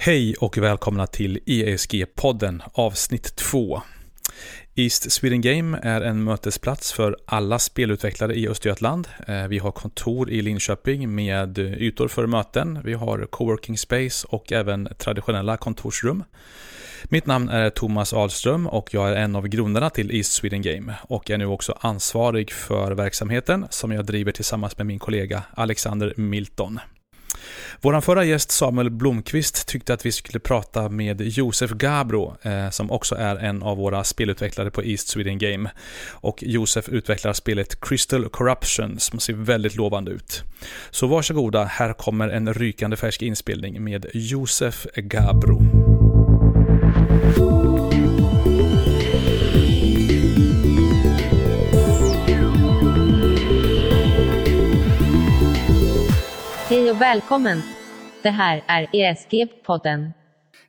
Hej 0.00 0.34
och 0.34 0.58
välkomna 0.58 1.06
till 1.06 1.38
ESG-podden 1.46 2.62
avsnitt 2.72 3.36
2. 3.36 3.82
East 4.74 5.12
Sweden 5.12 5.40
Game 5.40 5.78
är 5.82 6.00
en 6.00 6.24
mötesplats 6.24 6.92
för 6.92 7.16
alla 7.26 7.58
spelutvecklare 7.58 8.34
i 8.34 8.48
Östergötland. 8.48 9.08
Eh, 9.26 9.46
vi 9.46 9.58
har 9.58 9.70
kontor 9.70 10.30
i 10.30 10.42
Linköping 10.42 11.14
med 11.14 11.58
ytor 11.58 12.08
för 12.08 12.26
möten. 12.26 12.80
Vi 12.84 12.94
har 12.94 13.26
coworking 13.26 13.78
space 13.78 14.26
och 14.30 14.52
även 14.52 14.88
traditionella 14.98 15.56
kontorsrum. 15.56 16.24
Mitt 17.04 17.26
namn 17.26 17.48
är 17.48 17.70
Thomas 17.70 18.12
Ahlström 18.12 18.66
och 18.66 18.94
jag 18.94 19.08
är 19.08 19.16
en 19.16 19.36
av 19.36 19.48
grundarna 19.48 19.90
till 19.90 20.16
East 20.16 20.32
Sweden 20.32 20.62
Game 20.62 20.94
och 21.02 21.30
är 21.30 21.38
nu 21.38 21.46
också 21.46 21.78
ansvarig 21.80 22.52
för 22.52 22.92
verksamheten 22.92 23.66
som 23.70 23.92
jag 23.92 24.06
driver 24.06 24.32
tillsammans 24.32 24.78
med 24.78 24.86
min 24.86 24.98
kollega 24.98 25.42
Alexander 25.54 26.14
Milton. 26.16 26.80
Vår 27.80 28.00
förra 28.00 28.24
gäst 28.24 28.50
Samuel 28.50 28.90
Blomqvist 28.90 29.68
tyckte 29.68 29.94
att 29.94 30.06
vi 30.06 30.12
skulle 30.12 30.40
prata 30.40 30.88
med 30.88 31.20
Josef 31.20 31.70
Gabro, 31.70 32.36
eh, 32.42 32.70
som 32.70 32.90
också 32.90 33.14
är 33.14 33.36
en 33.36 33.62
av 33.62 33.76
våra 33.76 34.04
spelutvecklare 34.04 34.70
på 34.70 34.84
East 34.84 35.08
Sweden 35.08 35.38
Game. 35.38 35.70
Och 36.10 36.42
Josef 36.42 36.88
utvecklar 36.88 37.32
spelet 37.32 37.80
Crystal 37.80 38.28
Corruption 38.28 38.98
som 38.98 39.20
ser 39.20 39.32
väldigt 39.32 39.76
lovande 39.76 40.10
ut. 40.10 40.42
Så 40.90 41.06
varsågoda, 41.06 41.64
här 41.64 41.92
kommer 41.92 42.28
en 42.28 42.54
rykande 42.54 42.96
färsk 42.96 43.22
inspelning 43.22 43.84
med 43.84 44.06
Josef 44.14 44.86
Gabro. 44.96 45.97
Och 56.98 57.02
välkommen! 57.02 57.62
Det 58.22 58.30
här 58.30 58.62
är 58.66 58.86
ESG-podden. 58.92 60.10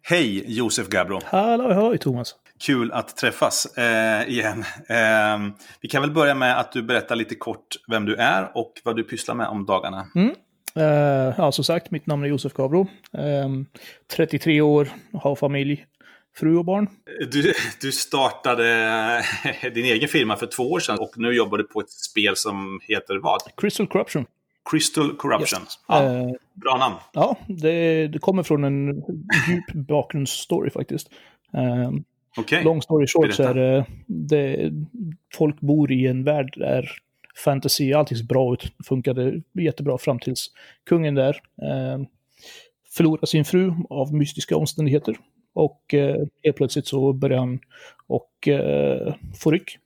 Hej 0.02 0.58
Josef 0.58 0.88
Gabro! 0.88 1.20
Hallå, 1.26 1.74
hallå 1.74 1.98
Thomas! 1.98 2.36
Kul 2.60 2.91
att 2.91 3.18
träffas 3.18 3.77
eh, 3.77 4.30
igen. 4.30 4.63
Eh, 4.90 5.54
vi 5.82 5.90
kan 5.90 6.02
väl 6.02 6.12
börja 6.12 6.36
med 6.36 6.60
att 6.60 6.71
du 6.71 6.82
berättar 6.84 7.16
lite 7.16 7.36
kort 7.36 7.68
vem 7.88 8.05
du 8.05 8.16
är 8.16 8.58
och 8.58 8.74
vad 8.84 8.96
du 8.96 9.04
pysslar 9.04 9.36
med 9.36 9.48
om 9.48 9.66
dagarna. 9.66 10.08
Mm. 10.16 10.36
Eh, 10.76 11.34
ja, 11.38 11.52
som 11.52 11.63
sagt, 11.63 11.91
mitt 11.91 12.08
namn 12.08 12.24
är 12.24 12.27
Josef 12.27 12.54
Gabro. 12.54 12.88
33 14.16 14.62
år, 14.62 14.90
har 15.14 15.36
familj, 15.36 15.86
fru 16.36 16.58
och 16.58 16.66
barn. 16.66 16.88
Du, 17.32 17.54
du 17.82 17.91
startade 17.91 19.24
din 19.74 19.86
egen 19.86 20.10
firma 20.10 20.36
för 20.36 20.46
två 20.46 20.71
år 20.71 20.80
sedan 20.80 20.99
och 20.99 21.12
nu 21.16 21.32
jobbar 21.32 21.58
du 21.58 21.64
på 21.64 21.80
ett 21.80 21.91
spel 21.91 22.36
som 22.36 22.80
heter 22.88 23.18
vad? 23.18 23.41
Crystal 23.58 23.88
Corruption. 23.88 24.26
Crystal 24.70 25.17
Corruption. 25.17 25.62
Yes. 25.62 25.79
Ja, 25.87 26.03
uh, 26.03 26.31
bra 26.53 26.77
namn. 26.77 26.95
Ja, 27.13 27.37
det, 27.48 28.07
det, 28.07 28.20
kommer 28.20 28.43
från 28.43 28.63
en 28.63 28.87
djup 29.48 29.73
bakgrundsstory 29.73 30.70
faktiskt. 30.70 31.09
Uh, 31.57 31.91
okay. 32.37 32.63
Long 32.63 32.81
story 32.81 33.07
short 33.07 33.34
så 33.34 33.43
är 33.43 33.53
det, 33.53 33.85
det, 34.07 34.71
folk 35.34 35.59
bor 35.59 35.91
i 35.91 36.07
en 36.07 36.23
värld 36.23 36.53
där 36.57 36.91
fantasy, 37.45 37.93
allting 37.93 38.17
ser 38.17 38.25
bra 38.25 38.53
ut, 38.53 38.73
funkade 38.85 39.41
jättebra 39.53 39.97
fram 39.97 40.20
tills 40.20 40.51
kungen 40.85 41.15
där 41.15 41.41
uh, 41.63 42.05
förlorar 42.91 43.25
sin 43.25 43.45
fru 43.45 43.73
av 43.90 44.13
mystiska 44.13 44.57
omständigheter. 44.57 45.17
Och 45.53 45.93
eh, 45.93 46.15
helt 46.43 46.57
plötsligt 46.57 46.87
så 46.87 47.13
börjar 47.13 47.40
han 47.40 47.59
och 48.07 48.47
eh, 48.47 49.13
få 49.40 49.51
ryck, 49.51 49.77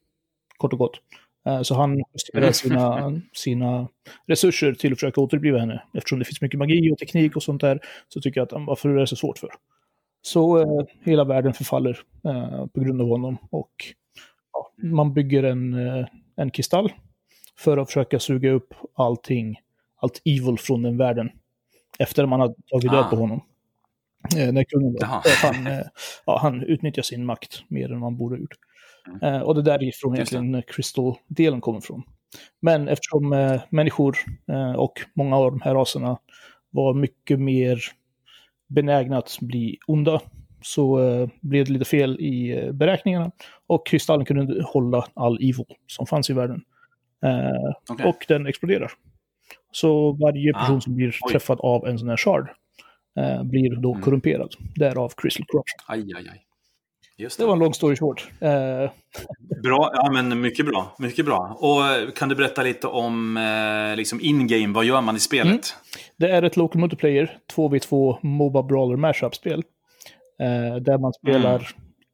kort 0.58 0.74
och 0.74 0.80
gott. 0.80 1.02
Eh, 1.46 1.62
så 1.62 1.76
han 1.76 2.04
justerar 2.14 2.52
sina, 2.52 3.22
sina 3.34 3.88
resurser 4.28 4.74
till 4.74 4.94
att 4.94 5.00
försöka 5.00 5.22
återuppliva 5.22 5.60
henne. 5.60 5.84
Eftersom 5.94 6.20
det 6.20 6.26
finns 6.26 6.42
mycket 6.42 6.60
magi 6.60 6.92
och 6.92 6.98
teknik 6.98 7.36
och 7.36 7.44
sånt 7.44 7.62
där 7.62 7.80
så 8.08 8.22
tycker 8.22 8.42
jag 8.42 8.46
att 8.46 8.68
varför 8.68 8.90
är 8.90 8.96
det 8.96 9.08
så 9.08 9.16
svårt 9.16 9.38
för? 9.38 9.50
Så 10.22 10.62
eh, 10.62 10.86
hela 11.02 11.24
världen 11.24 11.54
förfaller 11.54 12.00
eh, 12.26 12.66
på 12.66 12.80
grund 12.80 13.02
av 13.02 13.08
honom 13.08 13.38
och 13.52 13.72
ja, 14.54 14.72
man 14.78 15.14
bygger 15.14 15.44
en, 15.44 15.88
eh, 15.88 16.06
en 16.36 16.52
kristall 16.52 16.94
för 17.60 17.78
att 17.78 17.88
försöka 17.88 18.20
suga 18.20 18.52
upp 18.52 18.74
allting, 18.96 19.60
allt 19.96 20.22
evil 20.26 20.58
från 20.60 20.82
den 20.82 20.98
världen. 20.98 21.30
Efter 22.00 22.26
man 22.26 22.40
har 22.40 22.56
tagit 22.68 22.92
död 22.92 23.10
på 23.10 23.16
ah. 23.16 23.20
honom. 23.20 23.42
Eh, 24.38 24.54
när 24.54 24.64
kungen 24.64 24.94
då, 24.94 25.06
han, 25.42 25.68
eh, 25.68 25.86
ja, 26.26 26.40
han 26.42 26.64
utnyttjar 26.64 27.04
sin 27.04 27.26
makt 27.26 27.64
mer 27.68 27.92
än 27.92 28.00
man 28.00 28.18
borde 28.18 28.36
ha 28.36 28.40
gjort. 28.40 28.56
Mm. 29.08 29.36
Eh, 29.36 29.42
och 29.42 29.56
det 29.56 29.62
är 29.62 29.78
därifrån 29.78 30.16
egentligen 30.16 30.64
Crystal-delen 30.68 31.62
kommer 31.62 31.80
ifrån. 31.80 32.04
Men 32.62 32.88
eftersom 32.88 33.34
eh, 33.34 33.62
människor 33.70 34.18
eh, 34.48 34.74
och 34.74 34.94
många 35.14 35.38
av 35.38 35.52
de 35.52 35.62
här 35.62 35.76
raserna 35.76 36.18
var 36.70 36.94
mycket 36.94 37.40
mer 37.40 37.80
benägna 38.68 39.18
att 39.18 39.38
bli 39.42 39.78
onda 39.88 40.22
så 40.62 41.00
eh, 41.00 41.30
blev 41.42 41.66
det 41.66 41.72
lite 41.72 41.86
fel 41.86 42.20
i 42.20 42.52
eh, 42.52 42.72
beräkningarna 42.72 43.32
och 43.68 43.88
kristallen 43.88 44.26
kunde 44.26 44.64
hålla 44.64 45.06
all 45.14 45.36
evil 45.36 45.66
som 45.88 46.06
fanns 46.06 46.30
i 46.30 46.34
världen. 46.34 46.62
Eh, 47.24 47.94
okay. 47.94 48.08
Och 48.08 48.26
den 48.28 48.48
exploderar. 48.48 48.92
Så 49.72 50.12
varje 50.12 50.54
person 50.54 50.78
ah, 50.78 50.82
som 50.82 50.96
blir 50.96 51.08
oj. 51.22 51.32
träffad 51.32 51.60
av 51.62 51.88
en 51.88 52.00
sån 52.00 52.10
här 52.10 52.18
shard 52.18 52.48
blir 53.44 53.76
då 53.76 53.92
mm. 53.92 54.04
korrumperad. 54.04 54.56
Därav 54.76 55.14
Crystal 55.18 55.46
Corruption. 55.46 55.80
Aj, 55.88 56.14
aj, 56.16 56.30
aj. 56.32 56.46
Just 57.18 57.38
det. 57.38 57.44
det 57.44 57.48
var 57.48 57.54
en 57.54 57.60
lång 57.60 57.74
story 57.74 57.96
short. 57.96 58.32
Uh... 58.42 58.50
Bra, 59.64 59.92
ja 59.94 60.12
men 60.14 60.42
mycket 60.42 60.66
bra. 60.66 60.96
Mycket 61.00 61.26
bra. 61.26 61.58
Och 61.60 61.86
eh, 61.86 62.12
kan 62.12 62.30
du 62.30 62.36
berätta 62.36 62.64
lite 62.64 62.88
om 62.88 63.38
eh, 63.38 63.96
liksom 63.96 64.22
in-game, 64.22 64.74
vad 64.74 64.86
gör 64.86 65.02
man 65.02 65.16
i 65.16 65.20
spelet? 65.20 65.46
Mm. 65.48 65.62
Det 66.18 66.30
är 66.30 66.44
ett 66.44 66.58
local 66.58 66.82
multiplayer, 66.82 67.38
2v2 67.56 68.18
Moba 68.22 68.64
Brawler 68.64 68.98
Mashup-spel. 68.98 69.64
Eh, 70.40 70.76
där 70.76 70.98
man 70.98 71.14
spelar 71.14 71.56
mm. 71.56 71.66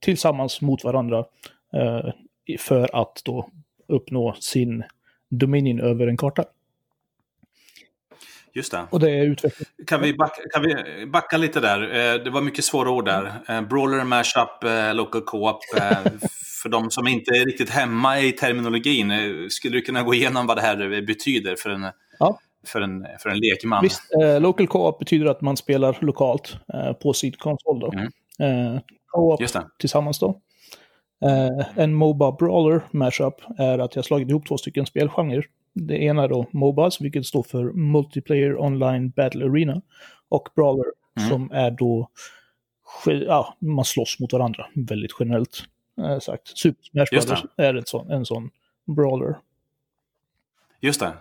tillsammans 0.02 0.62
mot 0.62 0.84
varandra 0.84 1.26
eh, 1.74 2.12
för 2.60 3.02
att 3.02 3.22
då 3.26 3.50
uppnå 3.88 4.36
sin 4.40 4.84
dominion 5.30 5.80
över 5.80 6.08
en 6.08 6.18
karta. 6.18 6.44
Just 8.54 8.72
det. 8.72 8.88
Och 8.90 9.00
det 9.00 9.12
är 9.12 9.26
utveckling. 9.26 9.68
Kan 9.88 10.02
vi, 10.02 10.14
backa, 10.14 10.42
kan 10.54 10.64
vi 10.64 11.06
backa 11.06 11.38
lite 11.38 11.60
där? 11.60 11.82
Eh, 11.82 12.24
det 12.24 12.30
var 12.30 12.42
mycket 12.42 12.66
svåra 12.66 12.90
ord 12.90 13.06
där. 13.06 13.32
Eh, 13.48 13.62
brawler, 13.62 14.04
mashup, 14.04 14.64
eh, 14.64 14.96
local 14.96 15.22
co-op. 15.22 15.60
För 16.62 16.70
de 16.70 16.92
som 16.92 17.08
inte 17.08 17.32
är 17.32 17.46
riktigt 17.46 17.70
hemma 17.70 18.20
i 18.20 18.32
terminologin, 18.32 19.12
skulle 19.50 19.78
du 19.78 19.82
kunna 19.82 20.04
gå 20.04 20.14
igenom 20.14 20.48
vad 20.48 20.58
det 20.58 20.62
här 20.62 21.02
betyder 21.02 21.56
för 21.56 21.70
en, 21.70 21.86
ja. 22.20 22.40
för 22.68 22.82
en, 22.82 23.06
för 23.20 23.30
en 23.30 23.40
lekman? 23.40 23.84
Visst, 23.84 24.02
eh, 24.22 24.42
local 24.42 24.68
co-op 24.68 25.00
betyder 25.00 25.26
att 25.26 25.42
man 25.42 25.58
spelar 25.58 25.98
lokalt 26.02 26.58
eh, 26.74 26.94
på 26.94 27.14
sin 27.14 27.32
konsol. 27.32 27.80
Då. 27.80 27.92
Mm. 27.94 28.76
Eh, 28.76 28.82
co-op 29.08 29.42
tillsammans 29.80 30.20
då. 30.20 30.42
En 31.76 31.94
Moba 31.94 32.32
Brawler 32.32 32.82
Mashup 32.92 33.36
är 33.58 33.80
att 33.80 33.96
jag 33.96 34.06
slagit 34.06 34.30
ihop 34.30 34.48
två 34.48 34.58
stycken 34.58 34.86
spelgenrer 34.86 35.46
det 35.82 35.98
ena 35.98 36.28
då 36.28 36.48
Mobas, 36.52 37.02
vilket 37.02 37.26
står 37.26 37.44
för 37.44 37.64
Multiplayer 37.64 38.62
Online 38.62 39.10
Battle 39.10 39.46
Arena. 39.46 39.82
Och 40.30 40.50
Brawler, 40.56 40.86
mm. 41.18 41.30
som 41.30 41.52
är 41.52 41.72
då, 41.72 42.10
ja, 43.06 43.58
man 43.60 43.86
slåss 43.86 44.20
mot 44.20 44.34
varandra, 44.34 44.68
väldigt 44.76 45.12
generellt 45.20 45.64
eh, 46.02 46.20
sagt. 46.20 46.58
Super 46.58 46.84
Smash 46.84 47.06
Brothers 47.12 47.46
är 47.58 47.76
ett 47.76 47.88
sån, 47.88 48.12
en 48.12 48.26
sån 48.26 48.50
Brawler. 48.96 49.36
Just 50.82 51.00
det. 51.00 51.14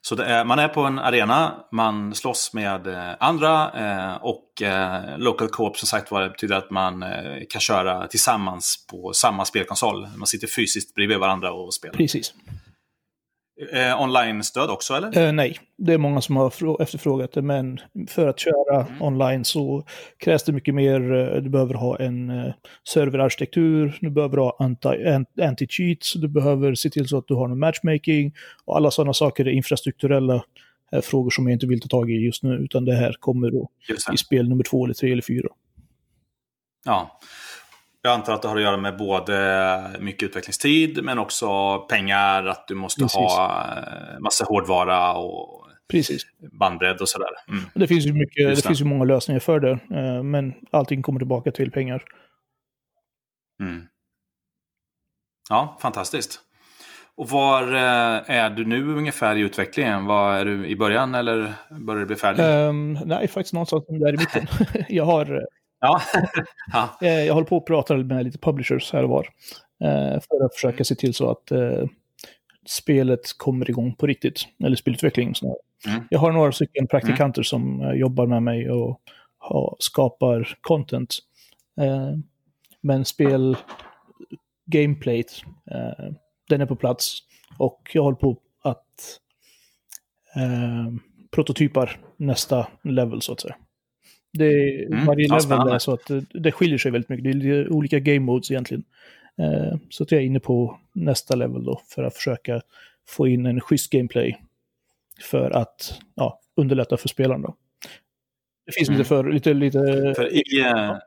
Så 0.00 0.14
det 0.14 0.24
är, 0.24 0.44
man 0.44 0.58
är 0.58 0.68
på 0.68 0.80
en 0.80 0.98
arena, 0.98 1.64
man 1.72 2.14
slåss 2.14 2.52
med 2.52 2.86
eh, 2.86 3.14
andra 3.20 3.70
eh, 3.72 4.14
och 4.14 4.62
eh, 4.62 5.18
Local 5.18 5.48
Co-op 5.48 5.76
som 5.76 5.86
sagt 5.86 6.10
var 6.10 6.28
betyder 6.28 6.56
att 6.56 6.70
man 6.70 7.02
eh, 7.02 7.42
kan 7.48 7.60
köra 7.60 8.06
tillsammans 8.06 8.86
på 8.90 9.12
samma 9.12 9.44
spelkonsol. 9.44 10.06
Man 10.16 10.26
sitter 10.26 10.46
fysiskt 10.46 10.94
bredvid 10.94 11.18
varandra 11.18 11.52
och 11.52 11.74
spelar. 11.74 11.94
Precis. 11.94 12.34
Eh, 13.72 14.02
Online-stöd 14.02 14.70
också 14.70 14.94
eller? 14.94 15.26
Eh, 15.26 15.32
nej, 15.32 15.58
det 15.78 15.92
är 15.92 15.98
många 15.98 16.20
som 16.20 16.36
har 16.36 16.82
efterfrågat 16.82 17.32
det, 17.32 17.42
men 17.42 17.78
för 18.08 18.28
att 18.28 18.38
köra 18.38 18.86
mm. 18.86 19.02
online 19.02 19.44
så 19.44 19.86
krävs 20.18 20.44
det 20.44 20.52
mycket 20.52 20.74
mer. 20.74 21.14
Eh, 21.14 21.42
du 21.42 21.50
behöver 21.50 21.74
ha 21.74 21.98
en 21.98 22.30
eh, 22.30 22.54
serverarkitektur, 22.88 23.98
du 24.00 24.10
behöver 24.10 24.36
ha 24.36 24.56
anti-cheats, 25.40 26.18
du 26.18 26.28
behöver 26.28 26.74
se 26.74 26.90
till 26.90 27.08
så 27.08 27.18
att 27.18 27.28
du 27.28 27.34
har 27.34 27.48
en 27.48 27.58
matchmaking 27.58 28.34
och 28.64 28.76
alla 28.76 28.90
sådana 28.90 29.12
saker 29.12 29.46
är 29.46 29.50
infrastrukturella 29.50 30.44
eh, 30.92 31.00
frågor 31.00 31.30
som 31.30 31.46
jag 31.46 31.52
inte 31.52 31.66
vill 31.66 31.80
ta 31.80 31.88
tag 31.88 32.10
i 32.10 32.14
just 32.14 32.42
nu, 32.42 32.54
utan 32.54 32.84
det 32.84 32.94
här 32.94 33.16
kommer 33.20 33.50
då 33.50 33.68
i 34.12 34.16
spel 34.16 34.48
nummer 34.48 34.64
två, 34.64 34.84
eller 34.84 34.94
tre 34.94 35.12
eller 35.12 35.22
fyra. 35.22 35.48
Ja, 36.84 37.20
jag 38.04 38.14
antar 38.14 38.34
att 38.34 38.42
det 38.42 38.48
har 38.48 38.56
att 38.56 38.62
göra 38.62 38.76
med 38.76 38.96
både 38.96 39.96
mycket 40.00 40.22
utvecklingstid 40.22 41.04
men 41.04 41.18
också 41.18 41.78
pengar, 41.78 42.46
att 42.46 42.68
du 42.68 42.74
måste 42.74 43.00
Precis. 43.00 43.16
ha 43.16 43.66
eh, 43.76 44.20
massa 44.20 44.44
hårdvara 44.44 45.14
och 45.14 45.68
Precis. 45.90 46.22
bandbredd 46.52 47.00
och 47.00 47.08
sådär. 47.08 47.28
Mm. 47.48 47.64
Det 47.74 47.86
finns 47.86 48.06
ju 48.06 48.12
mycket, 48.12 48.56
det, 48.56 48.62
finns 48.62 48.80
ju 48.80 48.84
många 48.84 49.04
lösningar 49.04 49.40
för 49.40 49.60
det, 49.60 49.70
eh, 49.70 50.22
men 50.22 50.54
allting 50.70 51.02
kommer 51.02 51.20
tillbaka 51.20 51.50
till 51.50 51.70
pengar. 51.70 52.02
Mm. 53.62 53.82
Ja, 55.48 55.78
fantastiskt. 55.80 56.40
Och 57.16 57.28
var 57.28 57.62
eh, 57.74 58.30
är 58.30 58.50
du 58.50 58.64
nu 58.64 58.96
ungefär 58.96 59.36
i 59.36 59.40
utvecklingen? 59.40 60.06
Var 60.06 60.34
är 60.34 60.44
du 60.44 60.66
i 60.66 60.76
början 60.76 61.14
eller 61.14 61.54
börjar 61.70 62.00
du 62.00 62.06
bli 62.06 62.16
färdig? 62.16 62.42
Um, 62.42 62.98
nej, 63.04 63.28
faktiskt 63.28 63.54
någonstans 63.54 63.84
där 63.88 64.14
i 64.14 64.16
mitten. 64.16 64.46
jag 64.88 65.04
har... 65.04 65.46
Eh, 66.14 66.20
ja. 66.72 66.96
ja. 67.00 67.08
Jag 67.10 67.34
håller 67.34 67.46
på 67.46 67.56
att 67.56 67.64
prata 67.64 67.96
med 67.96 68.24
lite 68.24 68.38
publishers 68.38 68.92
här 68.92 69.02
och 69.02 69.08
var. 69.10 69.28
För 70.20 70.44
att 70.44 70.54
försöka 70.54 70.84
se 70.84 70.94
till 70.94 71.14
så 71.14 71.30
att 71.30 71.52
spelet 72.66 73.20
kommer 73.36 73.70
igång 73.70 73.94
på 73.94 74.06
riktigt. 74.06 74.40
Eller 74.64 74.76
spelutveckling 74.76 75.34
snarare. 75.34 75.56
Mm. 75.86 76.04
Jag 76.10 76.18
har 76.18 76.32
några 76.32 76.52
stycken 76.52 76.86
praktikanter 76.86 77.40
mm. 77.40 77.44
som 77.44 77.92
jobbar 77.96 78.26
med 78.26 78.42
mig 78.42 78.70
och 78.70 79.00
skapar 79.78 80.58
content. 80.60 81.18
Men 82.80 83.04
spel 83.04 83.56
gameplayt 84.66 85.42
den 86.48 86.60
är 86.60 86.66
på 86.66 86.76
plats. 86.76 87.18
Och 87.58 87.90
jag 87.94 88.02
håller 88.02 88.16
på 88.16 88.38
att 88.62 89.20
eh, 90.36 90.92
prototypar 91.30 92.00
nästa 92.16 92.66
level 92.82 93.22
så 93.22 93.32
att 93.32 93.40
säga. 93.40 93.56
Det, 94.34 94.84
mm, 94.84 95.06
varje 95.06 95.28
level 95.28 95.74
är 95.74 95.78
så 95.78 95.92
att 95.92 96.10
det, 96.34 96.52
skiljer 96.52 96.78
sig 96.78 96.90
väldigt 96.90 97.08
mycket. 97.08 97.40
Det 97.42 97.48
är 97.48 97.72
olika 97.72 97.98
game 97.98 98.20
modes 98.20 98.50
egentligen. 98.50 98.84
Eh, 99.38 99.78
så 99.90 100.02
att 100.02 100.12
jag 100.12 100.20
är 100.20 100.24
inne 100.24 100.40
på 100.40 100.78
nästa 100.92 101.36
level 101.36 101.64
då 101.64 101.80
för 101.88 102.02
att 102.02 102.14
försöka 102.14 102.60
få 103.08 103.28
in 103.28 103.46
en 103.46 103.60
schysst 103.60 103.92
gameplay. 103.92 104.40
För 105.20 105.50
att 105.50 106.00
ja, 106.14 106.40
underlätta 106.56 106.96
för 106.96 107.08
spelarna. 107.08 107.54
Det 108.66 108.72
finns 108.72 108.88
mm. 108.88 108.98
lite 108.98 109.08
för... 109.08 109.32
Lite, 109.32 109.54
lite, 109.54 110.12
för 110.16 110.34
i, 110.34 110.42
ja. 110.46 111.00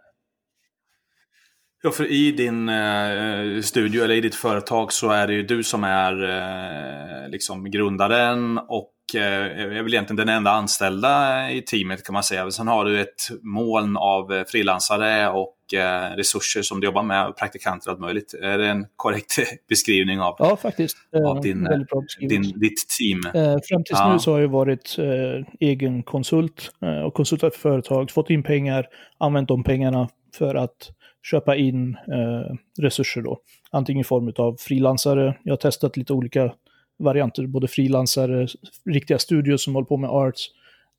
Ja, 1.84 1.92
för 1.92 2.12
i 2.12 2.32
din 2.32 2.70
eh, 2.70 3.62
studio 3.62 4.04
eller 4.04 4.16
i 4.16 4.22
ditt 4.22 4.36
företag 4.36 4.94
så 4.94 5.10
är 5.10 5.28
det 5.28 5.34
ju 5.34 5.44
du 5.44 5.64
som 5.64 5.84
är 5.84 6.24
eh, 6.24 7.30
liksom 7.30 7.72
grundaren 7.72 8.58
och 8.58 8.94
eh, 8.94 8.97
är 9.16 9.84
väl 9.84 9.94
egentligen 9.94 10.16
den 10.16 10.30
enda 10.30 10.52
anställda 10.52 11.52
i 11.52 11.62
teamet 11.62 12.06
kan 12.06 12.14
man 12.14 12.24
säga. 12.24 12.52
Sen 12.52 12.68
har 12.68 12.86
du 12.86 13.02
ett 13.02 13.30
moln 13.42 13.98
av 13.98 14.34
eh, 14.34 14.44
frilansare 14.44 15.30
och 15.30 15.74
eh, 15.74 16.16
resurser 16.16 16.62
som 16.62 16.80
du 16.80 16.88
jobbar 16.88 17.04
med, 17.04 17.38
praktikanter 17.38 17.90
och 17.90 17.92
allt 17.92 18.02
möjligt. 18.02 18.34
Är 18.34 18.58
det 18.58 18.68
en 18.68 18.86
korrekt 18.96 19.38
beskrivning 19.70 20.22
av, 20.22 20.36
ja, 20.40 20.58
faktiskt. 20.58 20.98
av 21.26 21.42
din, 21.42 21.68
din, 22.20 22.42
ditt 22.42 22.90
team? 23.00 23.22
Eh, 23.34 23.58
fram 23.64 23.84
tills 23.84 24.00
ja. 24.00 24.14
nu 24.14 24.20
så 24.20 24.32
har 24.32 24.40
jag 24.40 24.48
varit 24.48 24.96
eh, 25.00 25.46
egen 25.60 26.04
konsult 26.04 26.72
och 27.06 27.14
konsultat 27.14 27.56
för 27.56 27.62
företag, 27.62 28.12
fått 28.12 28.30
in 28.30 28.44
pengar, 28.44 28.86
använt 29.18 29.48
de 29.48 29.64
pengarna 29.64 30.10
för 30.38 30.56
att 30.56 30.92
köpa 31.24 31.56
in 31.56 31.96
eh, 31.96 32.56
resurser 32.80 33.22
då. 33.22 33.40
Antingen 33.72 34.02
i 34.02 34.04
form 34.04 34.34
av 34.38 34.56
frilansare. 34.60 35.38
Jag 35.44 35.52
har 35.52 35.58
testat 35.58 35.98
lite 35.98 36.14
olika 36.14 36.54
varianter, 36.98 37.48
både 37.48 37.68
frilansare, 37.68 38.48
riktiga 38.86 39.20
studios 39.20 39.64
som 39.64 39.76
håller 39.76 39.86
på 39.86 39.98
med 39.98 40.10
arts, 40.10 40.52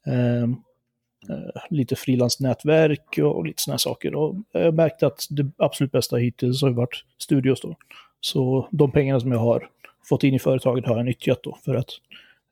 ehm, 0.06 0.56
eh, 1.28 1.62
lite 1.70 1.96
frilansnätverk 1.96 3.18
och, 3.18 3.36
och 3.36 3.46
lite 3.46 3.62
sådana 3.62 3.78
saker. 3.78 4.14
Och 4.14 4.36
jag 4.52 4.64
har 4.64 4.72
märkt 4.72 5.02
att 5.02 5.26
det 5.30 5.50
absolut 5.56 5.92
bästa 5.92 6.16
hittills 6.16 6.62
har 6.62 6.70
varit 6.70 7.04
studios 7.18 7.60
då. 7.60 7.76
Så 8.20 8.68
de 8.70 8.90
pengarna 8.90 9.20
som 9.20 9.32
jag 9.32 9.38
har 9.38 9.68
fått 10.08 10.24
in 10.24 10.34
i 10.34 10.38
företaget 10.38 10.86
har 10.86 10.96
jag 10.96 11.06
nyttjat 11.06 11.42
då 11.42 11.58
för 11.64 11.74
att 11.74 11.90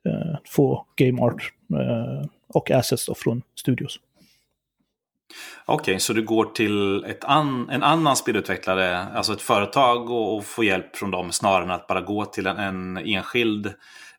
eh, 0.05 0.37
få 0.45 0.85
game 0.95 1.21
art 1.21 1.53
eh, 1.73 2.29
och 2.47 2.71
assets 2.71 3.05
då 3.05 3.15
från 3.15 3.41
studios. 3.55 3.99
Okej, 5.65 5.91
okay, 5.91 5.99
så 5.99 6.13
du 6.13 6.23
går 6.23 6.45
till 6.45 7.03
ett 7.05 7.23
an, 7.23 7.69
en 7.69 7.83
annan 7.83 8.15
spelutvecklare, 8.15 8.97
alltså 8.97 9.33
ett 9.33 9.41
företag 9.41 10.09
och, 10.09 10.35
och 10.35 10.45
får 10.45 10.65
hjälp 10.65 10.95
från 10.95 11.11
dem 11.11 11.31
snarare 11.31 11.63
än 11.63 11.71
att 11.71 11.87
bara 11.87 12.01
gå 12.01 12.25
till 12.25 12.47
en, 12.47 12.57
en 12.57 12.97
enskild 12.97 13.73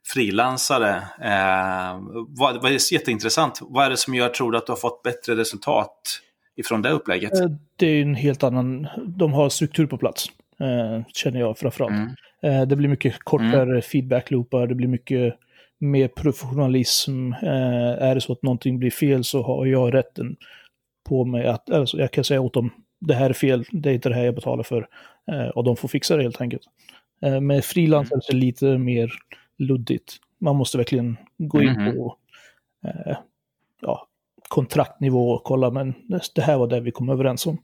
frilansare. 0.07 0.97
Eh, 1.23 2.01
vad, 2.29 2.63
vad 2.63 2.73
är 2.73 2.93
jätteintressant. 2.93 3.59
Vad 3.63 3.87
är 3.87 3.91
det 3.91 3.97
som 3.97 4.15
gör, 4.15 4.29
tror 4.29 4.53
du, 4.53 4.59
att 4.59 4.67
du 4.67 4.73
har 4.73 4.77
fått 4.77 5.03
bättre 5.03 5.37
resultat 5.37 6.21
ifrån 6.57 6.83
det 6.83 6.91
upplägget? 6.91 7.41
Eh, 7.41 7.47
det 7.77 7.87
är 7.87 8.03
en 8.03 8.15
helt 8.15 8.43
annan, 8.43 8.89
de 9.07 9.33
har 9.33 9.49
struktur 9.49 9.87
på 9.87 9.99
plats, 9.99 10.27
eh, 10.61 11.05
känner 11.15 11.41
jag 11.41 11.59
framförallt. 11.59 11.93
Mm. 11.93 12.15
Eh, 12.43 12.69
det 12.69 12.77
blir 12.77 12.89
mycket 12.89 13.19
kortare 13.19 13.63
mm. 13.63 13.83
feedback-loopar, 13.83 14.67
det 14.67 14.75
blir 14.75 14.89
mycket 14.89 15.35
mer 15.81 16.09
professionalism. 16.09 17.33
Eh, 17.33 18.03
är 18.09 18.15
det 18.15 18.21
så 18.21 18.33
att 18.33 18.43
någonting 18.43 18.79
blir 18.79 18.91
fel 18.91 19.25
så 19.25 19.43
har 19.43 19.67
jag 19.67 19.95
rätten 19.95 20.37
på 21.09 21.25
mig 21.25 21.47
att, 21.47 21.71
alltså 21.71 21.99
jag 21.99 22.11
kan 22.11 22.25
säga 22.25 22.41
åt 22.41 22.55
dem, 22.55 22.71
det 23.01 23.15
här 23.15 23.31
är 23.31 23.35
fel, 23.35 23.65
det 23.71 23.91
är 23.91 23.95
inte 23.95 24.09
det 24.09 24.15
här 24.15 24.25
jag 24.25 24.35
betalar 24.35 24.63
för. 24.63 24.89
Eh, 25.33 25.49
och 25.49 25.65
de 25.65 25.77
får 25.77 25.89
fixa 25.89 26.17
det 26.17 26.23
helt 26.23 26.41
enkelt. 26.41 26.63
Eh, 27.23 27.41
med 27.41 27.65
frilans 27.65 28.13
är 28.13 28.21
det 28.31 28.37
lite 28.37 28.79
mer 28.79 29.13
luddigt. 29.59 30.17
Man 30.41 30.57
måste 30.57 30.79
verkligen 30.79 31.17
gå 31.39 31.63
in 31.63 31.69
mm. 31.69 31.95
på 31.95 32.17
eh, 32.85 33.17
ja, 33.81 34.09
kontraktnivå 34.49 35.31
och 35.31 35.45
kolla, 35.45 35.71
men 35.71 35.95
det 36.35 36.43
här 36.43 36.59
var 36.59 36.67
det 36.67 36.81
vi 36.81 36.91
kom 36.91 37.09
överens 37.09 37.47
om. 37.47 37.59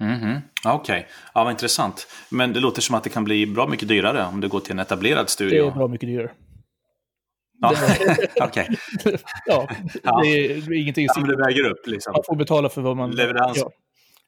Mm 0.00 0.20
-hmm. 0.20 0.40
Okej, 0.64 0.74
okay. 0.80 1.02
ja, 1.34 1.44
vad 1.44 1.50
intressant. 1.50 2.06
Men 2.30 2.52
det 2.52 2.60
låter 2.60 2.82
som 2.82 2.94
att 2.94 3.04
det 3.04 3.10
kan 3.10 3.24
bli 3.24 3.46
bra 3.46 3.66
mycket 3.66 3.88
dyrare 3.88 4.24
om 4.24 4.40
du 4.40 4.48
går 4.48 4.60
till 4.60 4.72
en 4.72 4.78
etablerad 4.78 5.28
studio. 5.28 5.64
Det 5.64 5.70
är 5.70 5.74
bra 5.74 5.88
mycket 5.88 6.08
dyrare. 6.08 6.30
Ja, 7.60 7.72
okej. 8.40 8.68
ja, 9.46 9.68
det 10.22 10.28
är 10.28 10.72
ingenting. 10.72 11.06
Ja, 11.14 11.22
det 11.22 11.36
väger 11.36 11.70
upp 11.70 11.86
liksom. 11.86 12.12
Man 12.12 12.22
får 12.26 12.36
betala 12.36 12.68
för 12.68 12.80
vad 12.80 12.96
man, 12.96 13.10
Leverans. 13.10 13.56
Ja, 13.56 13.70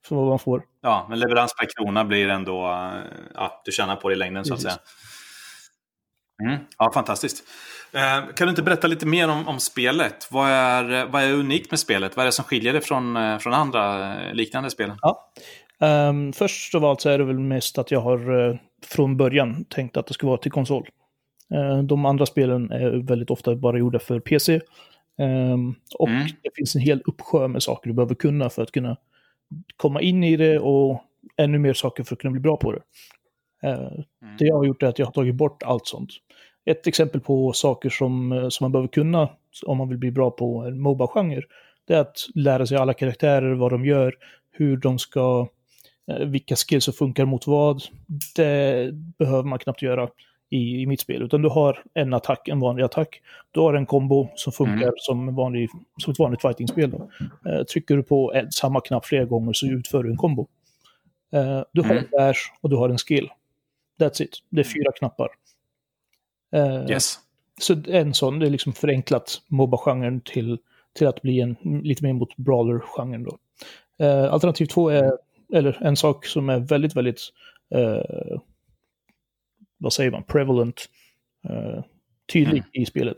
för 0.07 0.17
vad 0.17 0.27
man 0.27 0.39
får. 0.39 0.63
Ja, 0.83 1.07
men 1.09 1.19
leverans 1.19 1.55
per 1.61 1.67
krona 1.77 2.05
blir 2.05 2.29
ändå, 2.29 2.63
ja, 3.35 3.63
du 3.65 3.73
tjänar 3.73 3.97
på 3.97 4.09
det 4.09 4.13
i 4.15 4.17
längden 4.17 4.45
så 4.45 4.55
att 4.55 4.61
säga. 4.61 4.79
Mm, 6.43 6.59
ja, 6.79 6.91
fantastiskt. 6.95 7.45
Eh, 7.93 8.35
kan 8.35 8.47
du 8.47 8.51
inte 8.51 8.63
berätta 8.63 8.87
lite 8.87 9.07
mer 9.07 9.29
om, 9.29 9.49
om 9.49 9.61
spelet? 9.61 10.29
Vad 10.31 10.51
är, 10.51 11.07
vad 11.07 11.23
är 11.23 11.33
unikt 11.33 11.71
med 11.71 11.81
spelet? 11.81 12.17
Vad 12.17 12.23
är 12.23 12.27
det 12.27 12.33
som 12.33 12.45
skiljer 12.45 12.73
det 12.73 12.81
från, 12.81 13.17
eh, 13.17 13.39
från 13.39 13.55
andra 13.55 14.15
eh, 14.15 14.35
liknande 14.35 14.71
spel? 14.71 14.93
Ja. 15.03 15.31
Um, 15.81 16.33
först 16.33 16.75
av 16.75 16.85
allt 16.85 17.01
så 17.01 17.09
är 17.09 17.19
det 17.19 17.25
väl 17.25 17.39
mest 17.39 17.79
att 17.79 17.91
jag 17.91 18.01
har 18.01 18.59
från 18.87 19.17
början 19.17 19.65
tänkt 19.65 19.97
att 19.97 20.07
det 20.07 20.15
ska 20.15 20.27
vara 20.27 20.39
till 20.39 20.53
konsol. 20.53 20.89
Eh, 21.55 21.83
de 21.83 22.05
andra 22.05 22.27
spelen 22.27 22.71
är 22.71 22.91
väldigt 22.91 23.31
ofta 23.31 23.56
bara 23.56 23.79
gjorda 23.79 23.99
för 23.99 24.21
PC. 24.21 24.61
Ehm, 25.19 25.75
och 25.99 26.09
mm. 26.09 26.27
det 26.43 26.50
finns 26.55 26.75
en 26.75 26.81
hel 26.81 27.03
uppsjö 27.06 27.49
med 27.49 27.62
saker 27.62 27.89
du 27.89 27.95
behöver 27.95 28.15
kunna 28.15 28.50
för 28.50 28.62
att 28.62 28.73
kunna 28.73 28.97
komma 29.77 30.00
in 30.00 30.25
i 30.25 30.37
det 30.37 30.59
och 30.59 31.03
ännu 31.37 31.59
mer 31.59 31.75
saker 31.75 32.05
för 32.05 32.15
att 32.15 32.21
kunna 32.21 32.33
bli 32.33 32.41
bra 32.41 32.56
på 32.56 32.73
det. 32.73 32.83
Eh, 33.62 33.79
mm. 33.79 34.37
Det 34.39 34.45
jag 34.45 34.56
har 34.56 34.65
gjort 34.65 34.83
är 34.83 34.87
att 34.87 34.99
jag 34.99 35.06
har 35.06 35.12
tagit 35.12 35.35
bort 35.35 35.62
allt 35.62 35.87
sånt. 35.87 36.11
Ett 36.65 36.87
exempel 36.87 37.21
på 37.21 37.53
saker 37.53 37.91
som, 37.91 38.33
eh, 38.33 38.49
som 38.49 38.65
man 38.65 38.73
behöver 38.73 38.89
kunna 38.89 39.29
om 39.67 39.79
man 39.79 39.89
vill 39.89 39.99
bli 39.99 40.11
bra 40.11 40.31
på 40.31 40.65
en 40.65 40.81
Moba-genre, 40.81 41.43
det 41.87 41.95
är 41.95 42.00
att 42.00 42.17
lära 42.35 42.67
sig 42.67 42.77
alla 42.77 42.95
karaktärer, 42.95 43.55
vad 43.55 43.73
de 43.73 43.85
gör, 43.85 44.15
hur 44.50 44.76
de 44.76 44.99
ska, 44.99 45.49
vilka 46.26 46.57
skills 46.57 46.85
som 46.85 46.95
funkar 46.95 47.25
mot 47.25 47.47
vad. 47.47 47.83
Det 48.37 48.90
behöver 48.95 49.43
man 49.43 49.59
knappt 49.59 49.83
göra 49.83 50.09
i, 50.50 50.83
i 50.83 50.87
mitt 50.87 51.00
spel, 51.00 51.23
utan 51.23 51.43
du 51.43 51.49
har 51.49 51.83
en 51.95 52.14
attack, 52.14 52.49
en 52.49 52.61
vanlig 52.61 52.85
attack. 52.85 53.21
Du 53.50 53.61
har 53.61 53.75
en 53.75 53.87
kombo 53.87 54.28
som 54.35 54.52
funkar 54.52 54.83
mm. 54.83 54.95
som, 54.97 55.35
vanlig, 55.35 55.69
som 55.97 56.11
ett 56.12 56.19
vanligt 56.19 56.43
fightingspel. 56.43 56.95
Eh, 57.47 57.62
trycker 57.62 57.97
du 57.97 58.02
på 58.02 58.33
en, 58.33 58.52
samma 58.52 58.81
knapp 58.81 59.07
flera 59.07 59.25
gånger 59.25 59.52
så 59.52 59.67
utför 59.67 60.02
du 60.02 60.11
en 60.11 60.17
kombo. 60.17 60.49
Eh, 61.33 61.62
du 61.73 61.83
har 61.83 61.90
mm. 61.90 62.05
en 62.05 62.11
dash 62.11 62.40
och 62.61 62.71
du 62.71 62.76
har 62.76 62.88
en 62.88 62.99
skill. 62.99 63.28
That's 64.00 64.23
it. 64.23 64.43
Det 64.50 64.61
är 64.61 64.64
mm. 64.64 64.73
fyra 64.75 64.93
knappar. 64.99 65.28
Eh, 66.52 66.90
yes. 66.90 67.19
Så 67.61 67.76
en 67.88 68.14
sån, 68.14 68.38
det 68.38 68.47
är 68.47 68.50
liksom 68.50 68.73
förenklat 68.73 69.43
Moba-genren 69.49 70.21
till, 70.21 70.59
till 70.95 71.07
att 71.07 71.23
bli 71.23 71.40
en, 71.40 71.57
lite 71.83 72.05
mer 72.05 72.12
mot 72.12 72.37
brawler-genren 72.37 73.25
då. 73.25 73.38
Eh, 74.05 74.33
alternativ 74.33 74.67
två 74.67 74.88
är, 74.88 75.12
eller 75.55 75.78
en 75.81 75.97
sak 75.97 76.26
som 76.26 76.49
är 76.49 76.59
väldigt, 76.59 76.97
väldigt 76.97 77.21
eh, 77.75 78.40
vad 79.78 79.92
säger 79.92 80.11
man, 80.11 80.23
prevalent, 80.23 80.88
uh, 81.50 81.82
tydlig 82.32 82.58
mm. 82.58 82.70
i 82.73 82.87
spelet, 82.87 83.16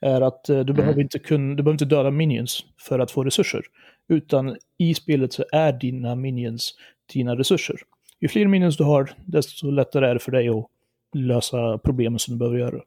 är 0.00 0.20
att 0.20 0.50
uh, 0.50 0.56
du, 0.56 0.60
mm. 0.60 0.76
behöver 0.76 1.02
inte 1.02 1.18
kun, 1.18 1.56
du 1.56 1.62
behöver 1.62 1.74
inte 1.74 1.84
döda 1.84 2.10
minions 2.10 2.64
för 2.80 2.98
att 2.98 3.10
få 3.10 3.24
resurser. 3.24 3.62
Utan 4.08 4.56
i 4.78 4.94
spelet 4.94 5.32
så 5.32 5.44
är 5.52 5.72
dina 5.72 6.14
minions 6.14 6.74
dina 7.12 7.36
resurser. 7.36 7.76
Ju 8.20 8.28
fler 8.28 8.46
minions 8.46 8.76
du 8.76 8.84
har, 8.84 9.10
desto 9.26 9.70
lättare 9.70 10.08
är 10.08 10.14
det 10.14 10.20
för 10.20 10.32
dig 10.32 10.48
att 10.48 10.66
lösa 11.14 11.78
problemen 11.78 12.18
som 12.18 12.34
du 12.34 12.38
behöver 12.38 12.58
göra. 12.58 12.82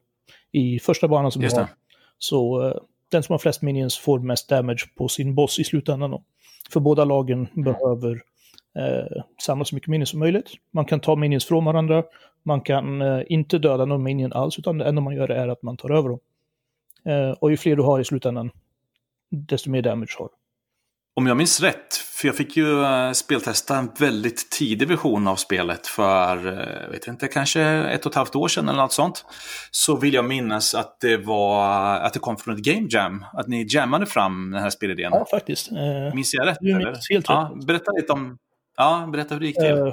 I 0.52 0.78
första 0.78 1.08
banan 1.08 1.32
som 1.32 1.42
Just 1.42 1.56
du 1.56 1.60
har, 1.60 1.68
så 2.18 2.62
uh, 2.62 2.74
den 3.10 3.22
som 3.22 3.32
har 3.32 3.38
flest 3.38 3.62
minions 3.62 3.98
får 3.98 4.18
mest 4.18 4.48
damage 4.48 4.94
på 4.96 5.08
sin 5.08 5.34
boss 5.34 5.58
i 5.58 5.64
slutändan. 5.64 6.22
För 6.70 6.80
båda 6.80 7.04
lagen 7.04 7.48
mm. 7.56 7.64
behöver 7.64 8.22
eh, 8.78 9.22
samla 9.42 9.64
så 9.64 9.74
mycket 9.74 9.88
minions 9.88 10.10
som 10.10 10.18
möjligt. 10.18 10.50
Man 10.70 10.84
kan 10.84 11.00
ta 11.00 11.16
minions 11.16 11.44
från 11.44 11.64
varandra, 11.64 12.04
man 12.46 12.60
kan 12.60 13.02
eh, 13.02 13.22
inte 13.26 13.58
döda 13.58 13.84
någon 13.84 14.02
minion 14.02 14.32
alls, 14.32 14.58
utan 14.58 14.78
det 14.78 14.84
enda 14.84 15.02
man 15.02 15.16
gör 15.16 15.28
är 15.28 15.48
att 15.48 15.62
man 15.62 15.76
tar 15.76 15.90
över 15.90 16.08
dem. 16.08 16.18
Eh, 17.04 17.30
och 17.30 17.50
ju 17.50 17.56
fler 17.56 17.76
du 17.76 17.82
har 17.82 18.00
i 18.00 18.04
slutändan, 18.04 18.50
desto 19.30 19.70
mer 19.70 19.82
damage 19.82 20.16
har 20.18 20.28
Om 21.16 21.26
jag 21.26 21.36
minns 21.36 21.60
rätt 21.60 21.94
För 21.94 22.28
jag 22.28 22.36
fick 22.36 22.56
ju 22.56 22.82
eh, 22.82 23.12
speltesta 23.12 23.76
en 23.76 23.90
väldigt 23.98 24.50
tidig 24.50 24.88
version 24.88 25.28
av 25.28 25.36
spelet 25.36 25.86
för, 25.86 26.46
eh, 26.46 26.90
vet 26.90 27.06
inte, 27.06 27.28
kanske 27.28 27.62
ett 27.62 28.06
och 28.06 28.12
ett 28.12 28.16
halvt 28.16 28.36
år 28.36 28.48
sedan 28.48 28.68
eller 28.68 28.82
något 28.82 28.92
sånt. 28.92 29.24
Så 29.70 29.96
vill 29.96 30.14
jag 30.14 30.24
minnas 30.24 30.74
att 30.74 31.00
det 31.00 31.16
var, 31.16 31.96
att 31.96 32.12
det 32.12 32.18
kom 32.18 32.36
från 32.36 32.54
ett 32.54 32.62
game 32.62 32.86
jam. 32.90 33.24
Att 33.32 33.48
ni 33.48 33.66
jammade 33.68 34.06
fram 34.06 34.50
den 34.50 34.62
här 34.62 34.70
spelidén. 34.70 35.10
Ja, 35.12 35.26
faktiskt. 35.30 35.70
Minns 36.14 36.34
jag 36.34 36.46
rätt? 36.46 36.58
Du 36.60 36.74
minns 36.74 37.10
helt 37.10 37.30
rätt. 37.30 37.34
Ja, 37.34 37.58
berätta 37.66 37.92
lite 37.92 38.12
om, 38.12 38.38
ja, 38.76 39.08
berätta 39.12 39.34
hur 39.34 39.40
det 39.40 39.46
gick 39.46 39.58
till. 39.58 39.74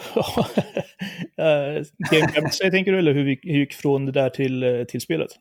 Uh, 1.39 1.83
game 2.11 2.31
jam, 2.35 2.71
tänker 2.71 2.91
du, 2.91 2.99
eller 2.99 3.13
hur 3.13 3.23
vi 3.23 3.39
gick 3.43 3.73
från 3.73 4.05
det 4.05 4.11
där 4.11 4.29
till, 4.29 4.85
till 4.89 5.01
spelet? 5.01 5.31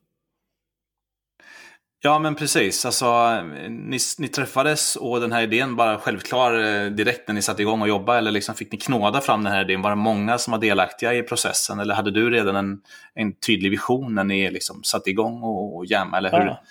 Ja, 2.05 2.19
men 2.19 2.35
precis. 2.35 2.87
Alltså, 2.87 3.43
ni, 3.69 3.99
ni, 4.19 4.29
träffades 4.29 4.97
och 4.97 5.21
den 5.21 5.33
här 5.33 5.43
idén 5.43 5.77
var 5.77 5.97
självklar 5.97 6.55
eh, 6.55 6.91
direkt 6.91 7.29
när 7.29 7.35
ni 7.35 7.43
satte 7.43 7.63
igång 7.63 7.83
och 7.83 7.89
jobbade? 7.89 8.19
Eller 8.19 8.31
liksom 8.31 8.55
fick 8.55 8.73
ni 8.73 8.79
knåda 8.79 9.21
fram 9.21 9.45
den 9.45 9.53
här 9.53 9.65
idén? 9.65 9.83
Var 9.83 9.91
det 9.91 9.97
många 9.97 10.39
som 10.39 10.53
var 10.53 10.59
delaktiga 10.59 11.15
i 11.15 11.23
processen? 11.23 11.81
Eller 11.81 11.95
hade 11.95 12.11
du 12.11 12.31
redan 12.31 12.57
en, 12.57 12.79
en 13.15 13.33
tydlig 13.33 13.71
vision 13.71 14.15
när 14.15 14.25
ni 14.25 14.51
liksom 14.51 14.83
satte 14.85 15.11
igång 15.11 15.43
och, 15.43 15.77
och 15.77 15.87
jamma? 15.87 16.19
Eller 16.19 16.31
hur, 16.31 16.47
ja. 16.47 16.63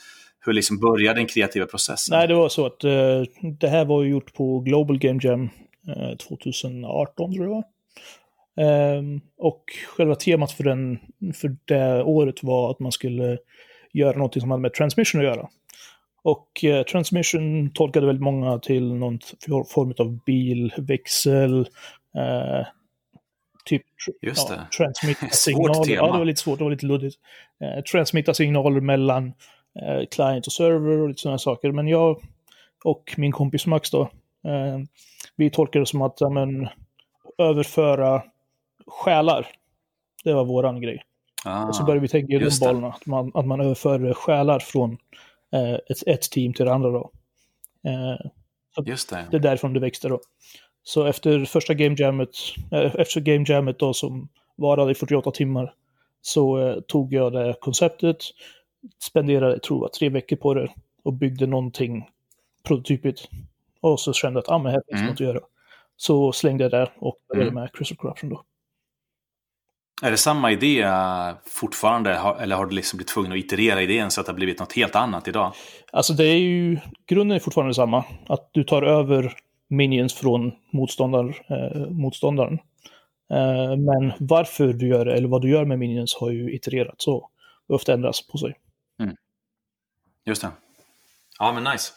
hur 0.45 0.53
liksom 0.53 0.79
började 0.79 1.19
den 1.19 1.27
kreativa 1.27 1.65
processen? 1.65 2.17
Nej, 2.17 2.27
det 2.27 2.35
var 2.35 2.49
så 2.49 2.65
att 2.65 2.83
uh, 2.83 3.23
det 3.59 3.67
här 3.67 3.85
var 3.85 4.03
gjort 4.03 4.33
på 4.33 4.59
Global 4.59 4.97
Game 4.97 5.19
Jam 5.23 5.49
2018, 6.19 7.33
tror 7.33 7.47
jag. 7.47 7.63
Um, 8.97 9.21
och 9.37 9.63
själva 9.87 10.15
temat 10.15 10.51
för, 10.51 10.63
den, 10.63 10.99
för 11.33 11.55
det 11.65 12.03
året 12.03 12.43
var 12.43 12.71
att 12.71 12.79
man 12.79 12.91
skulle 12.91 13.37
göra 13.93 14.17
något 14.17 14.41
som 14.41 14.51
hade 14.51 14.61
med 14.61 14.73
transmission 14.73 15.21
att 15.21 15.27
göra. 15.27 15.49
Och 16.23 16.63
eh, 16.63 16.83
transmission 16.83 17.71
tolkade 17.73 18.05
väldigt 18.05 18.23
många 18.23 18.59
till 18.59 18.93
någon 18.93 19.19
form 19.73 19.93
av 19.97 20.19
bilväxel, 20.25 21.59
eh, 22.15 22.67
typ 23.65 23.83
Just 24.21 24.49
det. 24.49 24.55
Ja, 24.55 24.77
transmitta 24.77 25.29
signaler. 25.29 25.93
Ja, 25.93 26.11
det 26.11 26.11
var 26.17 26.25
lite 26.25 26.41
svårt, 26.41 26.57
det 26.57 26.63
var 26.63 26.71
lite 26.71 26.85
luddigt. 26.85 27.15
Eh, 27.61 27.83
transmitta 27.83 28.33
signaler 28.33 28.81
mellan 28.81 29.33
eh, 29.81 30.07
client 30.11 30.47
och 30.47 30.53
server 30.53 30.97
och 30.97 31.09
lite 31.09 31.21
sådana 31.21 31.37
saker. 31.37 31.71
Men 31.71 31.87
jag 31.87 32.21
och 32.83 33.13
min 33.17 33.31
kompis 33.31 33.65
Max 33.65 33.91
då, 33.91 34.01
eh, 34.45 34.79
vi 35.35 35.49
tolkade 35.49 35.81
det 35.81 35.87
som 35.87 36.01
att 36.01 36.21
ja, 36.21 36.29
men, 36.29 36.67
överföra 37.37 38.23
själar. 38.87 39.47
Det 40.23 40.33
var 40.33 40.45
våran 40.45 40.81
grej. 40.81 41.03
Ah, 41.45 41.67
och 41.67 41.75
så 41.75 41.83
började 41.83 42.01
vi 42.01 42.07
tänka 42.07 42.33
i 42.33 42.39
de 42.39 42.49
banorna, 42.61 42.87
att 42.87 43.05
man, 43.05 43.31
att 43.33 43.45
man 43.45 43.61
överför 43.61 44.13
själar 44.13 44.59
från 44.59 44.97
eh, 45.53 45.73
ett, 45.73 46.07
ett, 46.07 46.21
team 46.21 46.53
till 46.53 46.65
det 46.65 46.73
andra. 46.73 46.89
Då. 46.89 47.11
Eh, 47.87 48.85
just 48.85 49.09
det. 49.09 49.27
Det 49.31 49.37
är 49.37 49.41
därifrån 49.41 49.73
det 49.73 49.79
växte 49.79 50.07
då. 50.07 50.19
Så 50.83 51.05
efter 51.05 51.45
första 51.45 51.73
game 51.73 51.95
jammet, 51.99 52.29
eh, 52.71 52.95
efter 52.95 53.21
game 53.21 53.45
jammet 53.47 53.79
då 53.79 53.93
som 53.93 54.29
varade 54.55 54.91
i 54.91 54.95
48 54.95 55.31
timmar, 55.31 55.73
så 56.21 56.59
eh, 56.59 56.79
tog 56.81 57.13
jag 57.13 57.33
det 57.33 57.55
konceptet, 57.59 58.17
spenderade, 59.03 59.59
tror 59.59 59.83
jag, 59.83 59.93
tre 59.93 60.09
veckor 60.09 60.35
på 60.35 60.53
det 60.53 60.73
och 61.03 61.13
byggde 61.13 61.47
någonting 61.47 62.09
prototypigt. 62.63 63.29
Och 63.81 63.99
så 63.99 64.13
kände 64.13 64.37
jag 64.37 64.43
att 64.43 64.49
ah, 64.49 64.57
men 64.57 64.71
här 64.71 64.81
finns 64.87 64.99
mm. 64.99 65.05
något 65.05 65.21
att 65.21 65.27
göra. 65.27 65.39
Så 65.95 66.31
slängde 66.31 66.63
jag 66.63 66.71
det 66.71 66.91
och 66.95 67.15
började 67.29 67.49
mm. 67.49 67.61
med 67.61 67.73
Crystal 67.73 67.97
Corruption 67.97 68.29
då. 68.29 68.43
Är 70.03 70.11
det 70.11 70.17
samma 70.17 70.51
idé 70.51 70.87
fortfarande 71.45 72.11
eller 72.39 72.55
har 72.55 72.65
du 72.65 72.75
liksom 72.75 72.97
blivit 72.97 73.13
tvungen 73.13 73.31
att 73.31 73.37
iterera 73.37 73.81
idén 73.81 74.11
så 74.11 74.21
att 74.21 74.27
det 74.27 74.31
har 74.31 74.37
blivit 74.37 74.59
något 74.59 74.73
helt 74.73 74.95
annat 74.95 75.27
idag? 75.27 75.53
Alltså 75.91 76.13
det 76.13 76.25
är 76.25 76.37
ju, 76.37 76.79
grunden 77.07 77.35
är 77.35 77.39
fortfarande 77.39 77.73
samma. 77.73 78.05
Att 78.27 78.49
du 78.51 78.63
tar 78.63 78.83
över 78.83 79.33
minions 79.67 80.13
från 80.13 80.51
motståndaren. 80.71 81.33
Eh, 81.49 81.89
motståndaren. 81.89 82.59
Eh, 83.33 83.77
men 83.77 84.13
varför 84.19 84.73
du 84.73 84.87
gör 84.87 85.05
det, 85.05 85.13
eller 85.13 85.27
vad 85.27 85.41
du 85.41 85.49
gör 85.49 85.65
med 85.65 85.79
minions 85.79 86.15
har 86.15 86.31
ju 86.31 86.55
itererats 86.55 87.07
och 87.07 87.31
behövt 87.67 87.89
ändras 87.89 88.27
på 88.27 88.37
sig. 88.37 88.53
Mm. 88.99 89.15
Just 90.25 90.41
det. 90.41 90.51
Ja, 91.39 91.53
men 91.53 91.63
nice. 91.63 91.93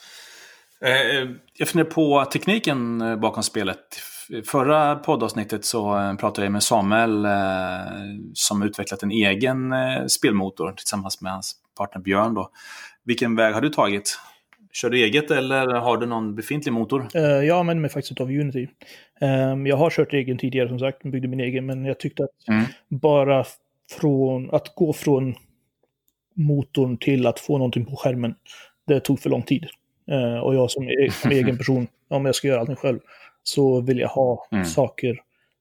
Eh, 0.80 1.30
jag 1.58 1.68
funderar 1.68 1.90
på 1.90 2.24
tekniken 2.24 3.00
eh, 3.00 3.16
bakom 3.16 3.42
spelet 3.42 3.80
förra 4.44 4.96
poddavsnittet 4.96 5.64
så 5.64 5.98
eh, 5.98 6.14
pratade 6.14 6.44
jag 6.44 6.52
med 6.52 6.62
Samuel 6.62 7.24
eh, 7.24 7.30
som 8.34 8.62
utvecklat 8.62 9.02
en 9.02 9.10
egen 9.10 9.72
eh, 9.72 10.06
spelmotor 10.06 10.72
tillsammans 10.72 11.20
med 11.20 11.32
hans 11.32 11.56
partner 11.78 12.02
Björn. 12.02 12.34
Då. 12.34 12.50
Vilken 13.04 13.36
väg 13.36 13.54
har 13.54 13.60
du 13.60 13.68
tagit? 13.68 14.18
Kör 14.72 14.90
du 14.90 15.04
eget 15.04 15.30
eller 15.30 15.66
har 15.66 15.96
du 15.96 16.06
någon 16.06 16.34
befintlig 16.34 16.72
motor? 16.72 17.08
Jag 17.14 17.58
använder 17.58 17.80
mig 17.80 17.90
faktiskt 17.90 18.20
av 18.20 18.28
Unity. 18.28 18.68
Um, 19.20 19.66
jag 19.66 19.76
har 19.76 19.90
kört 19.90 20.12
egen 20.12 20.38
tidigare 20.38 20.68
som 20.68 20.78
sagt, 20.78 21.02
byggde 21.02 21.28
min 21.28 21.40
egen, 21.40 21.66
men 21.66 21.84
jag 21.84 22.00
tyckte 22.00 22.24
att 22.24 22.48
mm. 22.48 22.64
bara 22.88 23.44
från 24.00 24.54
att 24.54 24.74
gå 24.74 24.92
från 24.92 25.34
motorn 26.34 26.96
till 26.98 27.26
att 27.26 27.40
få 27.40 27.58
någonting 27.58 27.84
på 27.84 27.96
skärmen, 27.96 28.34
det 28.86 29.00
tog 29.00 29.20
för 29.20 29.30
lång 29.30 29.42
tid. 29.42 29.66
Uh, 30.12 30.38
och 30.38 30.54
jag 30.54 30.70
som, 30.70 30.88
e 30.88 31.10
som 31.10 31.30
egen 31.30 31.58
person, 31.58 31.86
om 32.08 32.26
jag 32.26 32.34
ska 32.34 32.48
göra 32.48 32.60
allting 32.60 32.76
själv, 32.76 32.98
så 33.42 33.80
vill 33.80 33.98
jag 33.98 34.08
ha 34.08 34.48
mm. 34.52 34.64
saker 34.64 35.20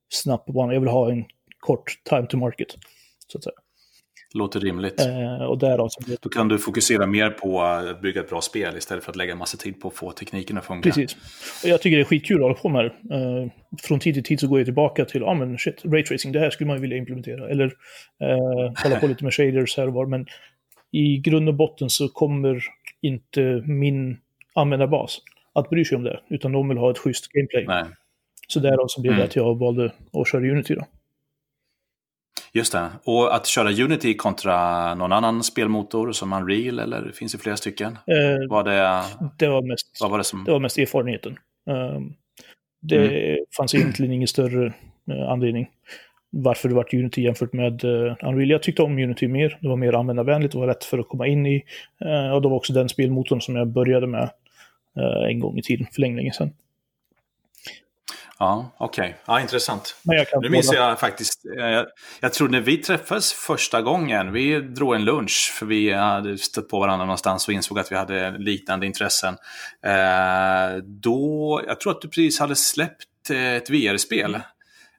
snabbt 0.10 0.46
på 0.46 0.52
banan. 0.52 0.74
Jag 0.74 0.82
vill 0.82 0.90
ha 0.90 1.12
en 1.12 1.26
kort 1.60 2.00
time 2.10 2.28
to 2.28 2.38
market, 2.38 2.78
så 3.28 3.38
att 3.38 3.44
säga. 3.44 3.54
Låter 4.36 4.60
rimligt. 4.60 5.00
Eh, 5.00 5.44
och 5.44 5.58
därav 5.58 5.90
så 5.90 6.02
Då 6.22 6.30
kan 6.30 6.48
du 6.48 6.60
fokusera 6.60 7.06
mer 7.06 7.30
på 7.30 7.62
att 7.62 8.02
bygga 8.02 8.22
ett 8.22 8.30
bra 8.30 8.42
spel 8.42 8.78
istället 8.78 9.04
för 9.04 9.12
att 9.12 9.16
lägga 9.16 9.36
massa 9.36 9.58
tid 9.58 9.82
på 9.82 9.88
att 9.88 9.94
få 9.94 10.12
tekniken 10.12 10.58
att 10.58 10.66
funka. 10.66 10.90
Precis. 10.90 11.16
Och 11.64 11.70
jag 11.70 11.82
tycker 11.82 11.98
det 11.98 12.04
är 12.04 12.06
skitkul 12.06 12.38
att 12.38 12.42
hålla 12.42 12.56
på 12.56 12.70
med 12.70 12.86
det. 12.86 13.16
Eh, 13.16 13.50
från 13.82 14.00
tid 14.00 14.14
till 14.14 14.24
tid 14.24 14.40
så 14.40 14.48
går 14.48 14.60
jag 14.60 14.66
tillbaka 14.66 15.06
till, 15.06 15.22
ja 15.22 15.28
ah, 15.28 15.34
men 15.34 15.58
shit, 15.58 15.86
raytracing, 15.86 16.34
det 16.34 16.40
här 16.40 16.50
skulle 16.50 16.68
man 16.68 16.82
vilja 16.82 16.98
implementera. 16.98 17.50
Eller 17.50 17.66
eh, 18.22 18.84
hålla 18.84 19.00
på 19.00 19.08
lite 19.08 19.24
med 19.24 19.34
shaders 19.34 19.78
här 19.78 19.88
och 19.88 19.94
var. 19.94 20.06
Men 20.06 20.26
i 20.92 21.18
grund 21.18 21.50
och 21.50 21.56
botten 21.56 21.90
så 21.90 22.10
kommer 22.10 22.64
inte 23.02 23.64
min 23.66 24.18
användarbas 24.56 25.22
att 25.54 25.70
bry 25.70 25.86
sig 25.86 25.96
om 25.96 26.04
det, 26.04 26.20
utan 26.30 26.52
de 26.52 26.70
vill 26.70 26.78
ha 26.78 26.92
ett 26.92 26.98
schysst 26.98 27.28
gameplay. 27.28 27.66
Nej. 27.68 27.84
Så 28.48 28.60
därav 28.60 28.88
så 28.88 29.02
blev 29.02 29.14
det 29.14 29.18
mm. 29.18 29.26
att 29.26 29.36
jag 29.36 29.60
valde 29.60 29.92
att 30.14 30.28
köra 30.28 30.42
Unity 30.42 30.76
då. 30.76 30.86
Just 32.54 32.72
det. 32.72 32.90
Och 33.04 33.36
att 33.36 33.48
köra 33.48 33.84
Unity 33.84 34.14
kontra 34.14 34.96
någon 34.96 35.12
annan 35.12 35.44
spelmotor 35.44 36.12
som 36.12 36.34
Unreal, 36.34 36.80
eller 36.80 37.12
finns 37.12 37.32
det 37.32 37.38
flera 37.38 37.58
stycken? 37.58 37.98
Eh, 38.08 38.50
var 38.50 38.64
det, 38.64 39.04
det, 39.38 39.48
var 39.48 39.62
mest, 39.62 39.98
vad 40.02 40.12
var 40.12 40.18
det, 40.18 40.24
som... 40.24 40.44
det 40.44 40.52
var 40.52 40.60
mest 40.60 40.78
erfarenheten. 40.78 41.32
Uh, 41.70 42.00
det 42.82 43.30
mm. 43.30 43.46
fanns 43.58 43.76
egentligen 43.76 44.14
ingen 44.14 44.28
större 44.28 44.66
uh, 45.12 45.30
anledning 45.30 45.70
varför 46.30 46.70
det 46.70 46.76
var 46.76 46.96
Unity 46.96 47.22
jämfört 47.22 47.54
med 47.54 47.84
uh, 47.84 48.16
Unreal. 48.22 48.50
Jag 48.50 48.64
tyckte 48.64 48.82
om 48.82 48.98
Unity 48.98 49.28
mer. 49.28 49.58
Det 49.62 49.68
var 49.68 49.76
mer 49.76 49.94
användarvänligt, 49.94 50.52
det 50.52 50.60
var 50.60 50.68
lätt 50.68 50.84
för 50.84 51.00
att 51.00 51.10
komma 51.10 51.28
in 51.28 51.46
i. 51.46 51.64
Uh, 52.06 52.34
och 52.34 52.42
det 52.42 52.48
var 52.48 52.56
också 52.56 52.74
den 52.74 52.90
spelmotorn 52.90 53.42
som 53.42 53.56
jag 53.56 53.68
började 53.68 54.08
med 54.08 54.30
Eh, 54.30 54.43
en 55.30 55.40
gång 55.40 55.58
i 55.58 55.62
tiden, 55.62 55.88
för 55.92 56.02
länge, 56.02 56.16
länge 56.16 56.34
sedan. 56.34 56.54
Ja, 58.40 58.76
okej. 58.78 59.04
Okay. 59.04 59.14
Ja, 59.26 59.42
intressant. 59.42 59.96
nu 60.42 60.50
minns 60.50 60.74
jag 60.74 61.00
faktiskt, 61.00 61.46
eh, 61.58 61.66
jag, 61.66 61.86
jag 62.20 62.34
tror 62.34 62.50
när 62.50 62.62
vi 62.62 62.78
träffades 62.78 63.34
första 63.34 63.82
gången, 63.82 64.32
vi 64.32 64.60
drog 64.60 64.96
en 64.96 65.06
lunch, 65.06 65.54
för 65.60 65.66
vi 65.66 65.92
hade 65.92 66.38
stött 66.38 66.70
på 66.70 66.80
varandra 66.80 67.06
någonstans 67.06 67.48
och 67.48 67.54
insåg 67.54 67.80
att 67.80 67.92
vi 67.92 67.96
hade 67.96 68.38
liknande 68.38 68.86
intressen. 68.86 69.38
Eh, 69.86 70.78
då, 70.84 71.62
jag 71.68 71.80
tror 71.80 71.92
att 71.92 72.02
du 72.02 72.08
precis 72.08 72.40
hade 72.40 72.56
släppt 72.56 73.30
eh, 73.30 73.54
ett 73.54 73.70
VR-spel. 73.70 74.40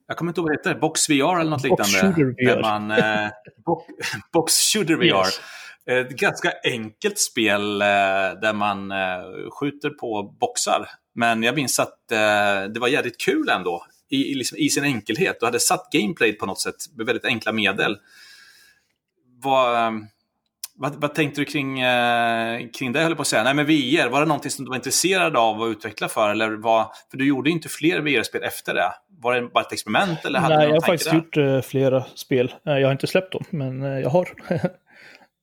Jag 0.06 0.16
kommer 0.16 0.30
inte 0.30 0.40
ihåg 0.40 0.48
vad 0.48 0.56
det 0.56 0.68
heter, 0.68 0.80
Box 0.80 1.08
VR 1.08 1.40
eller 1.40 1.50
något 1.50 1.68
Box 1.68 1.92
liknande. 1.92 2.14
Shooter 2.16 2.54
VR. 2.54 2.62
Man, 2.62 2.90
eh, 2.90 3.28
bo 3.66 3.82
Box 4.32 4.72
Shooter 4.72 4.94
VR. 4.94 5.04
Yes. 5.04 5.40
Ett 5.86 6.10
ganska 6.10 6.52
enkelt 6.64 7.18
spel 7.18 7.82
eh, 7.82 7.86
där 8.42 8.52
man 8.52 8.90
eh, 8.90 9.50
skjuter 9.60 9.90
på 9.90 10.22
boxar. 10.40 10.88
Men 11.14 11.42
jag 11.42 11.54
minns 11.54 11.80
att 11.80 12.12
eh, 12.12 12.64
det 12.74 12.80
var 12.80 12.88
jävligt 12.88 13.20
kul 13.20 13.48
ändå. 13.48 13.86
I, 14.08 14.34
liksom, 14.34 14.58
i 14.58 14.68
sin 14.68 14.84
enkelhet. 14.84 15.36
Du 15.40 15.46
hade 15.46 15.60
satt 15.60 15.88
gameplay 15.92 16.32
på 16.32 16.46
något 16.46 16.60
sätt 16.60 16.74
med 16.96 17.06
väldigt 17.06 17.24
enkla 17.24 17.52
medel. 17.52 17.96
Vad, 19.42 19.92
vad, 20.74 20.94
vad 20.94 21.14
tänkte 21.14 21.40
du 21.40 21.44
kring, 21.44 21.76
kring 22.78 22.92
det, 22.92 23.00
höll 23.00 23.16
på 23.16 23.22
att 23.22 23.28
säga? 23.28 23.42
Nej, 23.42 23.54
men 23.54 23.66
VR, 23.66 24.08
var 24.08 24.20
det 24.20 24.26
någonting 24.26 24.50
som 24.50 24.64
du 24.64 24.68
var 24.68 24.76
intresserad 24.76 25.36
av 25.36 25.62
att 25.62 25.68
utveckla 25.68 26.08
för? 26.08 26.30
Eller 26.30 26.50
var, 26.50 26.90
för 27.10 27.18
du 27.18 27.26
gjorde 27.26 27.50
inte 27.50 27.68
fler 27.68 28.00
VR-spel 28.00 28.42
efter 28.42 28.74
det. 28.74 28.92
Var 29.08 29.34
det 29.34 29.42
bara 29.42 29.64
ett 29.64 29.72
experiment? 29.72 30.24
Eller 30.24 30.38
hade 30.38 30.56
Nej, 30.56 30.66
jag 30.66 30.74
har 30.74 30.80
faktiskt 30.80 31.10
där? 31.34 31.54
gjort 31.54 31.64
flera 31.64 32.04
spel. 32.14 32.54
Jag 32.62 32.86
har 32.86 32.92
inte 32.92 33.06
släppt 33.06 33.32
dem, 33.32 33.44
men 33.50 33.82
jag 33.82 34.10
har. 34.10 34.28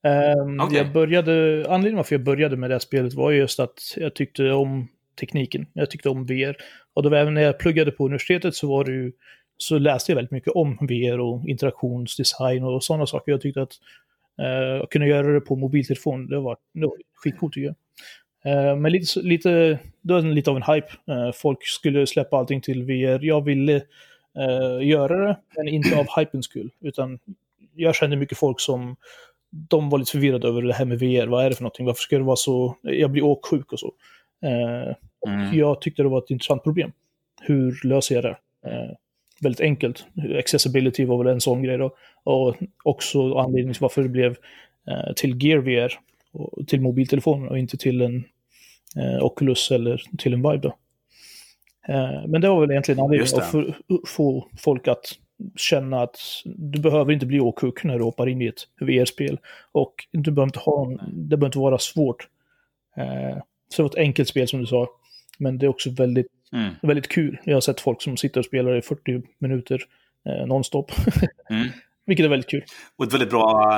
Um, 0.04 0.60
okay. 0.60 0.78
jag 0.78 0.92
började, 0.92 1.66
anledningen 1.70 1.98
varför 1.98 2.16
jag 2.16 2.24
började 2.24 2.58
med 2.58 2.70
det 2.70 2.74
här 2.74 2.80
spelet 2.80 3.14
var 3.14 3.32
just 3.32 3.60
att 3.60 3.80
jag 3.98 4.14
tyckte 4.14 4.52
om 4.52 4.88
tekniken. 5.20 5.66
Jag 5.74 5.92
tyckte 5.92 6.10
om 6.10 6.26
VR. 6.26 6.58
Och 6.94 7.04
var 7.10 7.18
även 7.18 7.34
när 7.34 7.42
jag 7.42 7.60
pluggade 7.60 7.92
på 7.92 8.06
universitetet 8.06 8.56
så 8.56 8.68
var 8.68 8.84
det 8.84 8.92
ju, 8.92 9.12
så 9.58 9.78
läste 9.78 10.12
jag 10.12 10.16
väldigt 10.16 10.32
mycket 10.32 10.54
om 10.54 10.78
VR 10.82 11.20
och 11.20 11.48
interaktionsdesign 11.48 12.64
och 12.64 12.84
sådana 12.84 13.06
saker. 13.06 13.32
Jag 13.32 13.42
tyckte 13.42 13.62
att 13.62 13.74
uh, 14.42 14.88
kunna 14.88 15.08
göra 15.08 15.34
det 15.34 15.42
på 15.42 15.56
mobiltelefon, 15.56 16.28
det 16.28 16.40
var, 16.40 16.58
det 16.74 16.86
var 16.86 16.98
skitcoolt 17.16 17.54
tycker 17.54 17.68
jag. 17.68 17.76
Uh, 18.46 18.76
men 18.76 18.92
lite, 18.92 19.20
lite, 19.20 19.80
då 20.02 20.22
det 20.22 20.28
lite 20.28 20.50
av 20.50 20.58
en 20.58 20.74
hype. 20.74 20.88
Uh, 21.12 21.32
folk 21.34 21.68
skulle 21.68 22.08
släppa 22.08 22.38
allting 22.38 22.62
till 22.62 22.84
VR. 22.84 23.26
Jag 23.26 23.46
ville 23.46 23.76
uh, 23.76 24.88
göra 24.88 25.28
det, 25.28 25.38
men 25.58 25.68
inte 25.68 25.98
av 25.98 26.06
hypens 26.20 26.46
skull. 26.46 26.70
Utan 26.82 27.20
jag 27.76 27.96
kände 27.96 28.16
mycket 28.16 28.38
folk 28.38 28.60
som 28.60 28.96
de 29.52 29.90
var 29.90 30.00
lite 30.00 30.12
förvirrade 30.12 30.48
över 30.48 30.62
det 30.62 30.74
här 30.74 30.86
med 30.86 31.00
VR. 31.00 31.28
Vad 31.28 31.46
är 31.46 31.50
det 31.50 31.56
för 31.56 31.64
någonting? 31.64 31.86
Varför 31.86 32.02
ska 32.02 32.18
det 32.18 32.24
vara 32.24 32.36
så? 32.36 32.76
Jag 32.82 33.12
blir 33.12 33.24
åksjuk 33.24 33.74
och 33.74 33.80
så. 33.80 33.94
och 35.22 35.30
mm. 35.30 35.58
jag 35.58 35.82
tyckte 35.82 36.04
det 36.04 36.10
var 36.10 36.18
ett 36.18 36.30
intressant 36.30 36.64
problem. 36.64 36.92
Hur 37.42 37.88
löser 37.88 38.16
jag 38.16 38.24
det? 38.24 38.38
väldigt 39.42 39.62
enkelt. 39.62 40.06
Accessibility 40.40 41.06
var 41.06 41.18
väl 41.24 41.34
en 41.34 41.42
sån 41.42 41.64
grej 41.64 41.78
då. 41.78 41.96
Och 42.24 42.56
också 42.84 43.34
anledningen 43.34 43.74
till 43.74 43.82
varför 43.82 44.04
det 44.04 44.10
blev 44.10 44.36
till 45.16 45.44
Gear 45.44 45.58
VR 45.58 45.94
till 46.68 46.82
mobiltelefonen 46.82 47.50
och 47.50 47.60
inte 47.60 47.78
till 47.78 48.02
en 48.02 48.24
eh, 48.96 49.26
Oculus 49.26 49.72
eller 49.72 50.02
till 50.18 50.34
en 50.34 50.52
Vibe. 50.52 50.68
Eh, 51.88 52.28
men 52.28 52.42
det 52.42 52.50
var 52.50 52.62
väl 52.62 52.72
egentligen 52.72 53.00
anledningen 53.00 53.42
att 53.42 54.10
få 54.10 54.48
folk 54.58 54.88
att 54.88 55.06
känna 55.56 56.02
att 56.02 56.20
du 56.46 56.80
behöver 56.80 57.14
inte 57.14 57.26
bli 57.26 57.40
åkuk 57.40 57.84
när 57.84 57.98
du 57.98 58.04
hoppar 58.04 58.30
in 58.30 58.42
i 58.42 58.48
ett 58.48 58.68
VR-spel. 58.80 59.40
Och 59.72 59.94
du 60.12 60.32
behöver 60.32 60.48
inte 60.48 60.60
ha 60.60 60.86
en, 60.86 60.98
det 61.14 61.38
behöver 61.38 61.46
inte 61.46 61.60
vara 61.60 61.78
svårt. 61.78 62.28
Eh, 62.98 63.38
så 63.70 63.82
det 63.82 63.84
var 63.84 63.90
ett 63.90 63.96
enkelt 63.96 64.30
spel 64.30 64.48
som 64.48 64.60
du 64.60 64.66
sa. 64.66 64.88
Men 65.38 65.58
det 65.58 65.66
är 65.66 65.70
också 65.70 65.90
väldigt, 65.90 66.28
mm. 66.54 66.74
väldigt 66.82 67.08
kul. 67.08 67.38
Jag 67.44 67.56
har 67.56 67.62
sett 67.62 67.82
folk 67.82 68.02
som 68.02 68.18
sitter 68.18 68.40
och 68.40 68.46
spelar 68.46 68.78
i 68.78 68.82
40 68.82 69.22
minuter 69.38 69.82
eh, 70.26 70.48
nonstop. 70.48 70.92
mm. 71.50 71.68
Vilket 72.12 72.26
är 72.26 72.30
väldigt 72.30 72.50
kul. 72.50 72.64
Och 72.98 73.06
ett 73.06 73.14
väldigt 73.14 73.30
bra, 73.30 73.72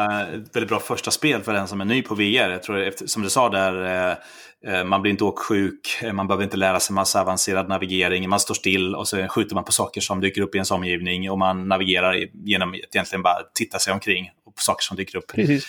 väldigt 0.53 0.67
bra 0.67 0.79
första 0.79 1.11
spel 1.11 1.41
för 1.41 1.53
den 1.53 1.67
som 1.67 1.81
är 1.81 1.85
ny 1.85 2.01
på 2.01 2.15
VR. 2.15 2.49
Jag 2.49 2.63
tror, 2.63 3.07
som 3.07 3.23
du 3.23 3.29
sa 3.29 3.49
där, 3.49 3.85
eh, 3.85 4.73
eh, 4.73 4.83
man 4.83 5.01
blir 5.01 5.11
inte 5.11 5.23
åksjuk, 5.23 5.99
eh, 6.03 6.13
man 6.13 6.27
behöver 6.27 6.43
inte 6.43 6.57
lära 6.57 6.79
sig 6.79 6.93
massa 6.93 7.21
avancerad 7.21 7.69
navigering, 7.69 8.29
man 8.29 8.39
står 8.39 8.55
still 8.55 8.95
och 8.95 9.07
så 9.07 9.27
skjuter 9.27 9.55
man 9.55 9.63
på 9.63 9.71
saker 9.71 10.01
som 10.01 10.21
dyker 10.21 10.41
upp 10.41 10.55
i 10.55 10.57
ens 10.57 10.71
omgivning 10.71 11.31
och 11.31 11.39
man 11.39 11.67
navigerar 11.67 12.27
genom 12.33 12.69
att 12.69 12.95
egentligen 12.95 13.23
bara 13.23 13.37
titta 13.53 13.79
sig 13.79 13.93
omkring 13.93 14.29
på 14.45 14.61
saker 14.61 14.83
som 14.83 14.97
dyker 14.97 15.17
upp. 15.17 15.27
Precis. 15.27 15.67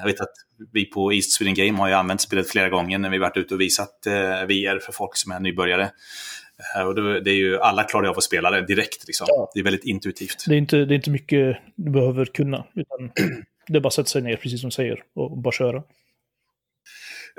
Jag 0.00 0.06
vet 0.06 0.20
att 0.20 0.32
vi 0.72 0.84
på 0.84 1.12
East 1.12 1.32
Sweden 1.32 1.54
Game 1.54 1.78
har 1.78 1.88
ju 1.88 1.94
använt 1.94 2.20
spelet 2.20 2.48
flera 2.50 2.68
gånger 2.68 2.98
när 2.98 3.10
vi 3.10 3.18
varit 3.18 3.36
ute 3.36 3.54
och 3.54 3.60
visat 3.60 3.94
VR 4.46 4.78
för 4.78 4.92
folk 4.92 5.16
som 5.16 5.32
är 5.32 5.40
nybörjare. 5.40 5.90
Och 6.86 6.94
det 6.94 7.30
är 7.30 7.34
ju, 7.34 7.58
alla 7.58 7.84
klarar 7.84 8.08
av 8.08 8.18
att 8.18 8.24
spela 8.24 8.50
det 8.50 8.66
direkt. 8.66 9.06
Liksom. 9.06 9.26
Ja. 9.30 9.50
Det 9.54 9.60
är 9.60 9.64
väldigt 9.64 9.84
intuitivt. 9.84 10.44
Det 10.46 10.54
är, 10.54 10.58
inte, 10.58 10.76
det 10.76 10.94
är 10.94 10.96
inte 10.96 11.10
mycket 11.10 11.56
du 11.74 11.90
behöver 11.90 12.24
kunna. 12.24 12.66
Utan 12.74 13.10
det 13.68 13.76
är 13.76 13.80
bara 13.80 13.88
att 13.88 13.94
sätta 13.94 14.08
sig 14.08 14.22
ner, 14.22 14.36
precis 14.36 14.60
som 14.60 14.70
du 14.70 14.74
säger, 14.74 15.02
och 15.14 15.38
bara 15.38 15.52
köra. 15.52 15.82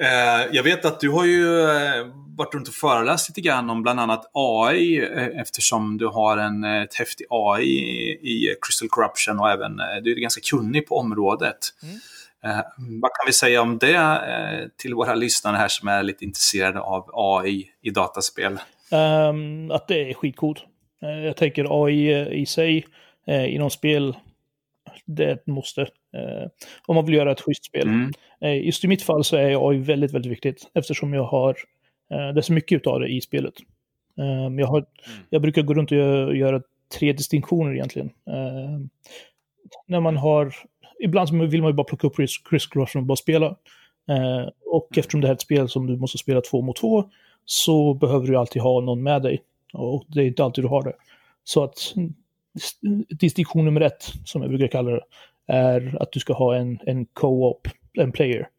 Eh, 0.01 0.47
jag 0.51 0.63
vet 0.63 0.85
att 0.85 0.99
du 0.99 1.09
har 1.09 1.25
ju 1.25 1.61
eh, 1.61 2.05
varit 2.37 2.53
runt 2.53 2.67
och 2.67 2.73
föreläst 2.73 3.29
lite 3.29 3.41
grann 3.41 3.69
om 3.69 3.83
bland 3.83 3.99
annat 3.99 4.29
AI 4.33 4.97
eh, 4.97 5.41
eftersom 5.41 5.97
du 5.97 6.07
har 6.07 6.37
en 6.37 6.63
ett 6.63 6.95
häftig 6.95 7.25
AI 7.29 7.79
i 8.21 8.55
Crystal 8.61 8.89
Corruption 8.89 9.39
och 9.39 9.49
även 9.49 9.77
du 10.03 10.11
är 10.11 10.15
ganska 10.15 10.41
kunnig 10.41 10.87
på 10.87 10.97
området. 10.97 11.57
Mm. 11.83 11.99
Vad 13.01 13.11
kan 13.11 13.25
vi 13.25 13.33
säga 13.33 13.61
om 13.61 13.77
det 13.77 14.21
till 14.77 14.93
våra 14.93 15.15
lyssnare 15.15 15.57
här 15.57 15.67
som 15.67 15.87
är 15.87 16.03
lite 16.03 16.25
intresserade 16.25 16.79
av 16.79 17.09
AI 17.13 17.69
i 17.81 17.89
dataspel? 17.89 18.59
Um, 18.91 19.71
att 19.71 19.87
det 19.87 20.09
är 20.09 20.13
skitcoolt. 20.13 20.65
Uh, 21.03 21.25
jag 21.25 21.37
tänker 21.37 21.85
AI 21.85 22.29
i 22.41 22.45
sig 22.45 22.85
uh, 23.29 23.55
inom 23.55 23.69
spel, 23.69 24.15
det 25.05 25.47
måste. 25.47 25.81
Uh, 25.81 26.47
om 26.85 26.95
man 26.95 27.05
vill 27.05 27.15
göra 27.15 27.31
ett 27.31 27.41
schysst 27.41 27.65
spel. 27.65 27.87
Mm. 27.87 28.11
Uh, 28.43 28.65
just 28.65 28.83
i 28.83 28.87
mitt 28.87 29.01
fall 29.01 29.23
så 29.23 29.37
är 29.37 29.69
AI 29.69 29.77
väldigt, 29.77 30.13
väldigt 30.13 30.31
viktigt 30.31 30.69
eftersom 30.73 31.13
jag 31.13 31.23
har, 31.23 31.57
det 32.09 32.39
är 32.39 32.41
så 32.41 32.53
mycket 32.53 32.87
av 32.87 32.99
det 32.99 33.07
i 33.07 33.21
spelet. 33.21 33.53
Um, 34.15 34.59
jag, 34.59 34.67
har, 34.67 34.77
mm. 34.77 35.25
jag 35.29 35.41
brukar 35.41 35.61
gå 35.61 35.73
runt 35.73 35.91
och 35.91 35.97
göra, 35.97 36.35
göra 36.35 36.61
tre 36.99 37.13
distinktioner 37.13 37.73
egentligen. 37.73 38.09
Ehm, 38.27 38.89
när 39.85 39.99
man 39.99 40.17
har, 40.17 40.55
ibland 40.99 41.41
vill 41.49 41.61
man 41.61 41.71
ju 41.71 41.75
bara 41.75 41.83
plocka 41.83 42.07
upp 42.07 42.15
Chris, 42.15 42.31
Chris 42.49 42.67
Cross 42.67 42.95
och 42.95 43.03
bara 43.03 43.15
spela. 43.15 43.47
och 44.65 44.87
mm. 44.91 44.99
eftersom 44.99 45.21
det 45.21 45.27
här 45.27 45.31
är 45.31 45.35
ett 45.35 45.41
spel 45.41 45.69
som 45.69 45.87
du 45.87 45.97
måste 45.97 46.17
spela 46.17 46.41
två 46.41 46.61
mot 46.61 46.75
två 46.75 47.09
så 47.49 47.93
behöver 47.93 48.27
du 48.27 48.35
alltid 48.35 48.61
ha 48.61 48.81
någon 48.81 49.03
med 49.03 49.21
dig. 49.21 49.41
Och 49.73 50.05
det 50.07 50.21
är 50.21 50.25
inte 50.25 50.43
alltid 50.43 50.63
du 50.63 50.67
har 50.67 50.83
det. 50.83 50.93
Så 51.43 51.63
att 51.63 51.93
distinktion 53.09 53.65
nummer 53.65 53.81
ett, 53.81 54.13
som 54.25 54.41
jag 54.41 54.49
brukar 54.51 54.67
kalla 54.67 54.91
det, 54.91 55.01
är 55.47 56.01
att 56.01 56.11
du 56.11 56.19
ska 56.19 56.33
ha 56.33 56.55
en, 56.55 56.79
en 56.85 57.05
co-op, 57.05 57.67
en 57.93 58.11
player. 58.11 58.49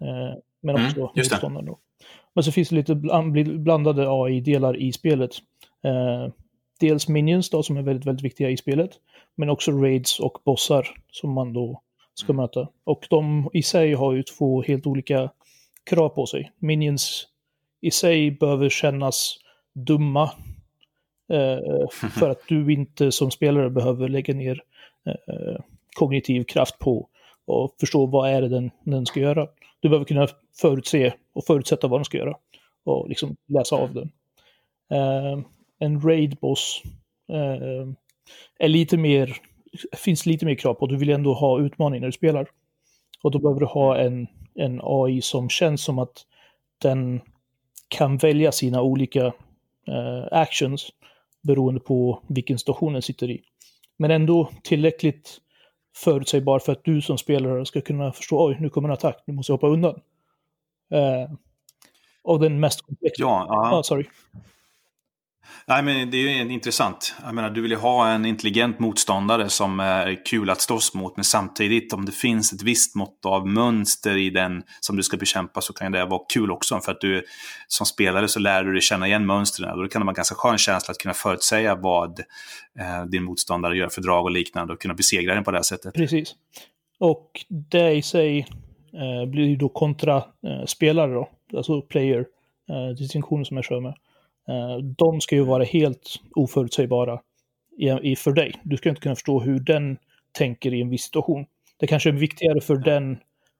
Eh, 0.00 0.38
men 0.60 0.76
mm, 0.76 0.86
också 0.86 1.00
mm, 1.00 1.10
motståndaren. 1.16 1.74
Men 2.34 2.44
så 2.44 2.52
finns 2.52 2.68
det 2.68 2.74
lite 2.74 2.94
blandade 3.58 4.06
AI-delar 4.08 4.76
i 4.76 4.92
spelet. 4.92 5.30
Eh, 5.84 6.32
dels 6.80 7.08
minions 7.08 7.50
då, 7.50 7.62
som 7.62 7.76
är 7.76 7.82
väldigt, 7.82 8.06
väldigt 8.06 8.24
viktiga 8.24 8.50
i 8.50 8.56
spelet. 8.56 8.90
Men 9.34 9.50
också 9.50 9.72
raids 9.72 10.20
och 10.20 10.38
bossar 10.44 10.86
som 11.10 11.32
man 11.32 11.52
då 11.52 11.82
ska 12.14 12.32
mm. 12.32 12.42
möta. 12.42 12.68
Och 12.84 13.06
de 13.10 13.50
i 13.52 13.62
sig 13.62 13.94
har 13.94 14.12
ju 14.12 14.22
två 14.22 14.62
helt 14.62 14.86
olika 14.86 15.30
krav 15.84 16.08
på 16.08 16.26
sig. 16.26 16.52
Minions 16.58 17.28
i 17.80 17.90
sig 17.90 18.30
behöver 18.30 18.68
kännas 18.68 19.36
dumma. 19.74 20.30
Eh, 21.32 21.88
för 22.18 22.30
att 22.30 22.40
du 22.48 22.72
inte 22.72 23.12
som 23.12 23.30
spelare 23.30 23.70
behöver 23.70 24.08
lägga 24.08 24.34
ner 24.34 24.62
eh, 25.06 25.60
kognitiv 25.96 26.44
kraft 26.44 26.78
på 26.78 27.08
och 27.44 27.74
förstå 27.80 28.06
vad 28.06 28.30
är 28.30 28.42
det 28.42 28.48
den, 28.48 28.70
den 28.84 29.06
ska 29.06 29.20
göra. 29.20 29.48
Du 29.80 29.88
behöver 29.88 30.04
kunna 30.04 30.28
förutse 30.60 31.12
och 31.32 31.44
förutsätta 31.44 31.88
vad 31.88 32.00
den 32.00 32.04
ska 32.04 32.18
göra 32.18 32.36
och 32.84 33.08
liksom 33.08 33.36
läsa 33.46 33.76
av 33.76 33.94
den. 33.94 34.10
Eh, 34.90 35.38
en 35.78 36.00
raid-boss 36.00 36.82
eh, 37.32 37.88
är 38.58 38.68
lite 38.68 38.96
mer, 38.96 39.36
finns 39.96 40.26
lite 40.26 40.46
mer 40.46 40.54
krav 40.54 40.74
på. 40.74 40.86
Du 40.86 40.96
vill 40.96 41.10
ändå 41.10 41.34
ha 41.34 41.60
utmaning 41.60 42.00
när 42.00 42.08
du 42.08 42.12
spelar. 42.12 42.48
Och 43.22 43.30
då 43.30 43.38
behöver 43.38 43.60
du 43.60 43.66
ha 43.66 43.98
en, 43.98 44.26
en 44.54 44.80
AI 44.82 45.22
som 45.22 45.48
känns 45.48 45.84
som 45.84 45.98
att 45.98 46.26
den 46.82 47.20
kan 47.88 48.16
välja 48.16 48.52
sina 48.52 48.82
olika 48.82 49.26
eh, 49.88 50.26
actions 50.30 50.90
beroende 51.42 51.80
på 51.80 52.22
vilken 52.28 52.58
situation 52.58 52.92
den 52.92 53.02
sitter 53.02 53.30
i. 53.30 53.42
Men 53.96 54.10
ändå 54.10 54.50
tillräckligt 54.62 55.38
förutsägbar 55.96 56.58
för 56.58 56.72
att 56.72 56.84
du 56.84 57.02
som 57.02 57.18
spelare 57.18 57.66
ska 57.66 57.80
kunna 57.80 58.12
förstå 58.12 58.48
oj, 58.48 58.56
nu 58.60 58.70
kommer 58.70 58.88
en 58.88 58.92
attack, 58.92 59.22
nu 59.26 59.34
måste 59.34 59.52
jag 59.52 59.56
hoppa 59.56 59.68
undan. 59.68 60.00
Eh, 60.90 61.30
och 62.22 62.40
den 62.40 62.60
mest 62.60 62.80
komplexa. 62.82 63.22
Ja, 63.22 63.46
ah, 63.50 63.82
sorry. 63.82 64.04
Nej, 65.68 65.82
men 65.82 66.10
det 66.10 66.16
är 66.16 66.20
ju 66.20 66.52
intressant. 66.52 67.14
Jag 67.24 67.34
menar, 67.34 67.50
du 67.50 67.60
vill 67.60 67.70
ju 67.70 67.76
ha 67.76 68.08
en 68.08 68.26
intelligent 68.26 68.78
motståndare 68.78 69.48
som 69.48 69.80
är 69.80 70.24
kul 70.26 70.50
att 70.50 70.60
slåss 70.60 70.94
mot, 70.94 71.16
men 71.16 71.24
samtidigt 71.24 71.92
om 71.92 72.04
det 72.04 72.12
finns 72.12 72.52
ett 72.52 72.62
visst 72.62 72.94
mått 72.94 73.26
av 73.26 73.46
mönster 73.48 74.16
i 74.16 74.30
den 74.30 74.62
som 74.80 74.96
du 74.96 75.02
ska 75.02 75.16
bekämpa 75.16 75.60
så 75.60 75.72
kan 75.72 75.92
det 75.92 76.04
vara 76.04 76.20
kul 76.32 76.50
också. 76.50 76.80
För 76.80 76.92
att 76.92 77.00
du 77.00 77.24
som 77.68 77.86
spelare 77.86 78.28
så 78.28 78.38
lär 78.38 78.64
du 78.64 78.72
dig 78.72 78.82
känna 78.82 79.06
igen 79.06 79.26
mönstren 79.26 79.70
och 79.70 79.82
då 79.82 79.88
kan 79.88 80.00
det 80.00 80.04
vara 80.04 80.12
en 80.12 80.16
ganska 80.16 80.34
skön 80.34 80.58
känsla 80.58 80.92
att 80.92 80.98
kunna 80.98 81.14
förutsäga 81.14 81.74
vad 81.74 82.20
eh, 82.78 83.04
din 83.06 83.24
motståndare 83.24 83.76
gör 83.76 83.88
för 83.88 84.02
drag 84.02 84.24
och 84.24 84.30
liknande 84.30 84.72
och 84.72 84.80
kunna 84.80 84.94
besegra 84.94 85.34
den 85.34 85.44
på 85.44 85.50
det 85.50 85.58
här 85.58 85.62
sättet. 85.62 85.94
Precis. 85.94 86.34
Och 86.98 87.30
det 87.48 87.92
i 87.92 88.02
sig 88.02 88.46
eh, 88.92 89.30
blir 89.30 89.44
ju 89.44 89.56
då 89.56 89.68
kontra 89.68 90.16
eh, 90.16 90.64
spelare 90.66 91.14
då, 91.14 91.28
alltså 91.56 91.82
player, 91.82 92.26
eh, 92.70 92.96
distinktionen 92.98 93.44
som 93.44 93.56
jag 93.56 93.64
kör 93.64 93.80
med. 93.80 93.94
Eh, 94.48 94.76
de 94.78 95.20
ska 95.20 95.34
ju 95.34 95.44
vara 95.44 95.64
helt 95.64 96.20
oförutsägbara 96.34 97.20
i, 98.02 98.16
för 98.16 98.32
dig. 98.32 98.60
Du 98.64 98.76
ska 98.76 98.88
inte 98.88 99.00
kunna 99.00 99.14
förstå 99.14 99.40
hur 99.40 99.60
den 99.60 99.98
tänker 100.32 100.74
i 100.74 100.80
en 100.80 100.90
viss 100.90 101.02
situation. 101.02 101.46
Det 101.76 101.86
kanske 101.86 102.08
är 102.08 102.12
viktigare 102.12 102.60
för 102.60 102.76
den 102.76 103.18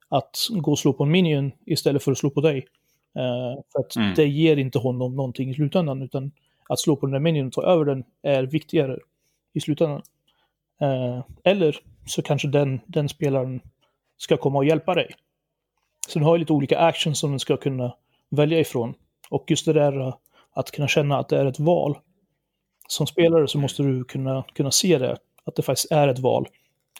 att 0.08 0.36
gå 0.50 0.70
och 0.70 0.78
slå 0.78 0.92
på 0.92 1.04
en 1.04 1.10
minion 1.10 1.52
istället 1.66 2.02
för 2.02 2.12
att 2.12 2.18
slå 2.18 2.30
på 2.30 2.40
dig. 2.40 2.56
Uh, 3.18 3.62
för 3.72 3.80
att 3.80 3.96
mm. 3.96 4.14
det 4.14 4.26
ger 4.26 4.56
inte 4.56 4.78
honom 4.78 5.16
någonting 5.16 5.50
i 5.50 5.54
slutändan, 5.54 6.02
utan 6.02 6.32
att 6.68 6.80
slå 6.80 6.96
på 6.96 7.06
den 7.06 7.12
där 7.12 7.20
minion 7.20 7.46
och 7.46 7.52
ta 7.52 7.62
över 7.62 7.84
den 7.84 8.04
är 8.22 8.42
viktigare 8.42 8.98
i 9.52 9.60
slutändan. 9.60 10.02
Uh, 10.82 11.24
eller 11.44 11.76
så 12.06 12.22
kanske 12.22 12.48
den, 12.48 12.80
den 12.86 13.08
spelaren 13.08 13.60
ska 14.16 14.36
komma 14.36 14.58
och 14.58 14.64
hjälpa 14.64 14.94
dig. 14.94 15.10
Så 16.08 16.18
du 16.18 16.24
har 16.24 16.38
lite 16.38 16.52
olika 16.52 16.78
actions 16.78 17.18
som 17.18 17.30
den 17.30 17.40
ska 17.40 17.56
kunna 17.56 17.94
välja 18.30 18.60
ifrån. 18.60 18.94
Och 19.30 19.44
just 19.48 19.66
det 19.66 19.72
där 19.72 20.12
att 20.56 20.70
kunna 20.70 20.88
känna 20.88 21.18
att 21.18 21.28
det 21.28 21.38
är 21.38 21.46
ett 21.46 21.60
val. 21.60 21.98
Som 22.88 23.06
spelare 23.06 23.48
så 23.48 23.58
måste 23.58 23.82
du 23.82 24.04
kunna, 24.04 24.44
kunna 24.54 24.70
se 24.70 24.98
det, 24.98 25.16
att 25.44 25.54
det 25.56 25.62
faktiskt 25.62 25.92
är 25.92 26.08
ett 26.08 26.18
val. 26.18 26.48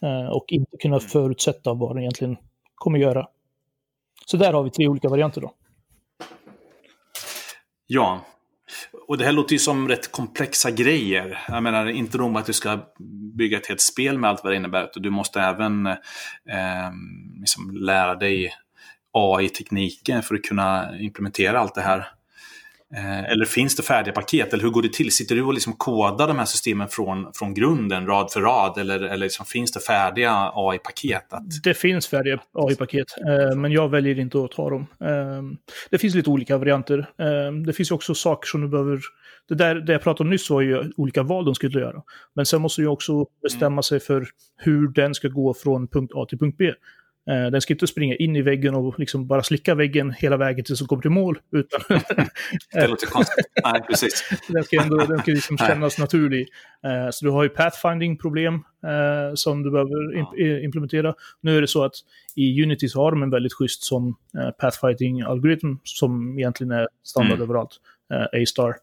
Eh, 0.03 0.27
och 0.27 0.45
inte 0.49 0.77
kunna 0.77 0.97
mm. 0.97 1.09
förutsätta 1.09 1.75
vad 1.75 1.91
den 1.91 1.99
egentligen 1.99 2.37
kommer 2.75 2.99
göra. 2.99 3.27
Så 4.27 4.37
där 4.37 4.53
har 4.53 4.63
vi 4.63 4.71
tre 4.71 4.89
olika 4.89 5.09
varianter 5.09 5.41
då. 5.41 5.53
Ja, 7.87 8.21
och 9.09 9.19
det 9.19 9.25
här 9.25 9.33
låter 9.33 9.53
ju 9.53 9.59
som 9.59 9.89
rätt 9.89 10.13
komplexa 10.13 10.71
grejer. 10.71 11.39
Jag 11.49 11.63
menar, 11.63 11.87
inte 11.87 12.19
nog 12.19 12.31
med 12.31 12.41
att 12.41 12.47
du 12.47 12.53
ska 12.53 12.79
bygga 13.37 13.59
ett 13.59 13.67
helt 13.67 13.81
spel 13.81 14.19
med 14.19 14.31
allt 14.31 14.45
vad 14.45 14.53
det 14.53 14.57
innebär, 14.57 14.85
utan 14.85 15.03
du 15.03 15.11
måste 15.11 15.41
även 15.41 15.87
eh, 15.87 16.91
liksom 17.41 17.77
lära 17.77 18.15
dig 18.15 18.53
AI-tekniken 19.13 20.23
för 20.23 20.35
att 20.35 20.43
kunna 20.43 20.99
implementera 20.99 21.61
allt 21.61 21.75
det 21.75 21.81
här? 21.81 22.16
Eh, 22.97 23.25
eller 23.25 23.45
finns 23.45 23.77
det 23.77 23.83
färdiga 23.83 24.15
paket? 24.15 24.53
Eller 24.53 24.63
hur 24.63 24.71
går 24.71 24.83
det 24.83 24.93
till? 24.93 25.13
Sitter 25.13 25.35
du 25.35 25.43
och 25.43 25.55
liksom 25.55 25.73
kodar 25.73 26.29
de 26.29 26.39
här 26.39 26.45
systemen 26.45 26.89
från, 26.89 27.33
från 27.35 27.55
grunden, 27.55 28.07
rad 28.07 28.33
för 28.33 28.41
rad? 28.41 28.79
Eller, 28.79 29.01
eller 29.01 29.17
liksom, 29.17 29.47
finns 29.47 29.73
det 29.73 29.81
färdiga 29.81 30.53
AI-paket? 30.55 31.33
Att... 31.33 31.63
Det 31.65 31.75
finns 31.75 32.07
färdiga 32.07 32.41
AI-paket, 32.53 33.07
eh, 33.29 33.57
men 33.57 33.73
jag 33.73 33.89
väljer 33.89 34.19
inte 34.19 34.45
att 34.45 34.51
ta 34.51 34.71
dem. 34.71 34.87
Eh, 35.01 35.43
det 35.91 35.99
finns 35.99 36.15
lite 36.15 36.31
olika 36.31 36.59
varianter. 36.59 36.99
Eh, 36.99 37.53
det 37.67 37.73
finns 37.73 37.91
också 37.91 38.15
saker 38.15 38.49
som 38.49 38.61
du 38.61 38.69
behöver... 38.69 39.01
Det 39.49 39.55
där 39.55 39.75
det 39.75 39.93
jag 39.93 40.03
pratade 40.03 40.27
om 40.27 40.31
nyss 40.31 40.51
var 40.51 40.61
ju 40.61 40.93
olika 40.97 41.23
val 41.23 41.45
de 41.45 41.55
skulle 41.55 41.81
göra. 41.81 42.03
Men 42.35 42.47
sen 42.47 42.63
måste 42.63 42.83
du 42.83 42.89
också 42.89 43.27
bestämma 43.43 43.73
mm. 43.73 43.83
sig 43.83 44.01
för 44.01 44.27
hur 44.57 44.89
den 44.89 45.15
ska 45.15 45.29
gå 45.29 45.55
från 45.55 45.89
punkt 45.89 46.13
A 46.15 46.27
till 46.29 46.39
punkt 46.39 46.57
B. 46.59 46.73
Eh, 47.31 47.51
den 47.51 47.61
ska 47.61 47.75
inte 47.75 47.87
springa 47.87 48.15
in 48.15 48.37
i 48.37 48.43
väggen 48.43 48.75
och 48.75 48.99
liksom 48.99 49.27
bara 49.27 49.43
slicka 49.43 49.75
väggen 49.75 50.13
hela 50.13 50.37
vägen 50.37 50.65
tills 50.65 50.79
den 50.79 50.89
kommer 50.89 51.03
till 51.03 51.11
mål. 51.11 51.39
Utan 51.53 51.81
det 52.73 52.87
låter 52.87 53.07
konstigt. 53.07 53.47
Nej, 53.65 53.83
precis. 53.89 54.31
den 54.49 54.65
ska, 54.65 54.83
ändå, 54.83 54.97
den 54.97 55.19
ska 55.19 55.33
liksom 55.33 55.59
kännas 55.59 55.99
naturlig. 55.99 56.49
Eh, 56.85 57.11
så 57.11 57.25
du 57.25 57.31
har 57.31 57.43
ju 57.43 57.49
pathfinding-problem 57.49 58.55
eh, 58.85 59.35
som 59.35 59.63
du 59.63 59.71
behöver 59.71 60.15
ja. 60.15 60.61
implementera. 60.61 61.15
Nu 61.41 61.57
är 61.57 61.61
det 61.61 61.67
så 61.67 61.85
att 61.85 61.95
i 62.35 62.63
Unity 62.63 62.89
så 62.89 63.01
har 63.01 63.11
de 63.11 63.23
en 63.23 63.31
väldigt 63.31 63.53
schysst 63.53 63.85
som 63.85 64.17
pathfinding-algoritm 64.59 65.79
som 65.83 66.39
egentligen 66.39 66.71
är 66.71 66.89
standard 67.05 67.39
mm. 67.39 67.43
överallt. 67.43 67.71
A-star. 68.33 68.75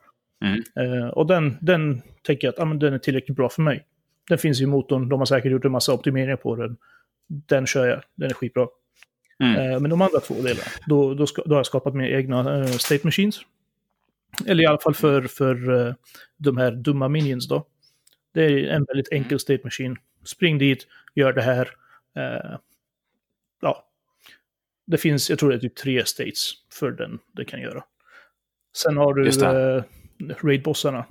Mm. 0.43 1.09
och 1.09 1.27
den, 1.27 1.57
den 1.61 2.01
tänker 2.23 2.47
jag 2.47 2.53
att 2.53 2.59
ah, 2.59 2.65
men 2.65 2.79
den 2.79 2.93
är 2.93 2.97
tillräckligt 2.97 3.37
bra 3.37 3.49
för 3.49 3.61
mig. 3.61 3.85
Den 4.29 4.37
finns 4.37 4.61
i 4.61 4.65
motorn, 4.65 5.09
de 5.09 5.19
har 5.19 5.25
säkert 5.25 5.51
gjort 5.51 5.65
en 5.65 5.71
massa 5.71 5.93
optimeringar 5.93 6.35
på 6.35 6.55
den 6.55 6.77
den 7.27 7.67
kör 7.67 7.87
jag. 7.87 8.03
Den 8.15 8.29
är 8.29 8.33
skitbra. 8.33 8.67
Mm. 9.39 9.71
Eh, 9.71 9.79
men 9.79 9.89
de 9.89 10.01
andra 10.01 10.19
två 10.19 10.33
delarna, 10.33 10.71
då, 10.87 11.13
då, 11.13 11.27
ska, 11.27 11.41
då 11.45 11.51
har 11.51 11.59
jag 11.59 11.65
skapat 11.65 11.93
mina 11.93 12.09
egna 12.09 12.59
uh, 12.59 12.65
state 12.65 13.07
machines. 13.07 13.39
Eller 14.45 14.63
i 14.63 14.65
alla 14.65 14.79
fall 14.79 14.93
för, 14.93 15.21
för 15.21 15.69
uh, 15.69 15.93
de 16.37 16.57
här 16.57 16.71
dumma 16.71 17.07
minions 17.07 17.47
då. 17.47 17.67
Det 18.33 18.43
är 18.43 18.67
en 18.67 18.85
väldigt 18.85 19.11
mm. 19.11 19.23
enkel 19.23 19.39
state 19.39 19.61
machine. 19.63 19.95
Spring 20.25 20.57
dit, 20.57 20.87
gör 21.15 21.33
det 21.33 21.41
här. 21.41 21.65
Uh, 22.17 22.57
ja. 23.61 23.89
Det 24.85 24.97
finns, 24.97 25.29
jag 25.29 25.39
tror 25.39 25.49
det 25.49 25.55
är 25.55 25.59
typ 25.59 25.75
tre 25.75 26.05
states 26.05 26.51
för 26.73 26.91
den 26.91 27.19
det 27.31 27.45
kan 27.45 27.61
göra. 27.61 27.83
Sen 28.77 28.97
har 28.97 29.13
du 29.13 29.27
uh, 29.27 29.83
raid-bossarna. 30.43 31.05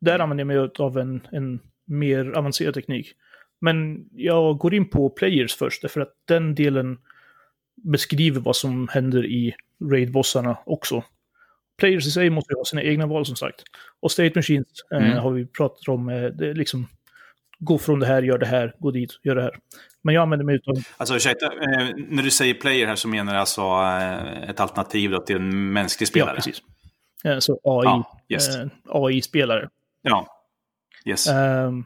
där 0.00 0.18
använder 0.18 0.40
jag 0.40 0.46
mig 0.46 0.70
av 0.78 0.98
en, 0.98 1.26
en 1.32 1.60
mer 1.84 2.30
avancerad 2.30 2.74
teknik. 2.74 3.14
Men 3.60 4.08
jag 4.12 4.58
går 4.58 4.74
in 4.74 4.90
på 4.90 5.10
players 5.10 5.54
först, 5.54 5.82
därför 5.82 6.00
att 6.00 6.12
den 6.24 6.54
delen 6.54 6.98
beskriver 7.76 8.40
vad 8.40 8.56
som 8.56 8.88
händer 8.88 9.26
i 9.26 9.54
raid-bossarna 9.84 10.56
också. 10.66 11.04
Players 11.78 12.06
i 12.06 12.10
sig 12.10 12.30
måste 12.30 12.54
ha 12.54 12.64
sina 12.64 12.82
egna 12.82 13.06
val 13.06 13.26
som 13.26 13.36
sagt. 13.36 13.62
Och 14.00 14.12
State 14.12 14.32
Machines 14.34 14.66
eh, 14.90 15.06
mm. 15.06 15.18
har 15.18 15.30
vi 15.30 15.46
pratat 15.46 15.88
om. 15.88 16.08
Eh, 16.08 16.24
det 16.24 16.48
är 16.48 16.54
liksom, 16.54 16.88
gå 17.58 17.78
från 17.78 18.00
det 18.00 18.06
här, 18.06 18.22
gör 18.22 18.38
det 18.38 18.46
här, 18.46 18.74
gå 18.78 18.90
dit, 18.90 19.20
gör 19.22 19.34
det 19.34 19.42
här. 19.42 19.58
Men 20.02 20.14
jag 20.14 20.22
använder 20.22 20.44
mig 20.44 20.60
av... 20.66 20.76
Alltså 20.96 21.16
ursäkta, 21.16 21.46
eh, 21.46 21.88
när 21.96 22.22
du 22.22 22.30
säger 22.30 22.54
player 22.54 22.86
här 22.86 22.96
så 22.96 23.08
menar 23.08 23.32
du 23.32 23.38
alltså 23.38 23.60
eh, 23.62 24.50
ett 24.50 24.60
alternativ 24.60 25.10
då 25.10 25.20
till 25.20 25.36
en 25.36 25.72
mänsklig 25.72 26.08
spelare? 26.08 26.30
Ja, 26.30 26.34
precis. 26.34 26.62
Eh, 27.24 27.38
så 27.38 27.52
AI, 27.64 27.84
ja, 27.84 28.20
yes. 28.28 28.56
Eh, 28.56 28.66
AI-spelare. 28.88 29.68
Ja, 30.02 30.26
yes. 31.04 31.28
Um, 31.28 31.84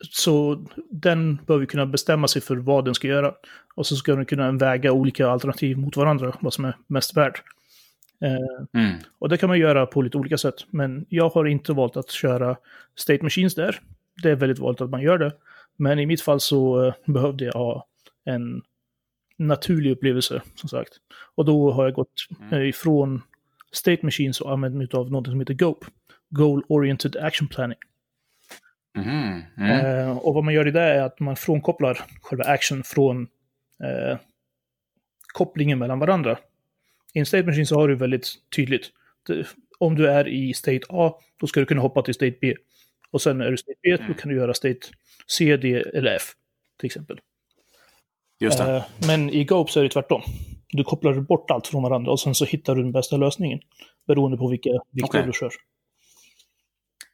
så 0.00 0.64
den 0.90 1.38
behöver 1.46 1.66
kunna 1.66 1.86
bestämma 1.86 2.28
sig 2.28 2.42
för 2.42 2.56
vad 2.56 2.84
den 2.84 2.94
ska 2.94 3.08
göra. 3.08 3.34
Och 3.74 3.86
så 3.86 3.96
ska 3.96 4.16
den 4.16 4.26
kunna 4.26 4.52
väga 4.52 4.92
olika 4.92 5.28
alternativ 5.28 5.78
mot 5.78 5.96
varandra, 5.96 6.36
vad 6.40 6.54
som 6.54 6.64
är 6.64 6.76
mest 6.86 7.16
värt. 7.16 7.42
Eh, 8.24 8.80
mm. 8.82 8.98
Och 9.18 9.28
det 9.28 9.36
kan 9.36 9.48
man 9.48 9.58
göra 9.58 9.86
på 9.86 10.02
lite 10.02 10.18
olika 10.18 10.38
sätt. 10.38 10.54
Men 10.70 11.06
jag 11.08 11.28
har 11.28 11.44
inte 11.44 11.72
valt 11.72 11.96
att 11.96 12.10
köra 12.10 12.56
State 12.96 13.22
Machines 13.22 13.54
där. 13.54 13.80
Det 14.22 14.30
är 14.30 14.36
väldigt 14.36 14.58
vanligt 14.58 14.80
att 14.80 14.90
man 14.90 15.02
gör 15.02 15.18
det. 15.18 15.32
Men 15.76 15.98
i 15.98 16.06
mitt 16.06 16.22
fall 16.22 16.40
så 16.40 16.84
eh, 16.84 16.94
behövde 17.06 17.44
jag 17.44 17.52
ha 17.52 17.86
en 18.24 18.62
naturlig 19.36 19.90
upplevelse, 19.90 20.42
som 20.54 20.68
sagt. 20.68 20.92
Och 21.34 21.44
då 21.44 21.72
har 21.72 21.84
jag 21.84 21.94
gått 21.94 22.12
mm. 22.40 22.52
eh, 22.52 22.68
ifrån 22.68 23.22
State 23.72 24.00
Machines 24.02 24.40
och 24.40 24.52
använt 24.52 24.74
mig 24.74 24.88
av 24.92 25.10
något 25.10 25.26
som 25.26 25.40
heter 25.40 25.54
GOPE. 25.54 25.86
Goal 26.30 26.62
Oriented 26.68 27.16
Action 27.16 27.48
Planning. 27.48 27.78
Mm, 29.02 29.42
mm. 29.56 30.18
Och 30.18 30.34
vad 30.34 30.44
man 30.44 30.54
gör 30.54 30.68
i 30.68 30.70
det 30.70 30.80
är 30.80 31.02
att 31.02 31.20
man 31.20 31.36
frånkopplar 31.36 32.00
själva 32.22 32.44
action 32.44 32.82
från 32.82 33.22
eh, 33.84 34.18
kopplingen 35.32 35.78
mellan 35.78 35.98
varandra. 35.98 36.38
I 37.14 37.18
en 37.18 37.26
state 37.26 37.46
machine 37.46 37.66
så 37.66 37.74
har 37.74 37.88
du 37.88 37.94
väldigt 37.94 38.28
tydligt, 38.56 38.90
om 39.78 39.94
du 39.94 40.08
är 40.10 40.28
i 40.28 40.54
state 40.54 40.80
A, 40.88 41.14
då 41.40 41.46
ska 41.46 41.60
du 41.60 41.66
kunna 41.66 41.80
hoppa 41.80 42.02
till 42.02 42.14
state 42.14 42.36
B. 42.40 42.54
Och 43.10 43.22
sen 43.22 43.40
är 43.40 43.50
du 43.50 43.56
state 43.56 43.78
B, 43.82 43.90
mm. 43.90 44.06
då 44.08 44.14
kan 44.14 44.28
du 44.28 44.36
göra 44.36 44.54
state 44.54 44.78
C, 45.26 45.56
D 45.56 45.84
eller 45.94 46.14
F, 46.14 46.22
till 46.80 46.86
exempel. 46.86 47.20
Just 48.40 48.58
det. 48.58 48.76
Eh, 48.76 48.84
men 49.06 49.30
i 49.30 49.44
Gope 49.44 49.72
så 49.72 49.80
är 49.80 49.84
det 49.84 49.90
tvärtom. 49.90 50.22
Du 50.68 50.84
kopplar 50.84 51.20
bort 51.20 51.50
allt 51.50 51.66
från 51.66 51.82
varandra 51.82 52.12
och 52.12 52.20
sen 52.20 52.34
så 52.34 52.44
hittar 52.44 52.74
du 52.74 52.82
den 52.82 52.92
bästa 52.92 53.16
lösningen. 53.16 53.60
Beroende 54.06 54.36
på 54.36 54.48
vilka 54.48 54.70
vikter 54.92 55.18
okay. 55.18 55.26
du 55.26 55.32
kör. 55.32 55.50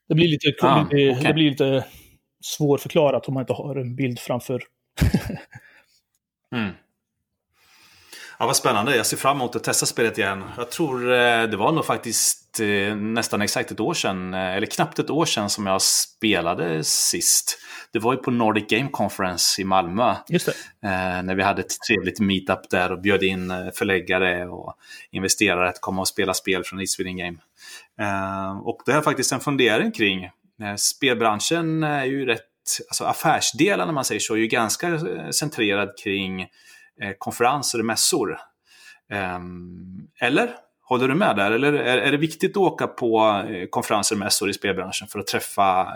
Det 0.09 0.15
blir 0.15 0.29
lite, 0.29 0.67
ah, 0.67 0.85
okay. 0.87 1.15
det 1.23 1.35
blir 1.35 1.51
lite 1.51 1.85
svårförklarat 2.45 3.29
om 3.29 3.35
man 3.35 3.41
inte 3.41 3.53
har 3.53 3.77
en 3.77 3.97
bild 3.97 4.19
framför. 4.19 4.63
mm. 6.55 6.71
Ja, 8.45 8.47
vad 8.47 8.57
spännande. 8.57 8.97
Jag 8.97 9.07
ser 9.07 9.17
fram 9.17 9.37
emot 9.37 9.57
att 9.57 9.65
testa 9.65 9.87
spelet 9.87 10.19
igen. 10.19 10.45
Jag 10.57 10.71
tror 10.71 11.13
eh, 11.13 11.43
det 11.43 11.57
var 11.57 11.73
nog 11.73 11.85
faktiskt 11.85 12.61
eh, 12.61 12.97
nästan 12.97 13.43
exakt 13.43 13.71
ett 13.71 13.81
år 13.81 13.95
sedan, 13.95 14.35
eh, 14.35 14.57
eller 14.57 14.67
knappt 14.67 14.99
ett 14.99 15.11
år 15.11 15.25
sedan 15.25 15.51
som 15.51 15.67
jag 15.67 15.83
spelade 15.83 16.85
sist. 16.85 17.59
Det 17.93 17.99
var 17.99 18.13
ju 18.13 18.19
på 18.19 18.31
Nordic 18.31 18.67
Game 18.69 18.89
Conference 18.89 19.63
i 19.63 19.65
Malmö. 19.65 20.15
Just 20.29 20.47
det. 20.47 20.53
När 21.23 21.35
vi 21.35 21.43
hade 21.43 21.61
ett 21.61 21.81
trevligt 21.89 22.21
meetup 22.21 22.71
där 22.71 22.93
och 22.93 23.01
bjöd 23.01 23.23
in 23.23 23.53
förläggare 23.75 24.47
och 24.47 24.75
investerare 25.11 25.69
att 25.69 25.81
komma 25.81 26.01
och 26.01 26.09
spela 26.09 26.35
spel 26.35 26.65
från 26.65 26.81
East 26.81 26.97
Sweden 26.97 27.17
Game. 27.17 27.37
Och 28.65 28.83
det 28.87 28.93
är 28.93 29.01
faktiskt 29.01 29.33
en 29.33 29.41
fundering 29.41 29.93
kring. 29.93 30.31
Spelbranschen 30.77 31.83
är 31.83 32.05
ju 32.05 32.27
rätt, 32.27 32.41
alltså 32.89 33.05
affärsdelen 33.05 33.89
om 33.89 33.95
man 33.95 34.05
säger 34.05 34.21
så, 34.21 34.35
är 34.35 34.39
ju 34.39 34.47
ganska 34.47 35.01
centrerad 35.33 35.99
kring 36.05 36.49
konferenser 37.19 37.79
och 37.79 37.85
mässor. 37.85 38.39
Ehm, 39.11 40.09
eller? 40.21 40.51
Håller 40.83 41.09
du 41.09 41.15
med 41.15 41.37
där? 41.37 41.51
Eller 41.51 41.73
är, 41.73 42.13
det 42.13 42.19
viktigt 42.19 42.51
att 42.51 42.57
åka 42.57 42.87
på 42.87 43.43
eh, 43.51 43.67
konferenser 43.71 44.15
och 44.15 44.19
mässor 44.19 44.51
i 44.51 44.53
spelbranschen 44.53 45.09
för 45.09 45.19
att 45.19 45.27
träffa 45.27 45.81
eh, 45.81 45.87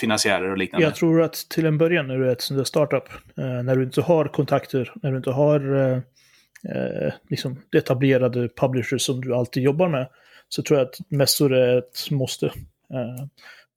finansiärer 0.00 0.50
och 0.50 0.58
liknande? 0.58 0.86
Jag 0.86 0.94
tror 0.94 1.22
att 1.22 1.46
till 1.50 1.66
en 1.66 1.78
början 1.78 2.06
när 2.06 2.18
du 2.18 2.28
är 2.28 2.32
ett 2.32 2.66
startup, 2.66 3.08
när 3.36 3.76
du 3.76 3.82
inte 3.82 4.00
har 4.00 4.24
kontakter, 4.24 4.92
när 5.02 5.10
du 5.10 5.16
inte 5.16 5.30
har 5.30 5.60
eh, 6.74 7.12
liksom 7.28 7.62
etablerade 7.76 8.48
publishers 8.48 9.02
som 9.02 9.20
du 9.20 9.34
alltid 9.34 9.62
jobbar 9.62 9.88
med, 9.88 10.08
så 10.48 10.62
tror 10.62 10.78
jag 10.78 10.88
att 10.88 10.98
mässor 11.08 11.54
är 11.54 11.78
ett 11.78 12.10
måste. 12.10 12.46
Eh, 12.46 12.52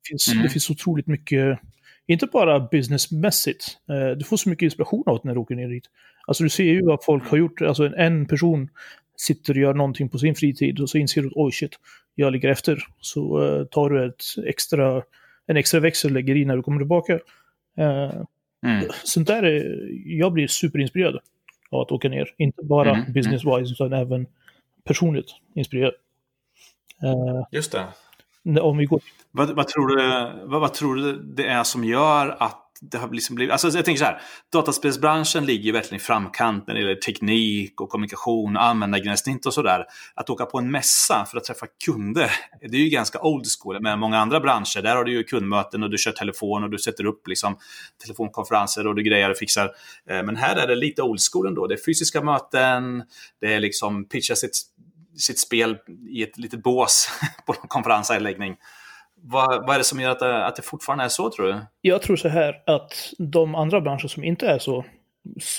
det, 0.03 0.09
finns, 0.09 0.31
mm. 0.31 0.43
det 0.43 0.49
finns 0.49 0.69
otroligt 0.69 1.07
mycket, 1.07 1.59
inte 2.07 2.25
bara 2.25 2.59
businessmässigt, 2.59 3.77
eh, 3.89 4.17
du 4.17 4.23
får 4.23 4.37
så 4.37 4.49
mycket 4.49 4.65
inspiration 4.65 5.03
av 5.05 5.15
det 5.15 5.21
när 5.23 5.33
du 5.33 5.39
åker 5.39 5.55
ner 5.55 5.67
dit. 5.67 5.85
Alltså 6.29 6.43
du 6.43 6.49
ser 6.49 6.63
ju 6.63 6.85
vad 6.85 7.03
folk 7.03 7.27
har 7.27 7.37
gjort. 7.37 7.61
Alltså 7.61 7.85
en, 7.85 7.93
en 7.93 8.25
person 8.25 8.69
sitter 9.17 9.53
och 9.53 9.59
gör 9.59 9.73
någonting 9.73 10.09
på 10.09 10.17
sin 10.17 10.35
fritid 10.35 10.79
och 10.79 10.89
så 10.89 10.97
inser 10.97 11.21
du 11.21 11.27
att 11.27 11.33
oj 11.35 11.51
shit, 11.51 11.71
jag 12.15 12.33
ligger 12.33 12.49
efter. 12.49 12.83
Så 12.99 13.41
uh, 13.41 13.65
tar 13.65 13.89
du 13.89 14.05
ett 14.05 14.23
extra, 14.47 15.03
en 15.47 15.57
extra 15.57 15.79
växel 15.79 16.11
och 16.11 16.15
lägger 16.15 16.35
i 16.35 16.45
när 16.45 16.55
du 16.55 16.63
kommer 16.63 16.79
tillbaka. 16.79 17.13
Uh, 17.13 18.23
mm. 18.65 18.85
Sånt 19.03 19.27
där 19.27 19.43
är, 19.43 19.89
jag 20.05 20.33
blir 20.33 20.47
superinspirerad 20.47 21.19
av 21.71 21.81
att 21.81 21.91
åka 21.91 22.09
ner. 22.09 22.33
Inte 22.37 22.63
bara 22.63 22.89
mm. 22.89 23.01
mm. 23.01 23.13
business-wise 23.13 23.71
utan 23.71 23.93
även 23.93 24.27
personligt 24.83 25.35
inspirerad. 25.55 25.93
Uh, 27.03 27.43
Just 27.51 27.71
det. 27.71 28.61
Om 28.61 28.77
vi 28.77 28.85
går... 28.85 29.01
Vad, 29.31 29.49
vad, 29.55 29.67
tror 29.67 29.87
du, 29.87 29.95
vad, 30.45 30.61
vad 30.61 30.73
tror 30.73 30.95
du 30.95 31.13
det 31.23 31.47
är 31.47 31.63
som 31.63 31.83
gör 31.83 32.37
att 32.39 32.68
det 32.81 32.97
har 32.97 33.09
liksom 33.09 33.35
blivit, 33.35 33.51
alltså 33.51 33.67
jag 33.67 33.85
tänker 33.85 33.99
så 33.99 34.05
här, 34.05 34.21
dataspelsbranschen 34.51 35.45
ligger 35.45 35.73
verkligen 35.73 35.95
i 35.95 35.99
framkant 35.99 36.67
när 36.67 36.73
det 36.73 36.79
gäller 36.79 36.95
teknik 36.95 37.81
och 37.81 37.89
kommunikation, 37.89 38.57
användargränssnitt 38.57 39.45
och 39.45 39.53
sådär. 39.53 39.85
Att 40.13 40.29
åka 40.29 40.45
på 40.45 40.57
en 40.57 40.71
mässa 40.71 41.25
för 41.31 41.37
att 41.37 41.43
träffa 41.43 41.65
kunder, 41.85 42.31
det 42.61 42.77
är 42.77 42.81
ju 42.81 42.89
ganska 42.89 43.21
old 43.21 43.45
school. 43.59 43.81
Men 43.81 43.99
många 43.99 44.17
andra 44.17 44.39
branscher, 44.39 44.81
där 44.81 44.95
har 44.95 45.03
du 45.03 45.11
ju 45.11 45.23
kundmöten 45.23 45.83
och 45.83 45.89
du 45.89 45.97
kör 45.97 46.11
telefon 46.11 46.63
och 46.63 46.69
du 46.69 46.77
sätter 46.77 47.05
upp 47.05 47.27
liksom 47.27 47.57
telefonkonferenser 48.01 48.87
och 48.87 48.95
du 48.95 49.03
grejer 49.03 49.29
och 49.29 49.37
fixar. 49.37 49.71
Eh, 50.09 50.23
men 50.23 50.35
här 50.35 50.55
är 50.55 50.67
det 50.67 50.75
lite 50.75 51.01
old 51.01 51.19
school 51.31 51.47
ändå. 51.47 51.67
Det 51.67 51.75
är 51.75 51.85
fysiska 51.85 52.21
möten, 52.21 53.03
det 53.41 53.53
är 53.53 53.59
liksom 53.59 54.05
pitcha 54.05 54.35
sitt, 54.35 54.61
sitt 55.17 55.39
spel 55.39 55.77
i 56.09 56.23
ett 56.23 56.37
litet 56.37 56.63
bås 56.63 57.09
på 57.45 57.53
en 57.61 57.67
konferensanläggning. 57.67 58.55
Vad, 59.21 59.65
vad 59.65 59.75
är 59.75 59.77
det 59.77 59.83
som 59.83 59.99
gör 59.99 60.11
att 60.11 60.19
det, 60.19 60.45
att 60.45 60.55
det 60.55 60.61
fortfarande 60.61 61.03
är 61.03 61.09
så 61.09 61.29
tror 61.29 61.47
du? 61.47 61.59
Jag 61.81 62.01
tror 62.01 62.15
så 62.15 62.29
här 62.29 62.63
att 62.65 63.13
de 63.17 63.55
andra 63.55 63.81
branscher 63.81 64.07
som 64.07 64.23
inte 64.23 64.47
är 64.47 64.59
så 64.59 64.85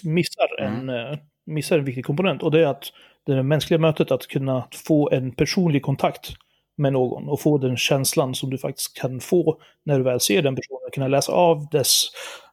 missar 0.02 0.60
mm. 0.60 0.88
en, 0.88 0.88
eh, 0.88 1.18
missar 1.46 1.78
en 1.78 1.84
viktig 1.84 2.04
komponent 2.04 2.42
och 2.42 2.50
det 2.50 2.60
är 2.60 2.66
att 2.66 2.84
det 3.26 3.42
mänskliga 3.42 3.78
mötet, 3.78 4.10
att 4.10 4.26
kunna 4.26 4.68
få 4.86 5.10
en 5.10 5.32
personlig 5.32 5.82
kontakt 5.82 6.32
med 6.76 6.92
någon 6.92 7.28
och 7.28 7.40
få 7.40 7.58
den 7.58 7.76
känslan 7.76 8.34
som 8.34 8.50
du 8.50 8.58
faktiskt 8.58 8.96
kan 8.96 9.20
få 9.20 9.60
när 9.84 9.98
du 9.98 10.04
väl 10.04 10.20
ser 10.20 10.42
den 10.42 10.56
personen, 10.56 10.90
kunna 10.92 11.08
läsa 11.08 11.32
av 11.32 11.68
dess 11.68 12.04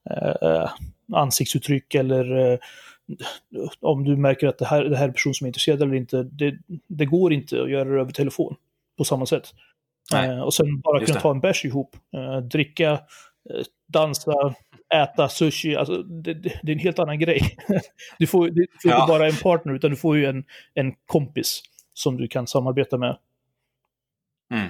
eh, 0.09 0.69
ansiktsuttryck 1.13 1.95
eller 1.95 2.51
eh, 2.51 2.59
om 3.79 4.03
du 4.03 4.15
märker 4.15 4.47
att 4.47 4.57
det 4.57 4.65
här, 4.65 4.83
det 4.83 4.97
här 4.97 5.03
är 5.03 5.07
en 5.07 5.13
person 5.13 5.33
som 5.33 5.45
är 5.45 5.49
intresserad 5.49 5.81
eller 5.81 5.95
inte. 5.95 6.23
Det, 6.23 6.57
det 6.87 7.05
går 7.05 7.33
inte 7.33 7.61
att 7.61 7.69
göra 7.69 7.89
det 7.89 8.01
över 8.01 8.11
telefon 8.11 8.55
på 8.97 9.03
samma 9.03 9.25
sätt. 9.25 9.53
Eh, 10.15 10.41
och 10.41 10.53
sen 10.53 10.81
bara 10.81 11.05
kunna 11.05 11.19
ta 11.19 11.31
en 11.31 11.39
bärs 11.39 11.65
ihop, 11.65 11.95
eh, 12.15 12.37
dricka, 12.37 12.91
eh, 12.91 13.65
dansa, 13.87 14.55
äta 14.93 15.29
sushi. 15.29 15.75
Alltså, 15.75 16.03
det, 16.03 16.33
det, 16.33 16.59
det, 16.63 16.71
är 16.71 16.75
en 16.75 16.79
helt 16.79 16.99
annan 16.99 17.19
grej. 17.19 17.57
du 18.19 18.27
får, 18.27 18.49
du 18.49 18.67
får 18.81 18.91
ja. 18.91 19.01
inte 19.01 19.11
bara 19.11 19.27
en 19.27 19.35
partner, 19.35 19.73
utan 19.73 19.91
du 19.91 19.97
får 19.97 20.17
ju 20.17 20.25
en, 20.25 20.43
en 20.73 20.93
kompis 21.05 21.61
som 21.93 22.17
du 22.17 22.27
kan 22.27 22.47
samarbeta 22.47 22.97
med. 22.97 23.17
Mm. 24.53 24.67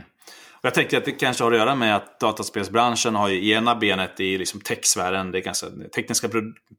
Och 0.58 0.66
jag 0.66 0.74
tänkte 0.74 0.98
att 0.98 1.06
det 1.06 1.12
kanske 1.12 1.44
har 1.44 1.52
att 1.52 1.58
göra 1.58 1.76
med 1.76 1.96
att 1.96 2.20
dataspelsbranschen 2.20 3.16
har 3.16 3.30
ju 3.30 3.50
ena 3.50 3.76
benet 3.76 4.20
i 4.20 4.38
liksom 4.38 4.62
techsfären, 4.62 5.32
det 5.32 5.38
är 5.38 5.42
ganska 5.42 5.68
tekniska 5.96 6.30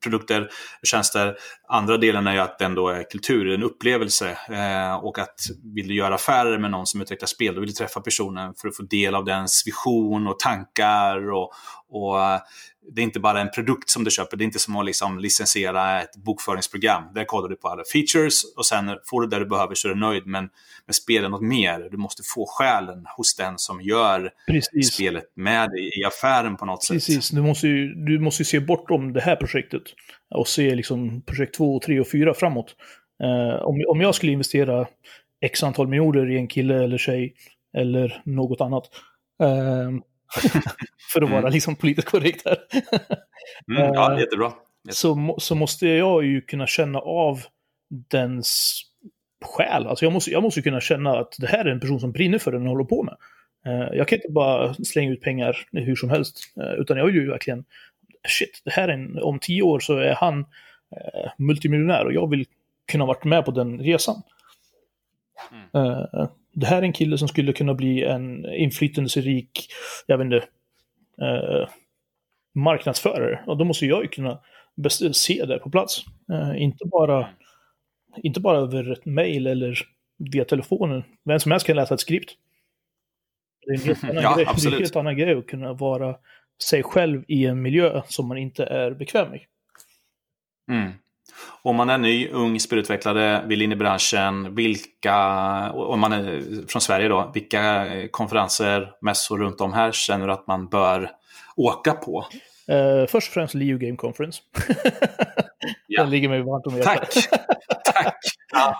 produkter, 0.02 0.48
tjänster. 0.82 1.36
Andra 1.68 1.96
delen 1.96 2.26
är 2.26 2.32
ju 2.32 2.38
att 2.38 2.58
den 2.58 2.74
då 2.74 2.88
är 2.88 3.10
kultur, 3.10 3.54
en 3.54 3.62
upplevelse. 3.62 4.38
Eh, 4.48 4.94
och 4.94 5.18
att 5.18 5.40
vill 5.74 5.88
du 5.88 5.94
göra 5.94 6.14
affärer 6.14 6.58
med 6.58 6.70
någon 6.70 6.86
som 6.86 7.00
utvecklar 7.00 7.26
spel, 7.26 7.54
då 7.54 7.60
vill 7.60 7.68
du 7.68 7.74
träffa 7.74 8.00
personen 8.00 8.54
för 8.54 8.68
att 8.68 8.76
få 8.76 8.82
del 8.82 9.14
av 9.14 9.24
dens 9.24 9.62
vision 9.66 10.26
och 10.26 10.38
tankar 10.38 11.30
och, 11.30 11.52
och 11.90 12.16
det 12.92 13.02
är 13.02 13.04
inte 13.04 13.20
bara 13.20 13.40
en 13.40 13.50
produkt 13.50 13.90
som 13.90 14.04
du 14.04 14.10
köper. 14.10 14.36
Det 14.36 14.42
är 14.42 14.46
inte 14.46 14.58
som 14.58 14.76
att 14.76 14.86
liksom 14.86 15.18
licensiera 15.18 16.02
ett 16.02 16.16
bokföringsprogram. 16.16 17.02
Där 17.14 17.24
kollar 17.24 17.48
du 17.48 17.56
på 17.56 17.68
alla 17.68 17.82
features 17.92 18.54
och 18.56 18.66
sen 18.66 18.96
får 19.10 19.20
du 19.20 19.26
det 19.26 19.38
du 19.38 19.46
behöver 19.46 19.74
så 19.74 19.88
är 19.88 19.94
du 19.94 20.00
nöjd. 20.00 20.26
Men 20.26 20.48
med 20.86 20.94
spelet 20.94 21.30
något 21.30 21.42
mer. 21.42 21.88
Du 21.90 21.96
måste 21.96 22.22
få 22.22 22.46
själen 22.48 23.06
hos 23.16 23.36
den 23.36 23.58
som 23.58 23.80
gör 23.82 24.30
Precis. 24.46 24.94
spelet 24.94 25.24
med 25.34 25.70
dig 25.70 26.00
i 26.00 26.04
affären 26.04 26.56
på 26.56 26.64
något 26.64 26.88
Precis. 26.88 27.04
sätt. 27.04 27.14
Precis, 27.14 27.30
du 27.30 27.42
måste 27.42 27.68
ju 27.68 27.94
du 27.94 28.18
måste 28.18 28.44
se 28.44 28.60
bortom 28.60 29.12
det 29.12 29.20
här 29.20 29.36
projektet 29.36 29.82
och 30.34 30.48
se 30.48 30.74
liksom 30.74 31.22
projekt 31.22 31.54
2, 31.54 31.80
3 31.80 32.00
och 32.00 32.10
4 32.10 32.34
framåt. 32.34 32.76
Uh, 33.24 33.62
om, 33.62 33.84
om 33.88 34.00
jag 34.00 34.14
skulle 34.14 34.32
investera 34.32 34.86
x 35.40 35.62
antal 35.62 35.88
miljoner 35.88 36.30
i 36.30 36.36
en 36.36 36.48
kille 36.48 36.84
eller 36.84 36.98
tjej 36.98 37.34
eller 37.76 38.22
något 38.24 38.60
annat. 38.60 38.84
Uh, 39.42 40.00
för 41.12 41.22
att 41.22 41.30
vara 41.30 41.40
mm. 41.40 41.52
liksom 41.52 41.76
politiskt 41.76 42.08
korrekt 42.08 42.44
här. 42.44 42.58
mm, 43.76 43.94
ja, 43.94 44.12
eh, 44.12 44.20
jättebra. 44.20 44.52
Så, 44.90 45.36
så 45.38 45.54
måste 45.54 45.88
jag 45.88 46.24
ju 46.24 46.40
kunna 46.40 46.66
känna 46.66 46.98
av 46.98 47.40
dens 47.88 48.82
själ. 49.44 49.86
Alltså 49.86 50.04
jag 50.04 50.12
måste, 50.12 50.30
jag 50.30 50.42
måste 50.42 50.62
kunna 50.62 50.80
känna 50.80 51.18
att 51.18 51.36
det 51.38 51.46
här 51.46 51.64
är 51.64 51.70
en 51.70 51.80
person 51.80 52.00
som 52.00 52.12
brinner 52.12 52.38
för 52.38 52.52
det 52.52 52.58
den 52.58 52.66
håller 52.66 52.84
på 52.84 53.02
med. 53.02 53.16
Uh, 53.66 53.96
jag 53.96 54.08
kan 54.08 54.16
inte 54.16 54.32
bara 54.32 54.74
slänga 54.74 55.10
ut 55.10 55.20
pengar 55.20 55.66
hur 55.72 55.96
som 55.96 56.10
helst, 56.10 56.38
uh, 56.60 56.80
utan 56.80 56.96
jag 56.96 57.06
vill 57.06 57.14
ju 57.14 57.30
verkligen, 57.30 57.64
shit, 58.28 58.62
det 58.64 58.70
här 58.70 58.88
är 58.88 58.92
en, 58.92 59.22
om 59.22 59.38
tio 59.38 59.62
år 59.62 59.80
så 59.80 59.96
är 59.96 60.14
han 60.14 60.38
uh, 60.38 61.30
multimiljonär 61.38 62.04
och 62.04 62.12
jag 62.12 62.30
vill 62.30 62.46
kunna 62.86 63.06
varit 63.06 63.24
med 63.24 63.44
på 63.44 63.50
den 63.50 63.78
resan. 63.78 64.22
Mm 65.74 66.28
det 66.52 66.66
här 66.66 66.78
är 66.78 66.82
en 66.82 66.92
kille 66.92 67.18
som 67.18 67.28
skulle 67.28 67.52
kunna 67.52 67.74
bli 67.74 68.04
en 68.04 68.54
inflytelserik, 68.54 69.68
jag 70.06 70.18
vet 70.18 70.24
inte, 70.24 70.36
eh, 71.22 71.68
marknadsförare. 72.54 73.44
Och 73.46 73.56
då 73.56 73.64
måste 73.64 73.86
jag 73.86 74.02
ju 74.02 74.08
kunna 74.08 74.40
se 75.12 75.44
det 75.44 75.58
på 75.58 75.70
plats. 75.70 76.04
Eh, 76.32 76.62
inte, 76.62 76.84
bara, 76.84 77.28
inte 78.16 78.40
bara 78.40 78.58
över 78.58 78.92
ett 78.92 79.04
mail 79.04 79.46
eller 79.46 79.78
via 80.18 80.44
telefonen. 80.44 81.02
Vem 81.24 81.40
som 81.40 81.52
helst 81.52 81.66
kan 81.66 81.76
läsa 81.76 81.94
ett 81.94 82.00
skript. 82.00 82.34
Det 83.66 83.72
är 83.72 83.78
en 83.78 83.84
helt 83.84 84.04
annan, 84.10 84.22
ja, 84.22 84.34
grej. 84.34 84.44
Det 84.44 84.68
är 84.68 84.72
en 84.72 84.78
helt 84.78 84.96
annan 84.96 85.16
grej 85.16 85.34
att 85.38 85.46
kunna 85.46 85.72
vara 85.72 86.16
sig 86.62 86.82
själv 86.82 87.24
i 87.28 87.46
en 87.46 87.62
miljö 87.62 88.02
som 88.08 88.28
man 88.28 88.38
inte 88.38 88.64
är 88.64 88.90
bekväm 88.90 89.34
i. 89.34 89.46
Mm. 90.70 90.92
Om 91.62 91.76
man 91.76 91.90
är 91.90 91.98
ny, 91.98 92.28
ung 92.28 92.60
spelutvecklare, 92.60 93.46
vill 93.46 93.62
in 93.62 93.72
i 93.72 93.76
branschen, 93.76 94.54
vilka, 94.54 95.16
om 95.72 96.00
man 96.00 96.12
är 96.12 96.42
från 96.68 96.82
Sverige 96.82 97.08
då, 97.08 97.30
vilka 97.34 97.86
konferenser, 98.10 98.92
mässor 99.00 99.38
runt 99.38 99.60
om 99.60 99.72
här 99.72 99.92
känner 99.92 100.26
du 100.26 100.32
att 100.32 100.46
man 100.46 100.68
bör 100.68 101.10
åka 101.56 101.92
på? 101.92 102.26
Uh, 102.72 103.06
först 103.06 103.28
och 103.28 103.34
främst 103.34 103.54
Leo 103.54 103.78
Game 103.78 103.96
Conference. 103.96 104.42
ja. 105.86 106.02
Den 106.02 106.10
ligger 106.10 106.28
mig 106.28 106.42
varmt 106.42 106.66
om 106.66 106.76
hjärtat. 106.76 107.10
Tack! 107.10 107.94
Tack! 107.94 108.16
Ja. 108.52 108.76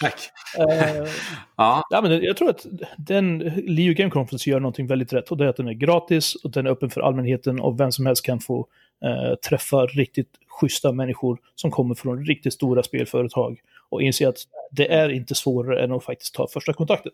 Tack. 0.00 0.30
Uh, 0.58 1.08
ja. 1.56 1.82
ja. 1.90 2.02
men 2.02 2.22
jag 2.22 2.36
tror 2.36 2.50
att 2.50 2.66
den 2.96 3.38
Leo 3.66 3.94
Game 3.94 4.10
Conference 4.10 4.50
gör 4.50 4.60
någonting 4.60 4.86
väldigt 4.86 5.12
rätt. 5.12 5.30
Och 5.30 5.36
det 5.36 5.44
är 5.44 5.48
att 5.48 5.56
den 5.56 5.68
är 5.68 5.72
gratis 5.72 6.34
och 6.34 6.50
den 6.50 6.66
är 6.66 6.70
öppen 6.70 6.90
för 6.90 7.00
allmänheten 7.00 7.60
och 7.60 7.80
vem 7.80 7.92
som 7.92 8.06
helst 8.06 8.24
kan 8.24 8.40
få 8.40 8.58
uh, 9.04 9.34
träffa 9.34 9.86
riktigt 9.86 10.30
schyssta 10.60 10.92
människor 10.92 11.38
som 11.54 11.70
kommer 11.70 11.94
från 11.94 12.26
riktigt 12.26 12.52
stora 12.52 12.82
spelföretag 12.82 13.60
och 13.88 14.02
inse 14.02 14.28
att 14.28 14.38
det 14.70 14.92
är 14.92 15.08
inte 15.08 15.34
svårare 15.34 15.84
än 15.84 15.92
att 15.92 16.04
faktiskt 16.04 16.34
ta 16.34 16.48
första 16.48 16.72
kontakten. 16.72 17.12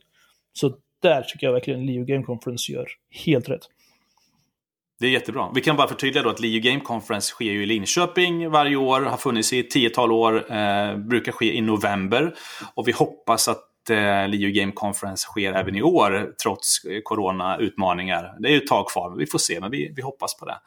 Så 0.52 0.74
där 1.02 1.22
tycker 1.22 1.46
jag 1.46 1.52
verkligen 1.52 1.86
Leo 1.86 2.04
Game 2.04 2.22
Conference 2.22 2.72
gör 2.72 2.88
helt 3.24 3.48
rätt. 3.48 3.68
Det 5.00 5.06
är 5.06 5.10
jättebra. 5.10 5.50
Vi 5.54 5.60
kan 5.60 5.76
bara 5.76 5.88
förtydliga 5.88 6.22
då 6.22 6.30
att 6.30 6.40
Leo 6.40 6.60
Game 6.60 6.80
Conference 6.80 7.30
sker 7.30 7.52
ju 7.52 7.62
i 7.62 7.66
Linköping 7.66 8.50
varje 8.50 8.76
år, 8.76 9.00
har 9.00 9.16
funnits 9.16 9.52
i 9.52 9.58
ett 9.58 9.70
tiotal 9.70 10.12
år, 10.12 10.52
eh, 10.52 10.96
brukar 10.96 11.32
ske 11.32 11.56
i 11.56 11.60
november. 11.60 12.34
Och 12.74 12.88
vi 12.88 12.92
hoppas 12.92 13.48
att 13.48 13.90
eh, 13.90 14.28
Leo 14.28 14.50
Game 14.52 14.72
Conference 14.72 15.22
sker 15.22 15.52
även 15.52 15.76
i 15.76 15.82
år, 15.82 16.34
trots 16.42 16.78
coronautmaningar. 16.80 17.02
corona-utmaningar. 17.02 18.34
Det 18.38 18.48
är 18.48 18.52
ju 18.52 18.58
ett 18.58 18.66
tag 18.66 18.88
kvar, 18.88 19.16
vi 19.18 19.26
får 19.26 19.38
se, 19.38 19.60
men 19.60 19.70
vi, 19.70 19.92
vi 19.96 20.02
hoppas 20.02 20.36
på 20.36 20.44
det. 20.44 20.58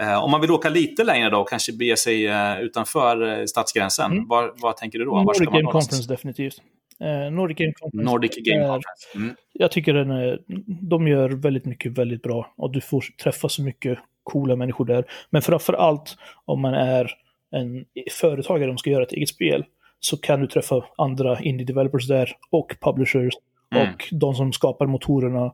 Eh, 0.00 0.24
om 0.24 0.30
man 0.30 0.40
vill 0.40 0.50
åka 0.50 0.68
lite 0.68 1.04
längre 1.04 1.30
då 1.30 1.40
och 1.40 1.48
kanske 1.48 1.72
bege 1.72 1.96
sig 1.96 2.26
eh, 2.26 2.60
utanför 2.60 3.40
eh, 3.40 3.44
stadsgränsen, 3.44 4.12
mm. 4.12 4.28
vad, 4.28 4.60
vad 4.60 4.76
tänker 4.76 4.98
du 4.98 5.04
då? 5.04 5.22
Nordic 5.22 5.48
Game 5.48 5.62
Conference 5.62 6.08
definitivt. 6.08 6.62
Eh, 7.00 7.32
Nordic 7.32 7.58
Game 7.58 7.72
Conference. 7.72 8.10
Nordic 8.10 8.36
Game 8.36 8.66
Conference. 8.66 9.08
Mm. 9.14 9.34
Jag 9.52 9.70
tycker 9.70 9.94
den 9.94 10.10
är, 10.10 10.40
de 10.66 11.08
gör 11.08 11.30
väldigt 11.30 11.64
mycket 11.64 11.98
väldigt 11.98 12.22
bra 12.22 12.52
och 12.56 12.72
du 12.72 12.80
får 12.80 13.04
träffa 13.22 13.48
så 13.48 13.62
mycket 13.62 13.98
coola 14.22 14.56
människor 14.56 14.84
där. 14.84 15.04
Men 15.30 15.42
framför 15.42 15.72
allt 15.72 16.16
om 16.44 16.60
man 16.60 16.74
är 16.74 17.10
en 17.50 17.84
företagare 18.20 18.70
som 18.70 18.78
ska 18.78 18.90
göra 18.90 19.02
ett 19.02 19.12
eget 19.12 19.28
spel 19.28 19.64
så 20.00 20.16
kan 20.16 20.40
du 20.40 20.46
träffa 20.46 20.84
andra 20.96 21.40
indie-developers 21.40 22.08
där 22.08 22.36
och 22.50 22.76
publishers 22.80 23.34
mm. 23.74 23.88
och 23.88 24.08
de 24.10 24.34
som 24.34 24.52
skapar 24.52 24.86
motorerna 24.86 25.52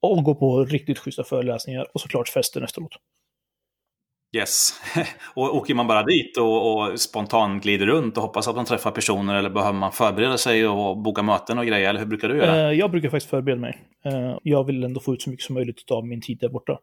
och 0.00 0.24
gå 0.24 0.34
på 0.34 0.64
riktigt 0.64 0.98
schyssta 0.98 1.24
föreläsningar 1.24 1.86
och 1.94 2.00
såklart 2.00 2.28
festen 2.28 2.64
efteråt. 2.64 2.92
Yes. 4.32 4.80
och 5.34 5.56
åker 5.56 5.74
man 5.74 5.86
bara 5.86 6.02
dit 6.02 6.36
och, 6.36 6.74
och 6.74 7.00
spontant 7.00 7.62
glider 7.62 7.86
runt 7.86 8.16
och 8.16 8.22
hoppas 8.22 8.48
att 8.48 8.56
man 8.56 8.64
träffar 8.64 8.90
personer 8.90 9.34
eller 9.34 9.50
behöver 9.50 9.78
man 9.78 9.92
förbereda 9.92 10.38
sig 10.38 10.68
och 10.68 10.98
boka 10.98 11.22
möten 11.22 11.58
och 11.58 11.66
grejer? 11.66 11.88
Eller 11.88 12.00
hur 12.00 12.06
brukar 12.06 12.28
du 12.28 12.36
göra? 12.36 12.68
Uh, 12.68 12.78
jag 12.78 12.90
brukar 12.90 13.08
faktiskt 13.08 13.30
förbereda 13.30 13.60
mig. 13.60 13.78
Uh, 14.06 14.38
jag 14.42 14.64
vill 14.64 14.84
ändå 14.84 15.00
få 15.00 15.14
ut 15.14 15.22
så 15.22 15.30
mycket 15.30 15.46
som 15.46 15.54
möjligt 15.54 15.90
av 15.90 16.06
min 16.06 16.20
tid 16.20 16.38
där 16.40 16.48
borta. 16.48 16.78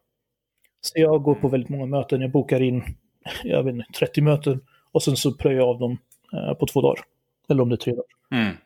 Så 0.80 0.92
jag 0.94 1.22
går 1.22 1.34
på 1.34 1.48
väldigt 1.48 1.68
många 1.68 1.86
möten. 1.86 2.20
Jag 2.20 2.30
bokar 2.30 2.62
in 2.62 2.84
jag 3.44 3.62
vet 3.62 3.74
inte, 3.74 3.92
30 3.98 4.20
möten 4.20 4.60
och 4.92 5.02
sen 5.02 5.16
så 5.16 5.32
plöjer 5.32 5.58
jag 5.58 5.68
av 5.68 5.78
dem 5.78 5.98
uh, 6.34 6.54
på 6.54 6.66
två 6.66 6.80
dagar. 6.80 7.00
Eller 7.48 7.62
om 7.62 7.68
det 7.68 7.74
är 7.74 7.76
tre 7.76 7.92
dagar. 7.92 8.42
Mm. 8.42 8.56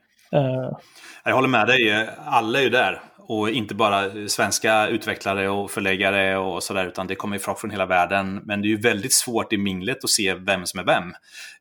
Jag 1.25 1.35
håller 1.35 1.49
med 1.49 1.67
dig. 1.67 2.09
Alla 2.25 2.59
är 2.59 2.63
ju 2.63 2.71
där. 2.71 3.01
Och 3.25 3.51
inte 3.51 3.75
bara 3.75 4.29
svenska 4.29 4.87
utvecklare 4.87 5.49
och 5.49 5.71
förläggare 5.71 6.37
och 6.37 6.63
sådär, 6.63 6.87
utan 6.87 7.07
det 7.07 7.15
kommer 7.15 7.39
folk 7.39 7.59
från 7.59 7.71
hela 7.71 7.87
världen. 7.87 8.41
Men 8.45 8.63
det 8.63 8.67
är 8.67 8.71
ju 8.71 8.81
väldigt 8.81 9.13
svårt 9.13 9.53
i 9.53 9.57
minglet 9.57 10.05
att 10.05 10.11
se 10.11 10.35
vem 10.35 10.67
som 10.67 10.81
är 10.81 10.85
vem. 10.85 11.13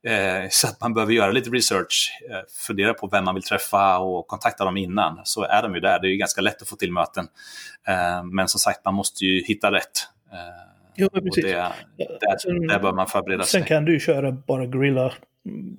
Eh, 0.03 0.49
så 0.49 0.67
att 0.67 0.81
man 0.81 0.93
behöver 0.93 1.13
göra 1.13 1.31
lite 1.31 1.49
research, 1.49 2.19
eh, 2.29 2.39
fundera 2.67 2.93
på 2.93 3.07
vem 3.07 3.25
man 3.25 3.35
vill 3.35 3.43
träffa 3.43 3.99
och 3.99 4.27
kontakta 4.27 4.65
dem 4.65 4.77
innan. 4.77 5.21
Så 5.23 5.43
är 5.43 5.61
de 5.61 5.75
ju 5.75 5.81
där, 5.81 5.99
det 5.99 6.07
är 6.07 6.11
ju 6.11 6.17
ganska 6.17 6.41
lätt 6.41 6.61
att 6.61 6.69
få 6.69 6.75
till 6.75 6.91
möten. 6.91 7.27
Eh, 7.87 8.23
men 8.23 8.47
som 8.47 8.59
sagt, 8.59 8.85
man 8.85 8.93
måste 8.93 9.25
ju 9.25 9.43
hitta 9.43 9.71
rätt. 9.71 10.07
Eh, 10.31 10.37
jo, 10.95 11.09
precis. 11.09 11.43
Det, 11.43 11.51
där, 11.97 12.67
där 12.67 12.79
bör 12.79 12.93
man 12.93 13.07
förbereda 13.07 13.43
sig. 13.43 13.59
Sen 13.59 13.67
kan 13.67 13.85
du 13.85 13.99
köra 13.99 14.31
bara 14.31 14.65
gorilla, 14.65 15.13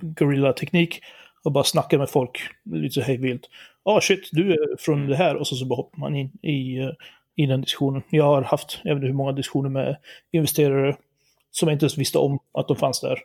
gorilla 0.01 0.53
teknik 0.53 1.01
och 1.45 1.53
bara 1.53 1.65
snacka 1.65 1.99
med 1.99 2.11
folk 2.11 2.41
lite 2.65 2.95
så 2.95 3.01
hej 3.01 3.17
vilt 3.17 3.49
ah 3.85 4.01
shit, 4.01 4.29
du 4.33 4.53
är 4.53 4.77
från 4.79 4.99
mm. 4.99 5.11
det 5.11 5.17
här 5.17 5.37
och 5.37 5.47
så, 5.47 5.57
så 5.57 5.65
bara 5.67 5.77
hoppar 5.77 5.99
man 5.99 6.17
in 6.17 6.31
i, 6.43 6.79
eh, 6.79 6.91
i 7.37 7.47
den 7.47 7.61
diskussionen. 7.61 8.03
Jag 8.11 8.25
har 8.25 8.43
haft, 8.43 8.81
jag 8.85 8.95
vet 8.95 8.97
inte 8.97 9.07
hur 9.07 9.15
många 9.15 9.33
diskussioner 9.33 9.69
med 9.69 9.97
investerare 10.31 10.97
som 11.51 11.69
jag 11.69 11.75
inte 11.75 11.85
ens 11.85 11.99
visste 11.99 12.19
om 12.19 12.39
att 12.53 12.69
de 12.69 12.77
fanns 12.77 13.01
där. 13.01 13.19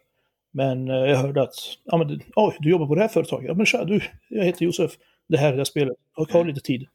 Men 0.52 0.90
eh, 0.90 0.96
jag 0.96 1.18
hörde 1.18 1.42
att, 1.42 1.56
ja 1.84 1.98
men, 1.98 2.22
oh, 2.36 2.54
du 2.60 2.70
jobbar 2.70 2.88
på 2.88 2.96
det 2.96 3.02
här 3.02 3.08
företaget. 3.08 3.48
Ja 3.48 3.54
men 3.54 3.66
tja, 3.66 3.86
du, 3.86 4.02
jag 4.30 4.46
heter 4.46 4.66
Josef. 4.66 4.92
Det 5.28 5.38
här 5.38 5.54
är 5.54 5.58
det 5.58 5.66
spelet. 5.66 5.98
Och 6.16 6.32
har 6.32 6.46
lite 6.46 6.62
tid. 6.62 6.88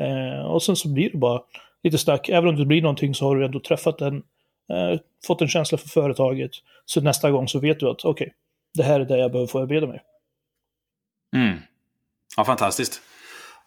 Eh, 0.00 0.40
och 0.40 0.62
sen 0.62 0.76
så 0.76 0.88
blir 0.88 1.10
det 1.10 1.18
bara 1.18 1.42
lite 1.82 1.98
snack. 1.98 2.28
Även 2.28 2.48
om 2.48 2.56
det 2.56 2.66
blir 2.66 2.82
någonting 2.82 3.14
så 3.14 3.26
har 3.26 3.36
du 3.36 3.44
ändå 3.44 3.60
träffat 3.60 3.98
den, 3.98 4.16
eh, 4.72 5.00
fått 5.26 5.42
en 5.42 5.48
känsla 5.48 5.78
för 5.78 5.88
företaget. 5.88 6.50
Så 6.84 7.00
nästa 7.00 7.30
gång 7.30 7.48
så 7.48 7.58
vet 7.58 7.80
du 7.80 7.90
att 7.90 8.04
okej, 8.04 8.26
okay, 8.26 8.34
det 8.74 8.82
här 8.82 9.00
är 9.00 9.04
det 9.04 9.18
jag 9.18 9.32
behöver 9.32 9.46
förbereda 9.46 9.86
mig. 9.86 10.02
Mm. 11.36 11.58
Ja, 12.40 12.44
fantastiskt. 12.44 13.00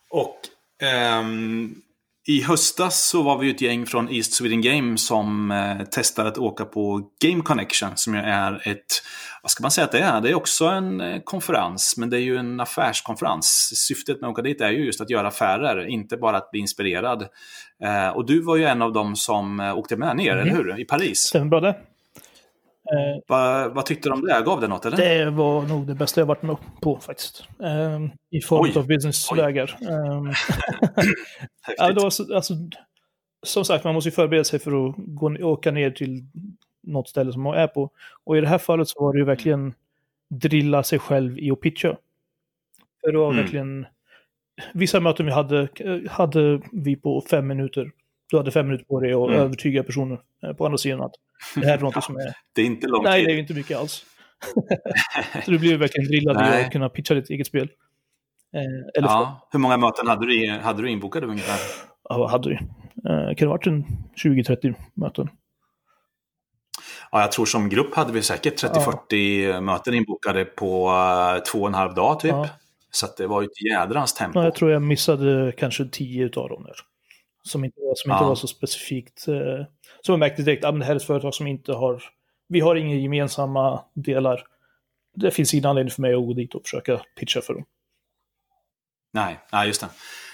Och 0.10 0.38
um, 1.20 1.76
i 2.28 2.42
höstas 2.42 3.10
så 3.10 3.22
var 3.22 3.38
vi 3.38 3.50
ett 3.50 3.62
gäng 3.62 3.86
från 3.86 4.10
East 4.10 4.34
Sweden 4.34 4.62
Game 4.62 4.98
som 4.98 5.52
eh, 5.52 5.86
testade 5.86 6.30
att 6.30 6.38
åka 6.38 6.66
på 6.66 7.10
Game 7.22 7.42
Connection 7.42 7.90
som 7.96 8.14
ju 8.16 8.20
är 8.20 8.68
ett, 8.68 8.86
vad 9.42 9.52
ska 9.52 9.62
man 9.62 9.72
säga 9.72 9.86
att 9.86 9.92
det 9.92 10.00
är? 10.00 10.22
Det 10.22 10.30
är 10.30 10.36
också 10.36 10.66
en 10.66 11.02
eh, 11.02 11.22
konferens, 11.24 11.96
men 11.98 12.10
det 12.10 12.18
är 12.18 12.22
ju 12.22 12.38
en 12.38 12.60
affärskonferens. 12.60 13.72
Syftet 13.76 14.22
med 14.22 14.28
att 14.28 14.34
åka 14.34 14.42
dit 14.42 14.62
är 14.62 14.72
ju 14.72 14.86
just 14.86 15.02
att 15.02 15.10
göra 15.10 15.28
affärer, 15.28 15.88
inte 15.88 16.18
bara 16.18 16.38
att 16.38 16.52
bli 16.52 16.60
inspirerad. 16.60 17.28
Eh, 17.84 18.10
och 18.10 18.26
du 18.26 18.42
var 18.42 18.56
ju 18.56 18.66
en 18.66 18.82
av 18.82 18.94
dem 18.94 19.16
som 19.16 19.60
eh, 19.60 19.78
åkte 19.78 19.98
med 19.98 20.18
ner, 20.18 20.32
mm. 20.32 20.48
eller 20.48 20.56
hur? 20.56 20.80
I 20.80 20.86
Paris. 20.86 21.20
Stämmer 21.20 21.50
bra 21.50 21.60
det. 21.60 21.76
Eh, 22.92 23.22
vad, 23.28 23.74
vad 23.74 23.86
tyckte 23.86 24.10
du 24.10 24.14
om 24.14 24.22
det? 24.22 24.44
Gav 24.46 24.62
det 24.62 24.68
något? 24.68 24.86
Eller? 24.86 24.98
Det 24.98 25.30
var 25.30 25.62
nog 25.62 25.88
det 25.88 25.96
bästa 25.96 26.22
jag 26.22 26.26
varit 26.26 26.42
med 26.42 26.58
på 26.82 27.00
faktiskt. 27.00 27.44
Um, 27.58 28.12
I 28.30 28.42
form 28.42 28.62
Oj. 28.64 28.78
av 28.80 28.88
businessvägar. 28.88 29.78
Um, 29.82 30.26
ja, 31.78 31.88
det 31.88 31.94
var 31.94 32.36
alltså, 32.36 32.56
som 33.44 33.66
sagt, 33.66 33.84
man 33.84 33.94
måste 33.94 34.08
ju 34.08 34.16
förbereda 34.16 34.44
sig 34.44 34.60
för 34.60 34.88
att 34.88 34.96
gå, 34.98 35.38
åka 35.42 35.72
ner 35.72 35.92
till 35.92 36.24
något 36.82 37.10
ställe 37.10 37.34
som 37.34 37.42
man 37.42 37.58
är 37.58 37.68
på. 37.68 37.90
Och 38.24 38.38
i 38.38 38.42
det 38.42 38.48
här 38.48 38.58
fallet 38.58 38.88
så 38.88 39.04
var 39.04 39.14
det 39.14 39.20
ju 39.20 39.26
verkligen 39.26 39.74
drilla 40.30 40.84
sig 40.84 41.00
själv 41.00 41.40
i 41.40 41.52
att 41.52 41.62
pitcha. 41.62 41.98
För 43.02 43.12
det 43.12 43.18
var 43.18 43.32
mm. 43.32 43.44
verkligen... 43.44 43.86
Vissa 44.74 45.00
möten 45.00 45.26
vi 45.26 45.32
hade, 45.32 45.68
hade 46.10 46.62
vi 46.72 46.96
på 46.96 47.22
fem 47.30 47.48
minuter. 47.48 47.92
Du 48.30 48.38
hade 48.38 48.52
fem 48.52 48.66
minuter 48.66 48.86
på 48.86 49.00
dig 49.00 49.14
att 49.14 49.30
mm. 49.30 49.40
övertyga 49.40 49.84
personer 49.84 50.20
eh, 50.44 50.54
på 50.54 50.66
andra 50.66 50.78
sidan 50.78 51.02
att 51.02 51.16
det 51.56 51.66
här 51.66 51.78
är 51.78 51.82
något 51.82 52.04
som 52.04 52.16
är... 52.16 52.34
Det 52.56 52.62
är 52.62 52.66
inte 52.66 52.88
långt 52.88 53.04
Nej, 53.04 53.26
det 53.26 53.32
är 53.32 53.38
inte 53.38 53.54
mycket 53.54 53.78
alls. 53.78 54.06
så 55.46 55.52
du 55.52 55.60
blir 55.60 55.78
verkligen 55.78 56.08
drillad 56.08 56.38
i 56.38 56.66
att 56.66 56.72
kunna 56.72 56.90
pitcha 56.90 57.14
ditt 57.14 57.30
eget 57.30 57.48
spel. 57.48 57.70
Eh, 58.56 58.98
eller 58.98 59.08
ja. 59.08 59.48
Hur 59.52 59.60
många 59.60 59.78
möten 59.78 60.08
hade 60.08 60.26
du, 60.26 60.50
hade 60.50 60.82
du 60.82 60.90
inbokade 60.90 61.28
ungefär? 61.28 61.60
Ja, 62.10 62.18
vad 62.18 62.32
hade 62.32 62.50
vi? 62.50 62.56
Eh, 62.56 63.26
kan 63.28 63.36
det 63.36 63.46
ha 63.46 63.52
varit 63.52 63.68
en 63.68 63.86
20-30 64.24 64.76
möten? 64.94 65.30
Ja, 67.12 67.22
jag 67.22 67.32
tror 67.32 67.46
som 67.46 67.70
grupp 67.70 67.96
hade 67.96 68.14
vi 68.14 68.22
säkert 68.22 68.64
30-40 68.64 69.16
ja. 69.16 69.62
möten 69.62 69.94
inbokade 69.94 70.46
på 70.46 70.90
uh, 70.90 71.44
två 71.44 71.62
och 71.62 71.68
en 71.68 71.74
halv 71.74 71.94
dag 71.94 72.20
typ. 72.20 72.32
Ja. 72.32 72.50
Så 72.92 73.08
det 73.18 73.28
var 73.28 73.42
ju 73.42 73.46
ett 73.46 73.62
jädrans 73.72 74.14
tempo. 74.14 74.40
Ja, 74.40 74.44
jag 74.44 74.56
tror 74.56 74.72
jag 74.72 74.82
missade 74.82 75.52
kanske 75.58 75.86
10 75.86 76.26
av 76.26 76.50
dem 76.50 76.64
där. 76.64 76.76
Som 77.44 77.66
inte, 77.66 77.78
som 77.96 78.12
inte 78.12 78.24
var 78.24 78.36
så 78.36 78.48
specifikt. 78.48 79.28
Uh, 79.28 79.66
som 80.02 80.14
jag 80.14 80.20
märkte 80.20 80.42
direkt, 80.42 80.66
att 80.66 80.80
det 80.80 80.86
här 80.86 80.92
är 80.92 80.96
ett 80.96 81.04
företag 81.04 81.34
som 81.34 81.48
inte 81.48 81.74
har, 81.74 82.04
vi 82.48 82.60
har 82.60 82.76
inga 82.76 82.96
gemensamma 82.96 83.84
delar. 83.94 84.46
Det 85.16 85.32
finns 85.32 85.54
ingen 85.54 85.66
anledning 85.66 85.92
för 85.92 86.02
mig 86.02 86.14
att 86.14 86.26
gå 86.26 86.34
dit 86.34 86.56
och 86.56 86.62
försöka 86.64 87.02
pitcha 87.20 87.42
för 87.42 87.54
dem. 87.54 87.66
Nej, 89.14 89.40
nej 89.52 89.68
just 89.68 89.82
det. 89.82 89.88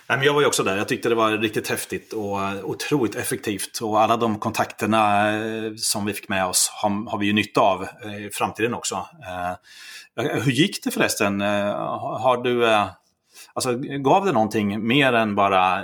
Nej, 0.10 0.17
men 0.17 0.28
jag 0.28 0.34
var 0.34 0.41
ju 0.41 0.48
också 0.48 0.63
där. 0.63 0.78
Jag 0.78 0.88
tyckte 0.88 1.10
det 1.10 1.15
var 1.15 1.32
riktigt 1.32 1.69
häftigt 1.69 2.13
och 2.13 2.39
otroligt 2.63 3.15
effektivt. 3.15 3.80
Och 3.82 4.02
alla 4.02 4.17
de 4.17 4.39
kontakterna 4.39 5.34
eh, 5.38 5.72
som 5.78 6.06
vi 6.06 6.13
fick 6.13 6.30
med 6.30 6.45
oss 6.45 6.69
har, 6.74 7.17
vi 7.17 7.26
ju 7.26 7.34
nytta 7.34 7.62
av 7.62 7.88
eh, 8.04 8.26
i 8.26 8.30
framtiden 8.34 8.74
också. 8.74 8.95
Eh, 8.95 10.32
hur 10.43 10.52
gick 10.52 10.84
det 10.84 10.91
förresten? 10.91 11.41
Har 11.41 12.43
du, 12.43 12.67
alltså, 13.54 13.74
gav 13.78 14.26
det 14.26 14.32
någonting 14.32 14.88
mer 14.88 15.13
än 15.13 15.36
bara 15.36 15.84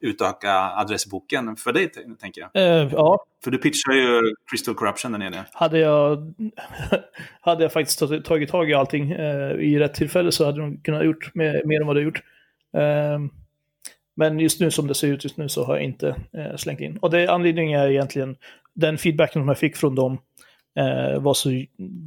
utöka 0.00 0.52
adressboken 0.52 1.56
för 1.56 1.72
dig, 1.72 1.90
tänker 2.20 2.40
jag. 2.40 2.62
Uh, 2.62 2.92
ja. 2.92 3.24
För 3.44 3.50
du 3.50 3.58
pitchar 3.58 3.92
ju 3.92 4.34
Crystal 4.50 4.74
Corruption 4.74 5.12
där 5.12 5.18
nere. 5.18 5.44
Hade 5.52 5.78
jag, 5.78 6.34
hade 7.40 7.62
jag 7.62 7.72
faktiskt 7.72 8.24
tagit 8.24 8.48
tag 8.48 8.70
i 8.70 8.74
allting 8.74 9.12
uh, 9.12 9.52
i 9.52 9.78
rätt 9.78 9.94
tillfälle 9.94 10.32
så 10.32 10.44
hade 10.44 10.60
de 10.60 10.80
kunnat 10.80 11.04
gjort 11.04 11.34
mer, 11.34 11.62
mer 11.64 11.80
än 11.80 11.86
vad 11.86 11.96
de 11.96 12.02
gjort. 12.02 12.22
Uh, 12.76 13.28
men 14.16 14.40
just 14.40 14.60
nu 14.60 14.70
som 14.70 14.86
det 14.86 14.94
ser 14.94 15.08
ut 15.08 15.24
just 15.24 15.36
nu 15.36 15.48
så 15.48 15.64
har 15.64 15.74
jag 15.74 15.84
inte 15.84 16.06
uh, 16.08 16.56
slängt 16.56 16.80
in. 16.80 16.96
Och 16.96 17.10
det 17.10 17.28
anledningen 17.28 17.80
är 17.80 17.88
egentligen 17.88 18.36
den 18.74 18.98
feedbacken 18.98 19.42
som 19.42 19.48
jag 19.48 19.58
fick 19.58 19.76
från 19.76 19.94
dem 19.94 20.18
var 21.18 21.34
så, 21.34 21.48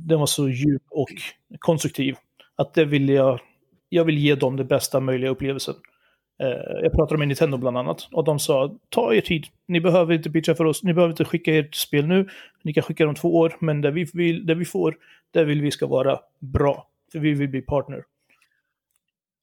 den 0.08 0.20
var 0.20 0.26
så 0.26 0.50
djup 0.50 0.82
och 0.90 1.10
konstruktiv. 1.60 2.16
Att 2.56 2.74
det 2.74 2.86
vill 2.86 3.10
jag, 3.10 3.40
jag 3.90 4.06
vill 4.06 4.18
ge 4.18 4.36
dem 4.36 4.58
det 4.58 4.64
bästa 4.64 5.00
möjliga 5.00 5.30
upplevelsen. 5.30 5.76
Eh, 6.42 6.84
jag 6.84 6.92
pratade 6.94 7.18
med 7.20 7.28
Nintendo 7.28 7.58
bland 7.58 7.78
annat 7.78 8.08
och 8.12 8.24
de 8.24 8.40
sa 8.40 8.76
ta 8.90 9.14
er 9.14 9.22
tid. 9.22 9.46
Ni 9.68 9.82
behöver 9.82 10.14
inte 10.14 10.30
pitcha 10.30 10.56
för 10.56 10.66
oss. 10.66 10.84
Ni 10.84 10.94
behöver 10.94 11.12
inte 11.12 11.26
skicka 11.26 11.58
ert 11.58 11.76
spel 11.76 12.08
nu. 12.08 12.28
Ni 12.64 12.74
kan 12.74 12.84
skicka 12.84 13.06
dem 13.06 13.16
två 13.16 13.36
år, 13.36 13.58
men 13.60 13.82
det 13.82 13.92
vi, 13.92 14.04
vill, 14.14 14.46
det 14.46 14.56
vi 14.56 14.66
får, 14.66 14.98
det 15.32 15.44
vill 15.44 15.62
vi 15.62 15.72
ska 15.72 15.88
vara 15.88 16.20
bra. 16.40 16.88
För 17.12 17.20
vi 17.20 17.34
vill 17.34 17.50
bli 17.50 17.62
partner. 17.62 18.04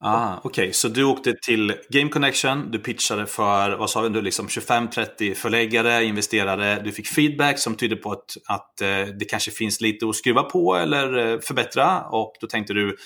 Ah, 0.00 0.36
Okej, 0.42 0.62
okay. 0.62 0.72
så 0.72 0.88
du 0.88 1.04
åkte 1.04 1.34
till 1.34 1.74
Game 1.88 2.08
Connection, 2.08 2.70
du 2.70 2.78
pitchade 2.78 3.26
för 3.26 3.70
vad 3.70 3.90
sa 3.90 4.08
du, 4.08 4.22
liksom 4.22 4.46
25-30 4.46 5.34
förläggare, 5.34 6.04
investerare, 6.04 6.82
du 6.84 6.92
fick 6.92 7.06
feedback 7.06 7.58
som 7.58 7.74
tyder 7.74 7.96
på 7.96 8.12
att, 8.12 8.36
att 8.46 8.80
eh, 8.80 8.88
det 9.18 9.24
kanske 9.28 9.50
finns 9.50 9.80
lite 9.80 10.08
att 10.08 10.16
skruva 10.16 10.42
på 10.42 10.76
eller 10.76 11.32
eh, 11.32 11.40
förbättra. 11.40 12.00
Och 12.00 12.34
då 12.40 12.46
tänkte 12.46 12.74
du 12.74 12.96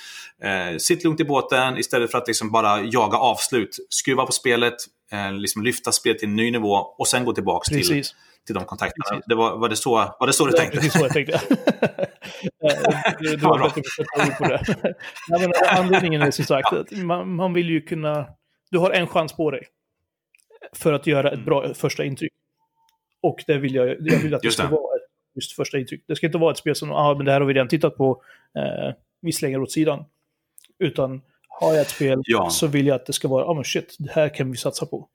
eh, 0.43 0.77
sitt 0.79 1.05
lugnt 1.05 1.21
i 1.21 1.25
båten 1.25 1.79
istället 1.79 2.11
för 2.11 2.19
att 2.19 2.29
liksom 2.29 2.51
bara 2.51 2.83
jaga 2.83 3.17
avslut, 3.19 3.77
skruva 3.89 4.27
på 4.27 4.33
spelet, 4.33 4.77
eh, 5.13 5.33
liksom 5.33 5.63
lyfta 5.63 5.93
spelet 5.93 6.19
till 6.19 6.29
en 6.29 6.37
ny 6.37 6.51
nivå 6.51 6.75
och 6.75 7.09
sen 7.09 7.25
gå 7.25 7.33
tillbaka 7.33 7.75
till 7.75 8.05
till 8.47 8.55
de 8.55 8.65
kontakterna. 8.65 9.23
Det 9.27 9.35
var, 9.35 9.59
var, 9.59 9.69
det 9.69 9.77
så, 9.77 9.91
var 9.95 10.27
det 10.27 10.33
så 10.33 10.47
du 10.47 10.53
tänkte? 10.53 10.77
Ja, 10.77 10.81
precis 10.81 10.93
så 10.93 10.99
jag 10.99 11.13
tänkte. 11.13 11.41
du, 13.19 13.37
du 13.37 13.47
har 13.47 13.59
bättre 13.59 14.35
på 14.39 14.45
det. 14.45 14.63
Nej, 15.29 15.41
men 15.41 15.53
anledningen 15.69 16.23
är 16.23 16.31
som 16.31 16.45
sagt 16.45 16.73
att 16.73 16.91
man, 16.91 17.35
man 17.35 17.53
vill 17.53 17.71
ju 17.71 17.81
kunna... 17.81 18.27
Du 18.71 18.79
har 18.79 18.91
en 18.91 19.07
chans 19.07 19.33
på 19.33 19.51
dig 19.51 19.67
för 20.73 20.93
att 20.93 21.07
göra 21.07 21.31
ett 21.31 21.45
bra 21.45 21.75
första 21.75 22.05
intryck. 22.05 22.33
Och 23.23 23.45
det 23.47 23.59
vill 23.59 23.75
jag, 23.75 23.97
jag 24.01 24.19
vill 24.19 24.35
att 24.35 24.43
det 24.43 24.51
ska 24.51 24.69
vara 24.69 24.97
ett 24.97 25.03
just 25.35 25.53
första 25.53 25.79
intryck. 25.79 26.05
Det 26.07 26.17
ska 26.17 26.27
inte 26.27 26.39
vara 26.39 26.53
ett 26.53 26.59
spel 26.59 26.75
som, 26.75 26.93
ah, 26.93 27.15
men 27.15 27.27
det 27.27 27.33
här 27.33 27.41
har 27.41 27.47
vi 27.47 27.55
redan 27.55 27.69
tittat 27.69 27.97
på, 27.97 28.23
eh, 28.57 28.95
vi 29.21 29.33
slänger 29.33 29.61
åt 29.61 29.73
sidan. 29.73 30.05
Utan 30.79 31.23
har 31.49 31.73
jag 31.73 31.81
ett 31.81 31.91
spel 31.91 32.23
ja. 32.25 32.51
så 32.51 32.67
vill 32.67 32.87
jag 32.87 32.95
att 32.95 33.07
det 33.07 33.13
ska 33.13 33.29
vara, 33.29 33.45
ah, 33.45 33.55
men 33.55 33.65
shit, 33.65 33.97
det 33.99 34.13
här 34.13 34.35
kan 34.35 34.51
vi 34.51 34.57
satsa 34.57 34.87
på. 34.87 35.09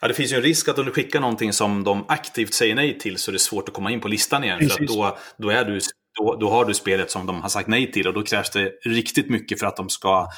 Ja, 0.00 0.08
det 0.08 0.14
finns 0.14 0.32
ju 0.32 0.36
en 0.36 0.42
risk 0.42 0.68
att 0.68 0.78
om 0.78 0.84
du 0.84 0.92
skickar 0.92 1.20
någonting 1.20 1.52
som 1.52 1.84
de 1.84 2.04
aktivt 2.08 2.54
säger 2.54 2.74
nej 2.74 2.98
till 2.98 3.18
så 3.18 3.30
är 3.30 3.32
det 3.32 3.38
svårt 3.38 3.68
att 3.68 3.74
komma 3.74 3.90
in 3.90 4.00
på 4.00 4.08
listan 4.08 4.44
igen. 4.44 4.58
Precis. 4.58 4.76
För 4.76 4.84
då, 4.84 5.18
då, 5.36 5.50
är 5.50 5.64
du, 5.64 5.80
då, 6.18 6.36
då, 6.36 6.50
har 6.50 6.64
du 6.64 6.74
spelet 6.74 7.10
som 7.10 7.26
de 7.26 7.42
har 7.42 7.48
sagt 7.48 7.68
nej 7.68 7.92
till 7.92 8.08
och 8.08 8.14
då 8.14 8.22
krävs 8.22 8.50
det 8.50 8.72
riktigt 8.84 9.30
mycket 9.30 9.60
för 9.60 9.66
att 9.66 9.76
de 9.76 9.88
ska 9.88 10.28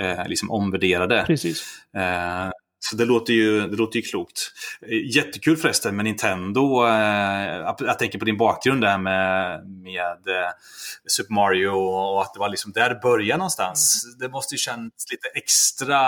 eh, 0.00 0.28
liksom 0.28 0.50
omvärdera 0.50 1.06
det. 1.06 1.24
Precis. 1.26 1.64
Eh, 1.96 2.50
så 2.82 2.96
det 2.96 3.04
låter, 3.04 3.32
ju, 3.32 3.66
det 3.66 3.76
låter 3.76 3.96
ju 3.96 4.02
klokt. 4.02 4.52
Jättekul 5.14 5.56
förresten 5.56 5.96
med 5.96 6.04
Nintendo. 6.04 6.86
Eh, 6.86 7.74
jag 7.78 7.98
tänker 7.98 8.18
på 8.18 8.24
din 8.24 8.36
bakgrund 8.36 8.80
där 8.80 8.98
med, 8.98 9.66
med 9.68 10.36
eh, 10.36 10.50
Super 11.06 11.34
Mario 11.34 11.68
och 11.68 12.22
att 12.22 12.34
det 12.34 12.40
var 12.40 12.48
liksom 12.48 12.72
där 12.72 12.88
det 12.88 13.00
började 13.02 13.38
någonstans. 13.38 14.04
Mm. 14.04 14.18
Det 14.18 14.28
måste 14.28 14.54
ju 14.54 14.58
kännas 14.58 14.92
lite 15.10 15.28
extra 15.34 15.98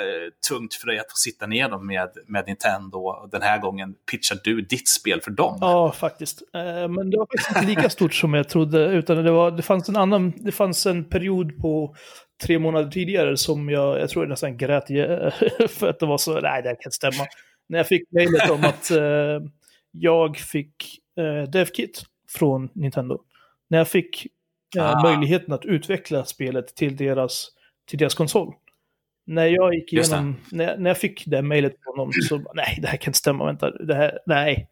eh, 0.00 0.30
tungt 0.48 0.74
för 0.74 0.86
dig 0.86 0.98
att 0.98 1.10
få 1.10 1.16
sitta 1.16 1.46
ner 1.46 1.84
med, 1.84 2.08
med 2.26 2.44
Nintendo 2.46 2.98
och 2.98 3.30
den 3.30 3.42
här 3.42 3.58
gången 3.58 3.94
pitchar 4.10 4.38
du 4.44 4.60
ditt 4.60 4.88
spel 4.88 5.20
för 5.20 5.30
dem. 5.30 5.58
Ja, 5.60 5.92
faktiskt. 5.92 6.42
Men 6.88 7.10
det 7.10 7.18
var 7.18 7.26
faktiskt 7.26 7.56
inte 7.56 7.66
lika 7.66 7.90
stort 7.90 8.14
som 8.14 8.34
jag 8.34 8.48
trodde, 8.48 8.84
utan 8.86 9.24
det, 9.24 9.30
var, 9.30 9.50
det 9.50 9.62
fanns 9.62 9.88
en 9.88 9.96
annan, 9.96 10.32
det 10.36 10.52
fanns 10.52 10.86
en 10.86 11.04
period 11.04 11.58
på 11.60 11.94
tre 12.42 12.58
månader 12.58 12.90
tidigare 12.90 13.36
som 13.36 13.68
jag, 13.68 14.00
jag 14.00 14.10
tror 14.10 14.24
jag 14.24 14.30
nästan 14.30 14.56
grät 14.56 14.86
för 15.70 15.88
att 15.88 15.98
det 15.98 16.06
var 16.06 16.18
så, 16.18 16.40
nej 16.40 16.62
det 16.62 16.68
kan 16.68 16.76
inte 16.76 16.90
stämma. 16.90 17.26
När 17.68 17.78
jag 17.78 17.86
fick 17.86 18.10
mejlet 18.10 18.50
om 18.50 18.64
att 18.64 18.90
eh, 18.90 19.40
jag 19.90 20.36
fick 20.36 21.00
eh, 21.18 21.50
DevKit 21.50 22.04
från 22.28 22.68
Nintendo. 22.72 23.20
När 23.70 23.78
jag 23.78 23.88
fick 23.88 24.26
eh, 24.76 24.90
ah. 24.90 25.02
möjligheten 25.02 25.54
att 25.54 25.64
utveckla 25.64 26.24
spelet 26.24 26.74
till 26.74 26.96
deras, 26.96 27.48
till 27.88 27.98
deras 27.98 28.14
konsol. 28.14 28.54
När 29.26 29.46
jag 29.46 29.74
gick 29.74 29.92
igenom, 29.92 30.36
när, 30.52 30.78
när 30.78 30.90
jag 30.90 30.98
fick 30.98 31.26
det 31.26 31.42
mejlet 31.42 31.74
från 31.84 31.96
dem 31.96 32.12
så, 32.12 32.52
nej 32.54 32.78
det 32.82 32.88
här 32.88 32.96
kan 32.96 33.10
inte 33.10 33.18
stämma, 33.18 33.44
vänta, 33.44 33.70
det 33.70 33.94
här, 33.94 34.18
nej. 34.26 34.68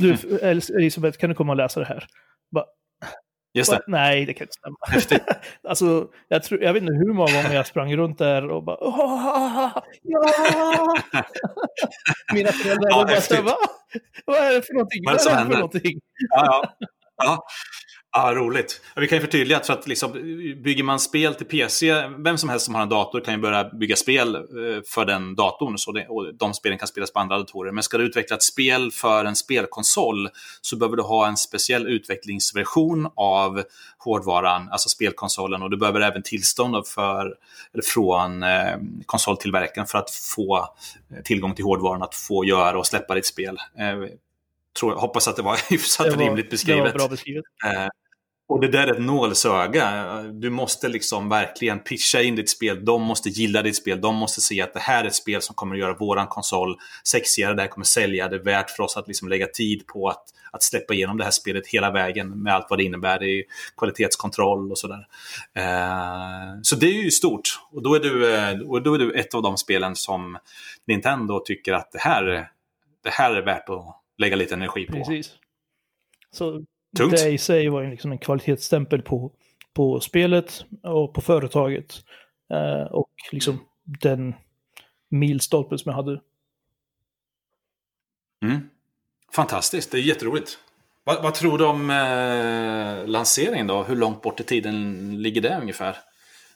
Du, 0.00 0.16
Elisabeth, 0.76 1.18
kan 1.18 1.30
du 1.30 1.34
komma 1.34 1.52
och 1.52 1.56
läsa 1.56 1.80
det 1.80 1.86
här? 1.86 2.06
Bara, 2.50 2.64
Just 3.54 3.70
det. 3.70 3.80
Nej, 3.86 4.24
det 4.26 4.34
kan 4.34 4.44
inte 4.44 4.54
stämma. 4.54 5.24
alltså, 5.68 6.08
jag, 6.28 6.42
tror, 6.42 6.62
jag 6.62 6.72
vet 6.72 6.82
inte 6.82 6.94
hur 6.94 7.12
många 7.12 7.32
gånger 7.32 7.54
jag 7.54 7.66
sprang 7.66 7.96
runt 7.96 8.18
där 8.18 8.50
och 8.50 8.64
bara 8.64 8.76
ja! 8.80 9.82
Mina 12.34 12.52
föräldrar 12.52 12.90
ja, 12.90 13.04
bara 13.08 13.20
så, 13.20 13.42
Va? 13.42 13.56
Vad 14.24 14.36
är 14.36 14.54
det 14.54 14.62
för 14.62 14.74
någonting? 14.74 15.02
Vad 15.04 15.14
är 15.14 15.18
det 15.18 15.46
för 15.46 15.54
någonting? 15.54 16.00
ja, 16.30 16.74
ja. 16.76 16.88
ja. 17.16 17.46
Ja, 18.16 18.34
roligt. 18.34 18.80
Vi 18.96 19.08
kan 19.08 19.18
ju 19.18 19.22
förtydliga 19.22 19.58
att, 19.58 19.66
för 19.66 19.72
att 19.72 19.86
liksom, 19.86 20.12
bygger 20.62 20.82
man 20.82 21.00
spel 21.00 21.34
till 21.34 21.46
PC, 21.46 22.08
vem 22.18 22.38
som 22.38 22.48
helst 22.48 22.64
som 22.64 22.74
har 22.74 22.82
en 22.82 22.88
dator 22.88 23.20
kan 23.20 23.34
ju 23.34 23.40
börja 23.40 23.64
bygga 23.64 23.96
spel 23.96 24.34
eh, 24.34 24.42
för 24.86 25.04
den 25.04 25.34
datorn. 25.34 25.78
Så 25.78 25.92
det, 25.92 26.06
och 26.08 26.34
de 26.34 26.54
spelen 26.54 26.78
kan 26.78 26.88
spelas 26.88 27.12
på 27.12 27.18
andra 27.18 27.38
datorer. 27.38 27.72
Men 27.72 27.82
ska 27.82 27.98
du 27.98 28.04
utveckla 28.04 28.36
ett 28.36 28.42
spel 28.42 28.90
för 28.92 29.24
en 29.24 29.36
spelkonsol 29.36 30.28
så 30.60 30.76
behöver 30.76 30.96
du 30.96 31.02
ha 31.02 31.28
en 31.28 31.36
speciell 31.36 31.86
utvecklingsversion 31.86 33.08
av 33.16 33.62
hårdvaran, 33.98 34.68
alltså 34.70 34.88
spelkonsolen. 34.88 35.62
Och 35.62 35.70
du 35.70 35.76
behöver 35.76 36.00
även 36.00 36.22
tillstånd 36.22 36.86
för, 36.86 37.34
eller 37.72 37.84
från 37.84 38.42
eh, 38.42 38.76
konsoltillverkaren 39.06 39.86
för 39.86 39.98
att 39.98 40.10
få 40.10 40.56
eh, 40.56 41.22
tillgång 41.24 41.54
till 41.54 41.64
hårdvaran, 41.64 42.02
att 42.02 42.14
få 42.14 42.44
göra 42.44 42.78
och 42.78 42.86
släppa 42.86 43.14
ditt 43.14 43.26
spel. 43.26 43.58
Eh, 43.78 44.08
tror, 44.80 44.92
hoppas 44.92 45.28
att 45.28 45.36
det 45.36 45.42
var 45.42 45.58
hyfsat 45.70 46.06
det 46.06 46.16
var, 46.16 46.24
rimligt 46.24 46.50
beskrivet. 46.50 46.84
Det 46.84 46.90
var 46.90 46.98
bra 46.98 47.08
beskrivet. 47.08 47.44
Eh, 47.64 47.88
och 48.46 48.60
det 48.60 48.68
där 48.68 48.86
är 48.86 48.92
ett 48.92 49.02
nålsöga. 49.02 50.22
Du 50.22 50.50
måste 50.50 50.88
liksom 50.88 51.28
verkligen 51.28 51.80
pitcha 51.80 52.22
in 52.22 52.36
ditt 52.36 52.50
spel. 52.50 52.84
De 52.84 53.02
måste 53.02 53.28
gilla 53.28 53.62
ditt 53.62 53.76
spel. 53.76 54.00
De 54.00 54.14
måste 54.14 54.40
se 54.40 54.62
att 54.62 54.74
det 54.74 54.80
här 54.80 55.04
är 55.04 55.08
ett 55.08 55.14
spel 55.14 55.42
som 55.42 55.54
kommer 55.54 55.74
att 55.74 55.80
göra 55.80 55.94
våran 55.94 56.26
konsol 56.26 56.76
sexigare. 57.04 57.54
Det 57.54 57.62
här 57.62 57.68
kommer 57.68 57.84
sälja. 57.84 58.28
Det 58.28 58.36
är 58.36 58.42
värt 58.42 58.70
för 58.70 58.82
oss 58.82 58.96
att 58.96 59.08
liksom 59.08 59.28
lägga 59.28 59.46
tid 59.46 59.86
på 59.86 60.08
att, 60.08 60.24
att 60.52 60.62
släppa 60.62 60.94
igenom 60.94 61.18
det 61.18 61.24
här 61.24 61.30
spelet 61.30 61.66
hela 61.66 61.90
vägen 61.90 62.42
med 62.42 62.54
allt 62.54 62.66
vad 62.70 62.78
det 62.78 62.84
innebär 62.84 63.22
i 63.22 63.44
kvalitetskontroll 63.76 64.70
och 64.70 64.78
sådär. 64.78 65.06
Eh, 65.54 66.60
så 66.62 66.76
det 66.76 66.86
är 66.86 67.02
ju 67.02 67.10
stort. 67.10 67.60
Och 67.72 67.82
då 67.82 67.94
är, 67.94 68.00
du, 68.00 68.34
eh, 68.34 68.60
och 68.60 68.82
då 68.82 68.94
är 68.94 68.98
du 68.98 69.12
ett 69.12 69.34
av 69.34 69.42
de 69.42 69.56
spelen 69.56 69.96
som 69.96 70.38
Nintendo 70.86 71.42
tycker 71.44 71.72
att 71.72 71.92
det 71.92 72.00
här, 72.00 72.50
det 73.04 73.10
här 73.10 73.34
är 73.34 73.42
värt 73.42 73.68
att 73.68 74.00
lägga 74.18 74.36
lite 74.36 74.54
energi 74.54 74.86
på. 74.86 74.92
Precis. 74.92 75.32
Så 76.30 76.64
Tungt. 76.96 77.16
Det 77.16 77.30
i 77.30 77.38
sig 77.38 77.68
var 77.68 77.82
ju 77.82 77.90
liksom 77.90 78.12
en 78.12 78.18
kvalitetsstämpel 78.18 79.02
på, 79.02 79.32
på 79.74 80.00
spelet 80.00 80.64
och 80.82 81.14
på 81.14 81.20
företaget. 81.20 81.94
Eh, 82.52 82.92
och 82.92 83.10
liksom 83.32 83.58
den 83.84 84.34
milstolpen 85.08 85.78
som 85.78 85.90
jag 85.90 85.96
hade. 85.96 86.20
Mm. 88.42 88.68
Fantastiskt, 89.32 89.92
det 89.92 89.98
är 89.98 90.02
jätteroligt. 90.02 90.58
Vad, 91.04 91.22
vad 91.22 91.34
tror 91.34 91.58
du 91.58 91.64
om 91.64 91.90
eh, 91.90 93.06
lanseringen 93.06 93.66
då? 93.66 93.82
Hur 93.82 93.96
långt 93.96 94.22
bort 94.22 94.40
i 94.40 94.44
tiden 94.44 95.22
ligger 95.22 95.40
det 95.40 95.58
ungefär? 95.62 95.96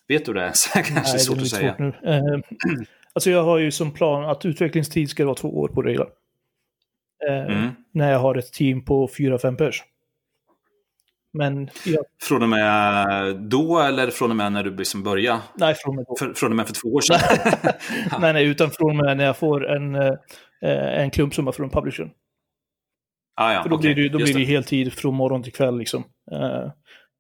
Vet 0.09 0.25
du 0.25 0.33
det? 0.33 0.53
Kanske 0.75 0.95
Nej, 0.95 1.05
svårt 1.05 1.37
det 1.37 1.41
är 1.41 1.45
att 1.45 1.49
säga. 1.49 1.77
Svårt 1.77 2.03
nu. 2.03 2.11
Eh, 2.11 2.41
alltså 3.13 3.31
jag 3.31 3.45
har 3.45 3.59
ju 3.59 3.71
som 3.71 3.93
plan 3.93 4.25
att 4.25 4.45
utvecklingstid 4.45 5.11
ska 5.11 5.25
vara 5.25 5.35
två 5.35 5.59
år 5.59 5.69
på 5.69 5.83
det 5.83 5.91
hela. 5.91 6.07
Eh, 7.29 7.57
mm. 7.57 7.71
När 7.93 8.13
jag 8.13 8.19
har 8.19 8.35
ett 8.35 8.53
team 8.53 8.85
på 8.85 9.09
fyra, 9.19 9.39
fem 9.39 9.57
pers. 9.57 9.83
Men 11.33 11.71
jag... 11.85 12.05
Från 12.23 12.43
och 12.43 12.49
med 12.49 13.37
då 13.37 13.81
eller 13.81 14.11
från 14.11 14.31
och 14.31 14.37
med 14.37 14.53
när 14.53 14.65
du 14.65 14.77
liksom 14.77 15.03
började? 15.03 15.41
Nej, 15.55 15.75
från 15.75 15.91
och 15.91 15.97
med 15.97 16.05
då. 16.09 16.17
För, 16.19 16.35
från 16.35 16.51
och 16.51 16.57
med 16.57 16.67
för 16.67 16.75
två 16.75 16.89
år 16.89 17.01
sedan? 17.01 17.19
nej, 18.21 18.33
nej, 18.33 18.47
utan 18.47 18.71
från 18.71 18.91
och 18.91 18.97
med 18.97 19.17
när 19.17 19.25
jag 19.25 19.37
får 19.37 19.69
en, 19.71 19.95
eh, 19.95 20.15
en 20.63 21.11
klumpsumma 21.11 21.53
från 21.53 21.71
publishern. 21.71 22.11
Ah, 23.41 23.53
ja, 23.53 23.63
för 23.63 23.71
då 23.71 23.77
okay. 23.77 23.95
blir 23.95 24.05
det, 24.05 24.09
då 24.09 24.19
blir 24.19 24.35
det 24.35 24.45
heltid 24.45 24.93
från 24.93 25.15
morgon 25.15 25.43
till 25.43 25.53
kväll. 25.53 25.79
Liksom. 25.79 26.05
Eh, 26.33 26.73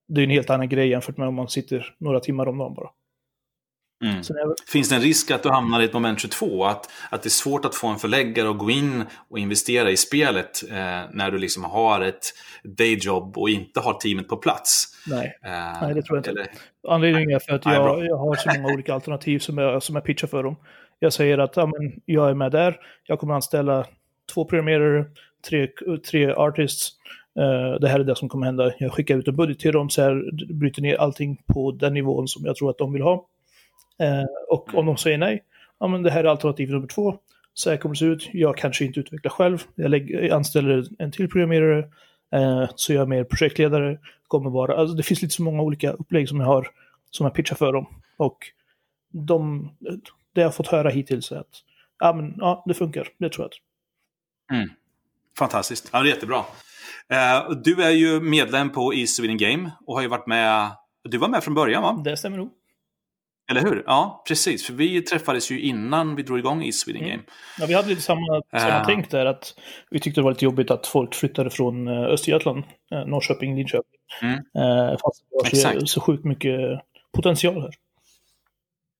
det 0.09 0.20
är 0.20 0.24
en 0.24 0.30
helt 0.30 0.50
annan 0.50 0.68
grej 0.68 0.88
jämfört 0.88 1.16
med 1.16 1.28
om 1.28 1.34
man 1.34 1.48
sitter 1.48 1.94
några 1.98 2.20
timmar 2.20 2.46
om 2.46 2.59
dagen 2.59 2.74
bara. 2.74 2.88
Mm. 4.05 4.16
Jag... 4.28 4.55
Finns 4.66 4.88
det 4.88 4.96
en 4.96 5.03
risk 5.03 5.30
att 5.30 5.42
du 5.42 5.49
hamnar 5.49 5.80
i 5.80 5.84
ett 5.84 5.92
moment 5.92 6.20
22? 6.20 6.64
Att, 6.64 6.90
att 7.11 7.22
det 7.22 7.26
är 7.26 7.30
svårt 7.30 7.64
att 7.64 7.74
få 7.74 7.86
en 7.86 7.99
förläggare 7.99 8.51
att 8.51 8.59
gå 8.59 8.70
in 8.70 9.05
och 9.28 9.38
investera 9.38 9.90
i 9.90 9.96
spelet 9.96 10.62
eh, 10.70 10.76
när 11.12 11.30
du 11.30 11.38
liksom 11.38 11.64
har 11.64 12.01
ett 12.01 12.24
dayjob 12.64 13.38
och 13.38 13.51
inte 13.51 13.80
har 13.80 13.94
teamet 13.94 14.28
på 14.28 14.36
plats? 14.36 14.84
Nej, 15.07 15.38
eh, 15.44 15.82
Nej 15.82 15.94
det 15.94 16.03
tror 16.03 16.16
jag 16.16 16.20
inte. 16.20 16.30
Eller... 16.30 16.49
Anledningen 16.88 17.30
är 17.30 17.38
för 17.38 17.53
att 17.53 17.64
jag, 17.64 18.05
jag 18.07 18.16
har 18.16 18.34
så 18.34 18.61
många 18.61 18.74
olika 18.74 18.94
alternativ 18.94 19.38
som 19.38 19.59
jag, 19.59 19.82
som 19.82 19.94
jag 19.94 20.05
pitchar 20.05 20.28
för 20.28 20.42
dem. 20.42 20.57
Jag 20.99 21.12
säger 21.12 21.38
att 21.38 21.57
ja, 21.57 21.66
men, 21.66 22.01
jag 22.05 22.30
är 22.30 22.34
med 22.34 22.53
där, 22.53 22.76
jag 23.07 23.18
kommer 23.18 23.34
anställa 23.34 23.86
två 24.34 24.44
programmerare, 24.44 25.05
tre, 25.49 25.68
tre 26.11 26.32
artists, 26.32 26.94
Uh, 27.38 27.80
det 27.80 27.88
här 27.88 28.01
är 28.01 28.05
det 28.05 28.16
som 28.16 28.28
kommer 28.28 28.46
hända. 28.46 28.72
Jag 28.78 28.92
skickar 28.92 29.16
ut 29.16 29.28
en 29.28 29.36
budget 29.36 29.59
till 29.59 29.72
dem, 29.72 29.90
så 29.90 30.03
här, 30.03 30.30
bryter 30.55 30.82
ner 30.82 30.96
allting 30.96 31.42
på 31.46 31.72
den 31.72 31.94
nivån 31.94 32.28
som 32.28 32.44
jag 32.44 32.57
tror 32.57 32.70
att 32.70 32.78
de 32.78 32.92
vill 32.92 33.03
ha. 33.03 33.26
Eh, 33.99 34.24
och 34.49 34.74
om 34.74 34.86
de 34.86 34.96
säger 34.96 35.18
nej, 35.18 35.44
ja 35.80 35.88
men 35.88 36.03
det 36.03 36.11
här 36.11 36.24
är 36.24 36.28
alternativ 36.28 36.70
nummer 36.70 36.86
två. 36.86 37.18
Så 37.55 37.70
här 37.70 37.76
kommer 37.76 37.94
det 37.94 37.99
se 37.99 38.05
ut. 38.05 38.30
Jag 38.32 38.57
kanske 38.57 38.84
inte 38.84 39.01
utvecklar 39.01 39.30
själv. 39.30 39.62
Jag, 39.74 39.90
lägger, 39.90 40.22
jag 40.22 40.30
anställer 40.30 40.84
en 40.99 41.12
till 41.12 41.28
programmerare. 41.28 41.78
Eh, 42.32 42.70
så 42.74 42.92
jag 42.92 43.03
är 43.03 43.07
mer 43.07 43.24
projektledare. 43.24 43.99
Kommer 44.28 44.51
vara, 44.51 44.76
alltså 44.76 44.96
det 44.96 45.03
finns 45.03 45.22
lite 45.22 45.34
så 45.34 45.42
många 45.42 45.62
olika 45.62 45.92
upplägg 45.92 46.28
som 46.28 46.40
jag 46.40 46.46
har 46.46 46.68
som 47.11 47.24
jag 47.24 47.34
pitchar 47.34 47.57
för 47.57 47.72
dem. 47.72 47.86
Och 48.16 48.38
de, 49.11 49.70
det 50.32 50.40
jag 50.40 50.46
har 50.46 50.53
fått 50.53 50.66
höra 50.66 50.88
hittills 50.88 51.32
är 51.32 51.36
att 51.36 51.62
ja, 51.99 52.12
men, 52.12 52.34
ja, 52.38 52.64
det 52.66 52.74
funkar. 52.74 53.09
Det 53.18 53.30
tror 53.30 53.49
jag. 54.49 54.59
Mm. 54.59 54.70
Fantastiskt. 55.38 55.90
Ja, 55.92 56.03
det 56.03 56.09
är 56.09 56.14
jättebra. 56.14 56.44
Eh, 57.09 57.51
du 57.64 57.82
är 57.82 57.90
ju 57.90 58.20
medlem 58.20 58.70
på 58.70 58.94
East 58.94 59.16
Sweden 59.16 59.36
Game 59.36 59.70
och 59.86 59.94
har 59.94 60.03
ju 60.03 60.09
varit 60.09 60.26
med. 60.26 60.70
Du 61.03 61.18
var 61.18 61.28
med 61.28 61.44
från 61.44 61.55
början 61.55 61.82
va? 61.82 62.03
Det 62.05 62.16
stämmer 62.16 62.36
nog. 62.36 62.51
Eller 63.51 63.61
hur? 63.61 63.82
Ja, 63.86 64.24
precis. 64.28 64.66
För 64.66 64.72
vi 64.72 65.03
träffades 65.03 65.51
ju 65.51 65.61
innan 65.61 66.16
vi 66.16 66.22
drog 66.22 66.38
igång 66.38 66.62
i 66.62 66.72
Sweden 66.72 67.03
mm. 67.03 67.11
Game. 67.11 67.22
Mm. 67.22 67.32
Ja, 67.59 67.66
vi 67.66 67.74
hade 67.74 67.88
lite 67.88 68.03
samma, 68.03 68.42
samma 68.53 68.80
uh. 68.80 68.86
tänk 68.86 69.11
där. 69.11 69.26
Att 69.26 69.55
vi 69.90 70.01
tyckte 70.01 70.20
det 70.20 70.24
var 70.24 70.30
lite 70.30 70.44
jobbigt 70.44 70.70
att 70.70 70.86
folk 70.86 71.14
flyttade 71.14 71.51
från 71.51 71.88
uh, 71.88 72.05
Östergötland, 72.05 72.64
uh, 72.94 73.07
Norrköping, 73.07 73.57
Linköping. 73.57 74.01
Mm. 74.22 74.34
Uh, 74.34 74.90
fast 74.90 75.24
det 75.30 75.64
var 75.64 75.80
så, 75.80 75.86
så 75.86 76.01
sjukt 76.01 76.24
mycket 76.24 76.61
potential 77.12 77.62
här. 77.62 77.70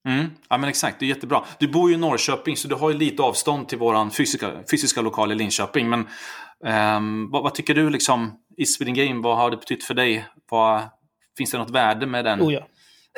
Mm. 0.09 0.30
Ja 0.49 0.59
men 0.59 0.68
exakt, 0.68 1.01
det 1.01 1.07
är 1.07 1.09
jättebra. 1.09 1.44
Du 1.59 1.68
bor 1.68 1.88
ju 1.88 1.94
i 1.94 1.99
Norrköping 1.99 2.57
så 2.57 2.68
du 2.68 2.74
har 2.74 2.90
ju 2.90 2.99
lite 2.99 3.22
avstånd 3.22 3.68
till 3.68 3.78
vår 3.78 4.11
fysiska, 4.11 4.51
fysiska 4.70 5.01
lokal 5.01 5.32
i 5.32 5.34
Linköping. 5.34 5.88
Men 5.88 6.01
um, 6.96 7.30
vad, 7.30 7.42
vad, 7.42 7.55
tycker 7.55 7.74
du 7.74 7.90
liksom 7.90 8.38
i 8.57 8.66
Sweden 8.66 8.94
Game, 8.94 9.22
vad 9.22 9.36
har 9.36 9.51
det 9.51 9.57
betytt 9.57 9.84
för 9.84 9.94
dig? 9.94 10.26
Vad, 10.51 10.82
finns 11.38 11.51
det 11.51 11.59
något 11.59 11.70
värde 11.70 12.07
med 12.07 12.24
den? 12.24 12.42
Oh 12.42 12.55
ja 12.55 12.66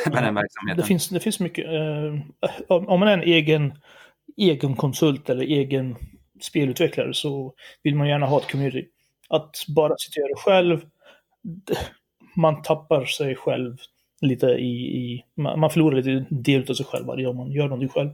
med 0.07 0.23
den 0.23 0.35
verksamheten. 0.35 0.77
Det 0.77 0.87
finns, 0.87 1.09
det 1.09 1.21
finns 1.21 1.41
mycket. 1.41 1.67
Eh, 1.67 2.15
om 2.69 3.01
man 3.01 3.09
är 3.09 3.13
en 3.13 3.23
egen, 3.23 3.73
egen 4.37 4.77
konsult 4.77 5.31
eller 5.31 5.45
egen 5.45 5.97
spelutvecklare 6.41 7.15
så 7.15 7.55
vill 7.83 7.97
man 7.97 8.09
gärna 8.09 8.27
ha 8.27 8.39
ett 8.39 8.51
community. 8.51 8.89
Att 9.29 9.65
bara 9.69 9.95
sitta 9.99 10.21
och 10.21 10.29
göra 10.29 10.39
själv, 10.39 10.81
man 12.37 12.63
tappar 12.63 13.05
sig 13.05 13.37
själv 13.37 13.77
lite 14.21 14.47
i, 14.47 14.97
i 14.97 15.25
man 15.37 15.71
förlorar 15.71 15.97
lite 15.97 16.27
del 16.31 16.71
av 16.71 16.75
sig 16.75 16.87
själv 16.87 17.07
varje 17.07 17.25
gång 17.25 17.37
man 17.37 17.53
gör 17.53 17.65
någonting 17.65 17.89
själv. 17.89 18.11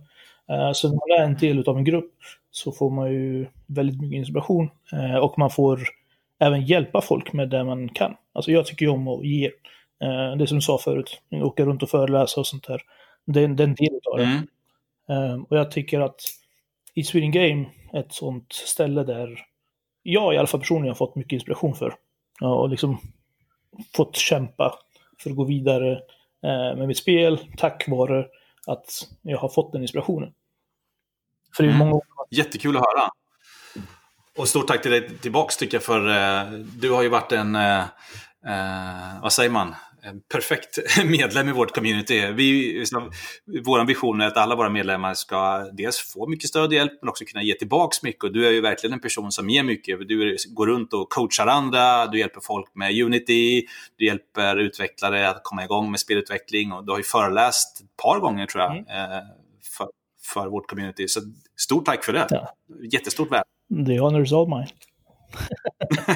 Eh, 0.50 0.72
så 0.72 0.88
när 0.88 0.94
man 0.94 1.20
är 1.20 1.24
en 1.24 1.36
del 1.36 1.68
av 1.68 1.78
en 1.78 1.84
grupp 1.84 2.14
så 2.50 2.72
får 2.72 2.90
man 2.90 3.12
ju 3.12 3.46
väldigt 3.66 4.00
mycket 4.00 4.16
inspiration 4.16 4.70
eh, 4.92 5.16
och 5.16 5.38
man 5.38 5.50
får 5.50 5.80
även 6.38 6.64
hjälpa 6.64 7.00
folk 7.00 7.32
med 7.32 7.48
det 7.48 7.64
man 7.64 7.88
kan. 7.88 8.16
Alltså 8.32 8.50
jag 8.50 8.66
tycker 8.66 8.86
ju 8.86 8.92
om 8.92 9.08
att 9.08 9.24
ge. 9.24 9.50
Eh, 10.02 10.36
det 10.38 10.46
som 10.46 10.56
du 10.56 10.62
sa 10.62 10.78
förut, 10.78 11.20
åka 11.30 11.64
runt 11.64 11.82
och 11.82 11.90
föreläsa 11.90 12.40
och 12.40 12.46
sånt 12.46 12.66
där. 12.66 12.82
Det 13.24 13.40
är, 13.40 13.44
en 13.44 13.56
del 13.56 14.00
av 14.12 14.18
det. 14.18 14.24
Mm. 14.24 14.46
Eh, 15.08 15.42
och 15.42 15.56
jag 15.56 15.70
tycker 15.70 16.00
att 16.00 16.20
i 16.94 17.04
Sweden 17.04 17.30
Game, 17.30 17.66
ett 17.92 18.12
sånt 18.12 18.52
ställe 18.52 19.04
där 19.04 19.46
jag 20.02 20.34
i 20.34 20.38
alla 20.38 20.46
fall 20.46 20.60
personligen 20.60 20.90
har 20.90 20.94
fått 20.94 21.16
mycket 21.16 21.32
inspiration 21.32 21.74
för. 21.74 21.94
Och 22.40 22.68
liksom 22.68 22.98
fått 23.96 24.16
kämpa 24.16 24.78
för 25.22 25.30
att 25.30 25.36
gå 25.36 25.44
vidare 25.44 25.92
eh, 26.42 26.76
med 26.76 26.88
mitt 26.88 26.98
spel 26.98 27.38
tack 27.56 27.84
vare 27.88 28.26
att 28.66 29.08
jag 29.22 29.38
har 29.38 29.48
fått 29.48 29.72
den 29.72 29.82
inspirationen. 29.82 30.32
För 31.56 31.62
det 31.62 31.68
är 31.68 31.74
mm. 31.74 31.88
många... 31.88 32.02
Jättekul 32.30 32.76
att 32.76 32.82
höra. 32.82 33.10
Och 34.38 34.48
stort 34.48 34.66
tack 34.66 34.82
till 34.82 34.90
dig 34.90 35.18
tillbaks 35.18 35.56
tycker 35.56 35.76
jag 35.76 35.82
för 35.82 36.08
eh, 36.08 36.50
du 36.52 36.90
har 36.90 37.02
ju 37.02 37.08
varit 37.08 37.32
en, 37.32 37.54
eh, 37.54 37.84
vad 39.22 39.32
säger 39.32 39.50
man, 39.50 39.74
perfekt 40.32 40.78
medlem 41.04 41.48
i 41.48 41.52
vårt 41.52 41.74
community. 41.74 42.32
Vi, 42.32 42.84
vår 43.64 43.84
vision 43.84 44.20
är 44.20 44.26
att 44.26 44.36
alla 44.36 44.56
våra 44.56 44.68
medlemmar 44.68 45.14
ska 45.14 45.58
dels 45.72 45.98
få 45.98 46.26
mycket 46.26 46.48
stöd 46.48 46.66
och 46.66 46.74
hjälp 46.74 46.92
men 47.02 47.08
också 47.08 47.24
kunna 47.24 47.42
ge 47.42 47.54
tillbaka 47.54 47.96
mycket. 48.02 48.24
Och 48.24 48.32
du 48.32 48.46
är 48.46 48.50
ju 48.50 48.60
verkligen 48.60 48.94
en 48.94 49.00
person 49.00 49.32
som 49.32 49.50
ger 49.50 49.62
mycket. 49.62 50.08
Du 50.08 50.36
går 50.48 50.66
runt 50.66 50.92
och 50.92 51.10
coachar 51.10 51.46
andra, 51.46 52.06
du 52.06 52.18
hjälper 52.18 52.40
folk 52.40 52.74
med 52.74 53.02
Unity, 53.02 53.66
du 53.96 54.06
hjälper 54.06 54.56
utvecklare 54.56 55.28
att 55.28 55.40
komma 55.42 55.64
igång 55.64 55.90
med 55.90 56.00
spelutveckling 56.00 56.72
och 56.72 56.86
du 56.86 56.92
har 56.92 56.98
ju 56.98 57.04
föreläst 57.04 57.80
ett 57.80 58.02
par 58.02 58.20
gånger 58.20 58.46
tror 58.46 58.64
jag 58.64 58.70
mm. 58.76 58.86
Eh, 58.86 59.22
för, 59.78 59.88
för 60.22 60.46
vårt 60.48 60.70
community. 60.70 61.08
Så 61.08 61.20
stort 61.56 61.84
tack 61.84 62.04
för 62.04 62.12
det. 62.12 62.26
Ja. 62.30 62.54
Jättestort 62.92 63.32
värde. 63.32 63.44
The 63.86 63.98
honor 63.98 64.22
is 64.22 64.32
all 64.32 64.48
mine. 64.48 64.66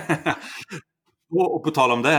och, 1.31 1.55
och 1.55 1.65
på 1.65 1.71
tal 1.71 1.91
om 1.91 2.03
det, 2.03 2.11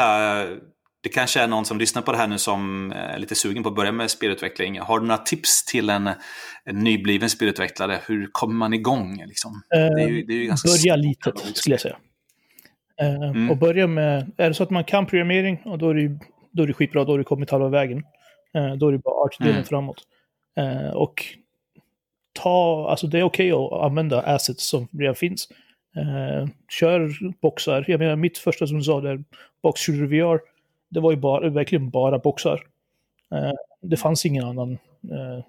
det 1.04 1.10
kanske 1.10 1.42
är 1.42 1.48
någon 1.48 1.66
som 1.66 1.78
lyssnar 1.78 2.02
på 2.02 2.12
det 2.12 2.18
här 2.18 2.28
nu 2.28 2.38
som 2.38 2.92
är 2.92 3.18
lite 3.18 3.36
sugen 3.36 3.64
på 3.64 3.70
att 3.70 3.76
börja 3.76 3.92
med 3.92 4.12
spelutveckling. 4.12 4.80
Har 4.80 5.00
du 5.00 5.06
några 5.06 5.18
tips 5.18 5.66
till 5.66 5.90
en, 5.90 6.10
en 6.66 6.80
nybliven 6.80 7.30
spelutvecklare? 7.30 8.00
Hur 8.08 8.30
kommer 8.32 8.54
man 8.54 8.74
igång? 8.74 9.24
Liksom? 9.28 9.62
det 9.70 9.78
är 9.78 10.08
ju, 10.08 10.24
det 10.24 10.34
är 10.34 10.38
ju 10.38 10.46
ganska 10.46 10.70
börja 10.70 10.96
litet, 10.96 11.58
skulle 11.58 11.74
jag 11.74 11.82
säga. 11.82 11.98
Eh, 13.02 13.30
mm. 13.30 13.52
Och 13.52 13.58
börja 13.58 13.88
med, 13.88 14.32
är 14.38 14.48
det 14.48 14.54
så 14.54 14.64
att 14.64 14.70
man 14.70 14.84
kan 14.84 15.06
programmering, 15.06 15.62
och 15.66 15.78
då 15.78 15.90
är 15.90 15.94
det, 15.94 16.20
då 16.52 16.64
är 16.64 16.68
det 16.68 16.74
skitbra, 16.74 17.04
då 17.04 17.14
har 17.14 17.18
du 17.18 17.24
kommit 17.24 17.52
halva 17.52 17.70
vägen. 17.70 18.04
Eh, 18.54 18.74
då 18.74 18.88
är 18.88 18.92
det 18.92 18.98
bara 18.98 19.26
art-delen 19.26 19.54
mm. 19.56 19.66
framåt. 19.66 20.04
Eh, 20.58 20.96
och 20.96 21.26
ta, 22.34 22.88
alltså 22.90 23.08
det 23.08 23.20
är 23.20 23.24
okej 23.24 23.54
okay 23.54 23.78
att 23.78 23.84
använda 23.84 24.22
assets 24.22 24.70
som 24.70 24.88
redan 24.92 25.16
finns. 25.16 25.48
Eh, 25.96 26.48
kör 26.80 27.12
boxar. 27.42 27.86
Jag 27.88 28.00
menar, 28.00 28.16
mitt 28.16 28.38
första 28.38 28.68
som 28.68 28.78
du 28.78 28.84
sa, 28.84 29.02
där 29.02 29.24
Box 29.64 29.82
Shooter 29.82 30.06
VR, 30.06 30.40
det 30.92 31.00
var 31.00 31.12
ju 31.12 31.18
bara, 31.18 31.50
verkligen 31.50 31.90
bara 31.90 32.20
boxar. 32.20 32.64
Eh, 33.36 33.52
det 33.82 33.98
fanns 33.98 34.26
ingen 34.26 34.44
annan... 34.44 34.72
Eh, 35.12 35.44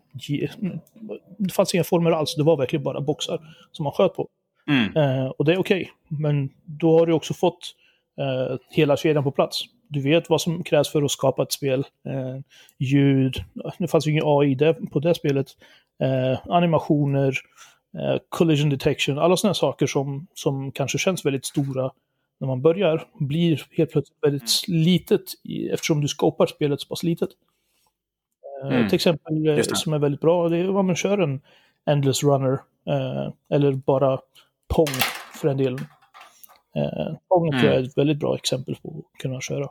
det 1.38 1.52
fanns 1.52 1.74
inga 1.74 1.84
former 1.84 2.10
alls, 2.10 2.34
det 2.34 2.42
var 2.42 2.56
verkligen 2.56 2.82
bara 2.82 3.00
boxar 3.00 3.40
som 3.72 3.84
man 3.84 3.92
sköt 3.92 4.14
på. 4.14 4.28
Mm. 4.68 4.96
Eh, 4.96 5.26
och 5.26 5.44
det 5.44 5.52
är 5.52 5.58
okej, 5.58 5.82
okay. 5.82 6.20
men 6.20 6.50
då 6.64 6.98
har 6.98 7.06
du 7.06 7.12
också 7.12 7.34
fått 7.34 7.74
hela 8.70 8.96
kedjan 8.96 9.24
på 9.24 9.30
plats. 9.30 9.64
Du 9.88 10.00
vet 10.00 10.30
vad 10.30 10.40
som 10.40 10.64
krävs 10.64 10.88
för 10.88 11.02
att 11.02 11.10
skapa 11.10 11.42
ett 11.42 11.52
spel. 11.52 11.86
Ljud, 12.78 13.44
det 13.78 13.88
fanns 13.88 14.06
ju 14.06 14.10
ingen 14.10 14.24
AI 14.26 14.56
på 14.92 14.98
det 14.98 15.14
spelet. 15.14 15.46
animationer, 16.44 17.34
collision 18.28 18.70
detection, 18.70 19.18
alla 19.18 19.36
sådana 19.36 19.54
saker 19.54 19.86
som, 19.86 20.26
som 20.34 20.72
kanske 20.72 20.98
känns 20.98 21.26
väldigt 21.26 21.46
stora 21.46 21.90
när 22.42 22.46
man 22.46 22.62
börjar, 22.62 23.04
blir 23.14 23.62
helt 23.70 23.92
plötsligt 23.92 24.18
väldigt 24.22 24.68
mm. 24.68 24.80
litet 24.80 25.22
eftersom 25.70 26.00
du 26.00 26.08
skapar 26.08 26.46
spelet 26.46 26.80
så 26.80 26.88
pass 26.88 27.02
litet. 27.02 27.28
Eh, 28.62 28.68
mm. 28.68 28.86
Ett 28.86 28.92
exempel 28.92 29.48
eh, 29.48 29.62
som 29.62 29.92
är 29.92 29.98
väldigt 29.98 30.20
bra, 30.20 30.48
det 30.48 30.58
är 30.58 30.76
om 30.76 30.86
man 30.86 30.96
kör 30.96 31.18
en 31.18 31.40
Endless 31.90 32.22
Runner, 32.22 32.52
eh, 32.86 33.32
eller 33.50 33.72
bara 33.72 34.18
Pong 34.74 34.94
för 35.40 35.48
en 35.48 35.56
del. 35.56 35.74
Eh, 36.76 37.16
Pong 37.28 37.48
mm. 37.48 37.60
tror 37.60 37.72
jag 37.72 37.80
är 37.80 37.86
ett 37.86 37.98
väldigt 37.98 38.18
bra 38.18 38.34
exempel 38.34 38.76
på 38.82 38.88
att 38.88 39.20
kunna 39.20 39.40
köra. 39.40 39.68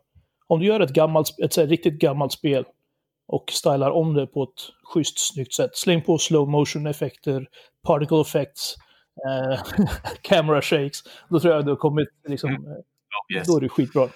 Om 0.47 0.59
du 0.59 0.65
gör 0.65 0.79
ett, 0.79 0.93
gammalt, 0.93 1.39
ett 1.39 1.53
så 1.53 1.65
riktigt 1.65 1.99
gammalt 1.99 2.31
spel 2.31 2.65
och 3.27 3.51
stylar 3.51 3.91
om 3.91 4.13
det 4.13 4.27
på 4.27 4.43
ett 4.43 4.61
schysst, 4.83 5.33
snyggt 5.33 5.53
sätt. 5.53 5.75
Släng 5.75 6.01
på 6.01 6.17
slow 6.17 6.49
motion 6.49 6.87
effekter, 6.87 7.47
particle 7.87 8.21
effects, 8.21 8.75
eh, 9.27 9.63
camera 10.21 10.61
shakes. 10.61 11.03
Då 11.29 11.39
tror 11.39 11.53
jag 11.53 11.65
du 11.65 11.71
har 11.71 11.77
kommit, 11.77 12.09
liksom, 12.27 12.49
mm. 12.49 12.63
oh, 12.63 13.37
yes. 13.37 13.47
då 13.47 13.57
är 13.57 13.61
det 13.61 13.69
skitbra. 13.69 14.09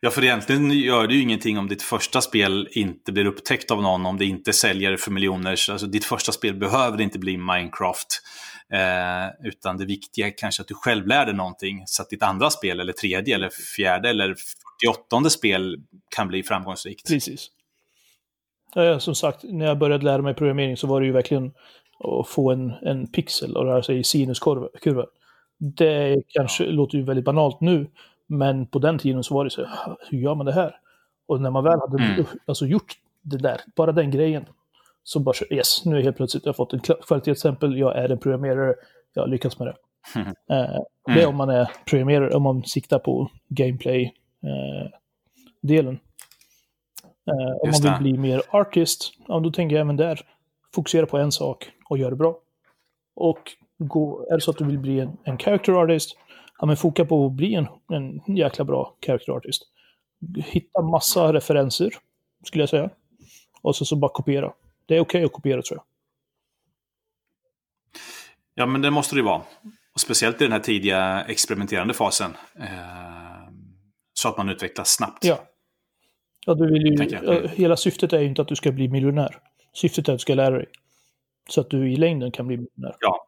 Ja, 0.00 0.10
för 0.10 0.24
egentligen 0.24 0.70
gör 0.70 1.06
det 1.06 1.14
ju 1.14 1.22
ingenting 1.22 1.58
om 1.58 1.68
ditt 1.68 1.82
första 1.82 2.20
spel 2.20 2.68
inte 2.70 3.12
blir 3.12 3.26
upptäckt 3.26 3.70
av 3.70 3.82
någon, 3.82 4.06
om 4.06 4.18
det 4.18 4.24
inte 4.24 4.52
säljer 4.52 4.96
för 4.96 5.10
miljoner. 5.10 5.50
Alltså, 5.50 5.86
ditt 5.86 6.04
första 6.04 6.32
spel 6.32 6.54
behöver 6.54 7.00
inte 7.00 7.18
bli 7.18 7.36
Minecraft. 7.36 8.22
Eh, 8.72 9.46
utan 9.48 9.76
det 9.76 9.84
viktiga 9.84 10.26
är 10.26 10.38
kanske 10.38 10.62
att 10.62 10.68
du 10.68 10.74
själv 10.74 11.06
lär 11.06 11.26
dig 11.26 11.34
någonting, 11.34 11.82
så 11.86 12.02
att 12.02 12.10
ditt 12.10 12.22
andra 12.22 12.50
spel, 12.50 12.80
eller 12.80 12.92
tredje, 12.92 13.34
eller 13.34 13.50
fjärde, 13.76 14.10
eller 14.10 14.36
48 14.82 15.30
spel 15.30 15.76
kan 16.16 16.28
bli 16.28 16.42
framgångsrikt. 16.42 17.08
Precis. 17.08 17.50
Ja, 18.74 19.00
som 19.00 19.14
sagt, 19.14 19.42
när 19.42 19.66
jag 19.66 19.78
började 19.78 20.04
lära 20.04 20.22
mig 20.22 20.34
programmering 20.34 20.76
så 20.76 20.86
var 20.86 21.00
det 21.00 21.06
ju 21.06 21.12
verkligen 21.12 21.52
att 22.04 22.28
få 22.28 22.50
en, 22.50 22.72
en 22.82 23.06
pixel 23.06 23.56
och 23.56 23.64
röra 23.64 23.82
sig 23.82 23.98
i 23.98 24.04
sinuskurva. 24.04 25.06
Det 25.58 26.22
kanske 26.28 26.64
ja. 26.64 26.70
låter 26.70 26.98
ju 26.98 27.04
väldigt 27.04 27.24
banalt 27.24 27.60
nu, 27.60 27.86
men 28.26 28.66
på 28.66 28.78
den 28.78 28.98
tiden 28.98 29.24
så 29.24 29.34
var 29.34 29.44
det 29.44 29.50
så 29.50 29.66
hur 30.10 30.18
gör 30.18 30.34
man 30.34 30.46
det 30.46 30.52
här? 30.52 30.76
Och 31.26 31.40
när 31.40 31.50
man 31.50 31.64
väl 31.64 31.80
hade 31.80 32.04
mm. 32.04 32.26
alltså, 32.46 32.66
gjort 32.66 32.92
det 33.22 33.36
där, 33.36 33.60
bara 33.76 33.92
den 33.92 34.10
grejen, 34.10 34.44
så 35.02 35.20
bara 35.20 35.34
yes, 35.50 35.84
nu 35.84 35.98
är 35.98 36.02
helt 36.02 36.16
plötsligt 36.16 36.46
jag 36.46 36.56
fått 36.56 36.72
en 36.72 36.80
kvalitetsstämpel, 36.80 37.78
jag 37.78 37.96
är 37.96 38.08
en 38.08 38.18
programmerare, 38.18 38.74
jag 39.14 39.22
har 39.22 39.28
lyckats 39.28 39.58
med 39.58 39.68
det. 39.68 39.74
Mm. 40.14 40.28
Eh, 40.28 40.34
det 41.06 41.22
är 41.22 41.26
om 41.26 41.36
man 41.36 41.48
är 41.48 41.70
programmerare, 41.90 42.34
om 42.34 42.42
man 42.42 42.64
siktar 42.64 42.98
på 42.98 43.30
gameplay-delen. 43.48 45.98
Eh, 47.30 47.56
om 47.60 47.70
man 47.70 47.82
vill 47.82 47.92
bli 48.00 48.18
mer 48.18 48.42
artist, 48.50 49.12
ja, 49.28 49.40
då 49.40 49.50
tänker 49.50 49.76
jag 49.76 49.80
även 49.80 49.96
där, 49.96 50.20
fokusera 50.74 51.06
på 51.06 51.18
en 51.18 51.32
sak 51.32 51.70
och 51.88 51.98
göra 51.98 52.10
det 52.10 52.16
bra. 52.16 52.38
Och 53.14 53.52
gå, 53.78 54.26
är 54.30 54.34
det 54.34 54.40
så 54.40 54.50
att 54.50 54.58
du 54.58 54.64
vill 54.64 54.78
bli 54.78 55.00
en, 55.00 55.16
en 55.24 55.38
character 55.38 55.72
artist, 55.72 56.16
ja 56.58 56.66
men 56.66 56.76
foka 56.76 57.04
på 57.04 57.26
att 57.26 57.32
bli 57.32 57.54
en, 57.54 57.66
en 57.92 58.36
jäkla 58.36 58.64
bra 58.64 58.94
character 59.06 59.32
artist. 59.32 59.62
Hitta 60.36 60.82
massa 60.82 61.32
referenser, 61.32 61.90
skulle 62.44 62.62
jag 62.62 62.68
säga. 62.68 62.90
Och 63.62 63.76
så, 63.76 63.84
så 63.84 63.96
bara 63.96 64.10
kopiera. 64.14 64.52
Det 64.86 64.96
är 64.96 65.00
okej 65.00 65.18
okay 65.18 65.24
att 65.24 65.32
kopiera 65.32 65.62
tror 65.62 65.78
jag. 65.78 65.84
Ja, 68.54 68.66
men 68.66 68.82
det 68.82 68.90
måste 68.90 69.14
det 69.14 69.18
ju 69.18 69.24
vara. 69.24 69.42
Och 69.94 70.00
speciellt 70.00 70.40
i 70.40 70.44
den 70.44 70.52
här 70.52 70.60
tidiga 70.60 71.24
experimenterande 71.24 71.94
fasen. 71.94 72.36
Eh, 72.58 72.68
så 74.12 74.28
att 74.28 74.36
man 74.36 74.48
utvecklas 74.48 74.88
snabbt. 74.88 75.24
Ja. 75.24 75.38
Ja, 76.46 76.54
du 76.54 76.72
vill 76.72 76.86
ju, 76.86 77.48
hela 77.48 77.76
syftet 77.76 78.12
är 78.12 78.20
ju 78.20 78.26
inte 78.26 78.42
att 78.42 78.48
du 78.48 78.56
ska 78.56 78.72
bli 78.72 78.88
miljonär. 78.88 79.38
Syftet 79.72 80.08
är 80.08 80.12
att 80.12 80.18
du 80.18 80.22
ska 80.22 80.34
lära 80.34 80.56
dig. 80.56 80.66
Så 81.48 81.60
att 81.60 81.70
du 81.70 81.92
i 81.92 81.96
längden 81.96 82.30
kan 82.30 82.46
bli 82.46 82.56
miljonär. 82.56 82.96
Ja, 83.00 83.26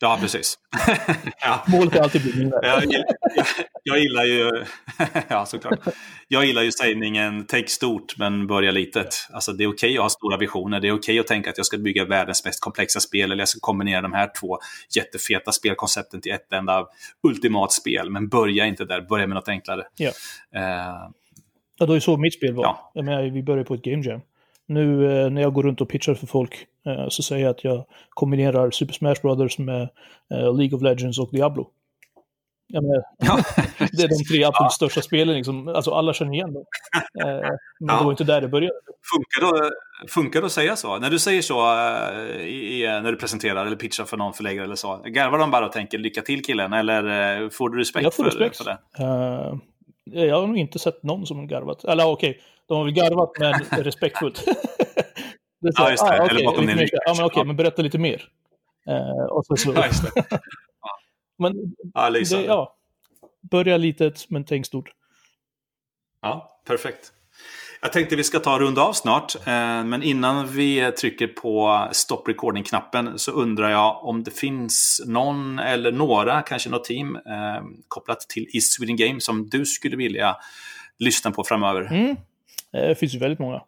ja 0.00 0.18
precis. 0.20 0.58
ja. 1.40 1.64
Målet 1.68 1.94
är 1.94 2.00
alltid 2.00 2.20
att 2.20 2.34
miljonär. 2.34 2.60
jag, 2.62 2.84
jag, 2.84 3.04
jag, 3.82 3.98
gillar 3.98 4.24
ju, 4.24 4.64
ja 5.28 5.46
såklart. 5.46 5.78
Jag 6.28 6.44
gillar 6.44 6.62
ju 6.62 6.72
sägningen 6.72 7.44
tänk 7.48 7.68
stort 7.68 8.18
men 8.18 8.46
börja 8.46 8.70
litet. 8.70 9.28
Alltså 9.30 9.52
det 9.52 9.64
är 9.64 9.68
okej 9.68 9.72
okay 9.72 9.96
att 9.96 10.02
ha 10.02 10.08
stora 10.08 10.36
visioner. 10.36 10.80
Det 10.80 10.88
är 10.88 10.92
okej 10.92 10.98
okay 10.98 11.18
att 11.18 11.26
tänka 11.26 11.50
att 11.50 11.56
jag 11.56 11.66
ska 11.66 11.78
bygga 11.78 12.04
världens 12.04 12.44
mest 12.44 12.60
komplexa 12.60 13.00
spel 13.00 13.32
eller 13.32 13.40
jag 13.40 13.48
ska 13.48 13.60
kombinera 13.60 14.00
de 14.00 14.12
här 14.12 14.30
två 14.40 14.58
jättefeta 14.96 15.52
spelkoncepten 15.52 16.20
till 16.20 16.32
ett 16.32 16.52
enda 16.52 16.86
ultimat 17.22 17.72
spel. 17.72 18.10
Men 18.10 18.28
börja 18.28 18.66
inte 18.66 18.84
där, 18.84 19.00
börja 19.00 19.26
med 19.26 19.34
något 19.34 19.48
enklare. 19.48 19.82
Ja. 19.96 20.10
Uh, 20.56 21.10
Ja, 21.78 21.86
det 21.86 21.96
är 21.96 22.00
så 22.00 22.16
mitt 22.16 22.34
spel 22.34 22.54
var. 22.54 22.64
Ja. 22.64 22.90
Jag 22.94 23.04
menar, 23.04 23.22
vi 23.22 23.42
började 23.42 23.64
på 23.64 23.74
ett 23.74 23.82
game 23.82 24.02
jam. 24.02 24.20
Nu 24.66 25.10
eh, 25.10 25.30
när 25.30 25.42
jag 25.42 25.52
går 25.52 25.62
runt 25.62 25.80
och 25.80 25.88
pitchar 25.88 26.14
för 26.14 26.26
folk 26.26 26.66
eh, 26.86 27.08
så 27.08 27.22
säger 27.22 27.44
jag 27.44 27.50
att 27.50 27.64
jag 27.64 27.84
kombinerar 28.10 28.70
Super 28.70 28.94
Smash 28.94 29.14
Brothers 29.22 29.58
med 29.58 29.82
eh, 30.30 30.56
League 30.56 30.76
of 30.76 30.82
Legends 30.82 31.18
och 31.18 31.30
Diablo. 31.32 31.70
Ja. 32.68 32.80
det 33.92 34.02
är 34.02 34.08
de 34.08 34.24
tre 34.24 34.44
absolut 34.44 34.54
ja. 34.58 34.70
största 34.70 35.02
spelen, 35.02 35.34
liksom. 35.34 35.68
alltså 35.68 35.90
alla 35.90 36.12
känner 36.12 36.32
igen 36.32 36.52
dem. 36.52 36.64
Men 37.80 37.98
det 37.98 38.04
var 38.04 38.10
inte 38.10 38.24
där 38.24 38.40
det 38.40 38.48
började. 38.48 38.74
Funkar 39.14 39.62
det, 39.62 39.70
funkar 40.10 40.40
det 40.40 40.46
att 40.46 40.52
säga 40.52 40.76
så? 40.76 40.98
När 40.98 41.10
du 41.10 41.18
säger 41.18 41.42
så, 41.42 41.54
i, 42.40 42.82
när 43.02 43.12
du 43.12 43.16
presenterar 43.16 43.66
eller 43.66 43.76
pitchar 43.76 44.04
för 44.04 44.16
någon 44.16 44.32
förläggare 44.32 44.64
eller 44.64 44.74
så, 44.74 45.02
garvar 45.04 45.38
de 45.38 45.50
bara 45.50 45.66
och 45.66 45.72
tänker 45.72 45.98
lycka 45.98 46.22
till 46.22 46.44
killen, 46.44 46.72
eller 46.72 47.48
får 47.50 47.68
du 47.68 47.78
respekt, 47.78 48.04
jag 48.04 48.14
får 48.14 48.24
respekt. 48.24 48.56
för, 48.56 48.64
för 48.64 48.70
det? 48.70 49.58
Jag 50.10 50.40
har 50.40 50.46
nog 50.46 50.58
inte 50.58 50.78
sett 50.78 51.02
någon 51.02 51.26
som 51.26 51.46
garvat. 51.46 51.84
Eller 51.84 52.06
okej, 52.06 52.30
okay, 52.30 52.42
de 52.66 52.76
har 52.76 52.84
väl 52.84 52.92
garvat 52.92 53.32
men 53.38 53.54
respektfullt. 53.84 54.44
det 55.60 55.72
ja, 55.76 55.90
just 55.90 56.06
det. 56.06 56.10
Ah, 56.10 56.24
okay, 56.24 56.36
Eller 56.36 56.44
bakom 56.44 56.66
din. 56.66 56.78
Ja, 56.78 56.86
men 57.06 57.12
okej, 57.12 57.24
okay, 57.24 57.44
men 57.44 57.56
berätta 57.56 57.82
lite 57.82 57.98
mer. 57.98 58.28
Uh, 58.88 59.24
och 59.24 59.46
så, 59.46 59.56
så. 59.56 59.72
Ja, 59.72 59.86
just 59.86 60.14
det. 60.14 60.40
men 61.38 61.74
ja, 61.94 62.10
det, 62.10 62.44
ja, 62.44 62.76
börja 63.40 63.76
litet, 63.76 64.30
men 64.30 64.44
tänk 64.44 64.66
stort. 64.66 64.92
Ja, 66.20 66.60
perfekt. 66.64 67.12
Jag 67.86 67.92
tänkte 67.92 68.16
vi 68.16 68.24
ska 68.24 68.38
ta 68.38 68.58
runda 68.58 68.82
av 68.82 68.92
snart, 68.92 69.34
eh, 69.34 69.84
men 69.84 70.02
innan 70.02 70.48
vi 70.48 70.92
trycker 70.92 71.26
på 71.26 71.88
stop 71.92 72.22
recording-knappen 72.26 73.18
så 73.18 73.32
undrar 73.32 73.70
jag 73.70 74.04
om 74.04 74.24
det 74.24 74.30
finns 74.30 75.02
någon 75.06 75.58
eller 75.58 75.92
några, 75.92 76.42
kanske 76.42 76.70
något 76.70 76.84
team 76.84 77.16
eh, 77.16 77.62
kopplat 77.88 78.20
till 78.20 78.46
East 78.52 78.72
Sweden 78.72 78.96
Game 78.96 79.20
som 79.20 79.48
du 79.48 79.66
skulle 79.66 79.96
vilja 79.96 80.36
lyssna 80.98 81.30
på 81.30 81.44
framöver? 81.44 81.80
Mm. 81.80 82.10
Eh, 82.72 82.88
det 82.88 82.94
finns 82.94 83.14
ju 83.14 83.18
väldigt 83.18 83.38
många. 83.38 83.62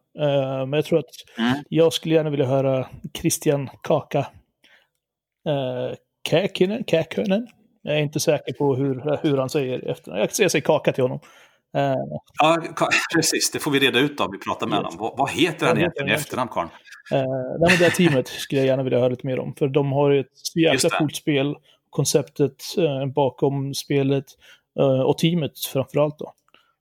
Men 0.67 0.73
jag 0.73 0.85
tror 0.85 0.99
att 0.99 1.39
mm. 1.39 1.53
jag 1.69 1.93
skulle 1.93 2.15
gärna 2.15 2.31
vilja 2.31 2.47
höra 2.47 2.89
Christian 3.15 3.71
Kaka 3.83 4.27
Käkönen. 6.87 7.47
Jag 7.83 7.97
är 7.97 8.01
inte 8.01 8.21
säker 8.21 8.53
på 8.53 8.77
hur, 8.77 9.19
hur 9.23 9.37
han 9.39 9.49
säger 9.49 9.89
efter. 9.89 10.17
Jag 10.17 10.51
säger 10.51 10.61
Kaka 10.61 10.93
till 10.93 11.05
honom. 11.05 11.21
Uh, 11.77 11.95
ja, 12.39 12.59
precis. 13.15 13.51
Det 13.51 13.59
får 13.59 13.71
vi 13.71 13.79
reda 13.79 13.99
ut 13.99 14.19
då 14.19 14.29
vi 14.33 14.39
pratar 14.39 14.67
med 14.67 14.77
honom. 14.77 14.97
Vad, 14.99 15.19
vad 15.19 15.31
heter 15.31 15.67
han 15.67 15.79
egentligen 15.79 16.09
i 16.09 16.13
efternamn, 16.13 16.51
Karl? 16.51 16.65
Uh, 16.65 16.71
nej, 17.61 17.71
men 17.71 17.79
det 17.79 17.91
teamet 17.91 18.29
skulle 18.29 18.61
jag 18.61 18.67
gärna 18.67 18.83
vilja 18.83 18.99
höra 18.99 19.09
lite 19.09 19.27
mer 19.27 19.39
om. 19.39 19.55
För 19.55 19.69
de 19.69 19.93
har 19.93 20.11
ju 20.11 20.21
ett 20.21 20.57
jäkla 20.57 20.91
coolt 20.91 21.17
spel. 21.17 21.57
Konceptet 21.91 22.65
uh, 22.79 23.07
bakom 23.07 23.75
spelet 23.75 24.25
uh, 24.81 25.01
och 25.01 25.19
teamet 25.19 25.59
framförallt 25.59 26.19
då. 26.19 26.35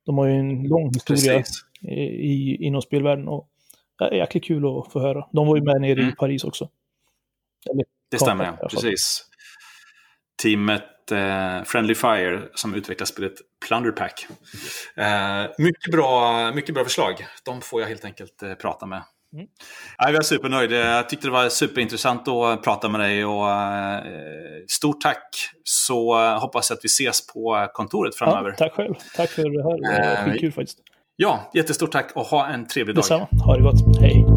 De 0.05 0.17
har 0.17 0.25
ju 0.27 0.33
en 0.33 0.63
lång 0.63 0.93
historia 0.93 1.43
i, 1.81 2.01
i, 2.01 2.65
inom 2.65 2.81
spelvärlden. 2.81 3.27
Och 3.27 3.49
det 3.99 4.05
är 4.05 4.11
jäkligt 4.11 4.43
kul 4.43 4.65
att 4.65 4.91
få 4.91 4.99
höra. 4.99 5.27
De 5.31 5.47
var 5.47 5.55
ju 5.55 5.63
med 5.63 5.81
nere 5.81 5.99
mm. 5.99 6.09
i 6.09 6.11
Paris 6.11 6.43
också. 6.43 6.69
Eller, 7.71 7.85
det 8.11 8.17
stämmer, 8.17 8.45
ja. 8.45 8.67
Precis. 8.67 9.25
Teamet 10.43 10.83
eh, 11.11 11.63
Friendly 11.63 11.95
Fire 11.95 12.41
som 12.55 12.75
utvecklar 12.75 13.05
spelet 13.05 13.33
Plunder 13.67 13.91
Pack. 13.91 14.27
Eh, 14.95 15.51
mycket, 15.57 15.91
bra, 15.91 16.51
mycket 16.51 16.75
bra 16.75 16.83
förslag. 16.83 17.27
De 17.45 17.61
får 17.61 17.81
jag 17.81 17.87
helt 17.87 18.05
enkelt 18.05 18.43
eh, 18.43 18.53
prata 18.53 18.85
med. 18.85 19.01
Mm. 19.33 19.47
Ja, 19.97 20.09
jag 20.09 20.15
är 20.15 20.21
supernöjd. 20.21 20.71
Jag 20.71 21.09
tyckte 21.09 21.27
det 21.27 21.31
var 21.31 21.49
superintressant 21.49 22.27
att 22.27 22.63
prata 22.63 22.89
med 22.89 23.01
dig. 23.01 23.25
Och, 23.25 23.49
eh, 23.51 24.03
stort 24.67 25.01
tack. 25.01 25.49
Så 25.63 26.15
hoppas 26.37 26.69
jag 26.69 26.77
att 26.77 26.83
vi 26.83 26.87
ses 26.87 27.27
på 27.27 27.67
kontoret 27.73 28.15
framöver. 28.15 28.49
Ja, 28.49 28.55
tack 28.57 28.73
själv. 28.73 28.93
Tack 29.15 29.29
för 29.29 29.43
det 29.43 29.63
här. 29.63 30.01
Det 30.01 30.23
var 30.23 30.31
skitkul 30.31 30.51
faktiskt. 30.51 30.79
Ja, 31.15 31.51
jättestort 31.53 31.91
tack 31.91 32.11
och 32.15 32.25
ha 32.25 32.47
en 32.47 32.67
trevlig 32.67 32.95
dag. 32.95 33.03
Detsamma. 33.03 33.27
Ha 33.45 33.55
det 33.55 33.63
gott. 33.63 33.99
Hej. 34.01 34.36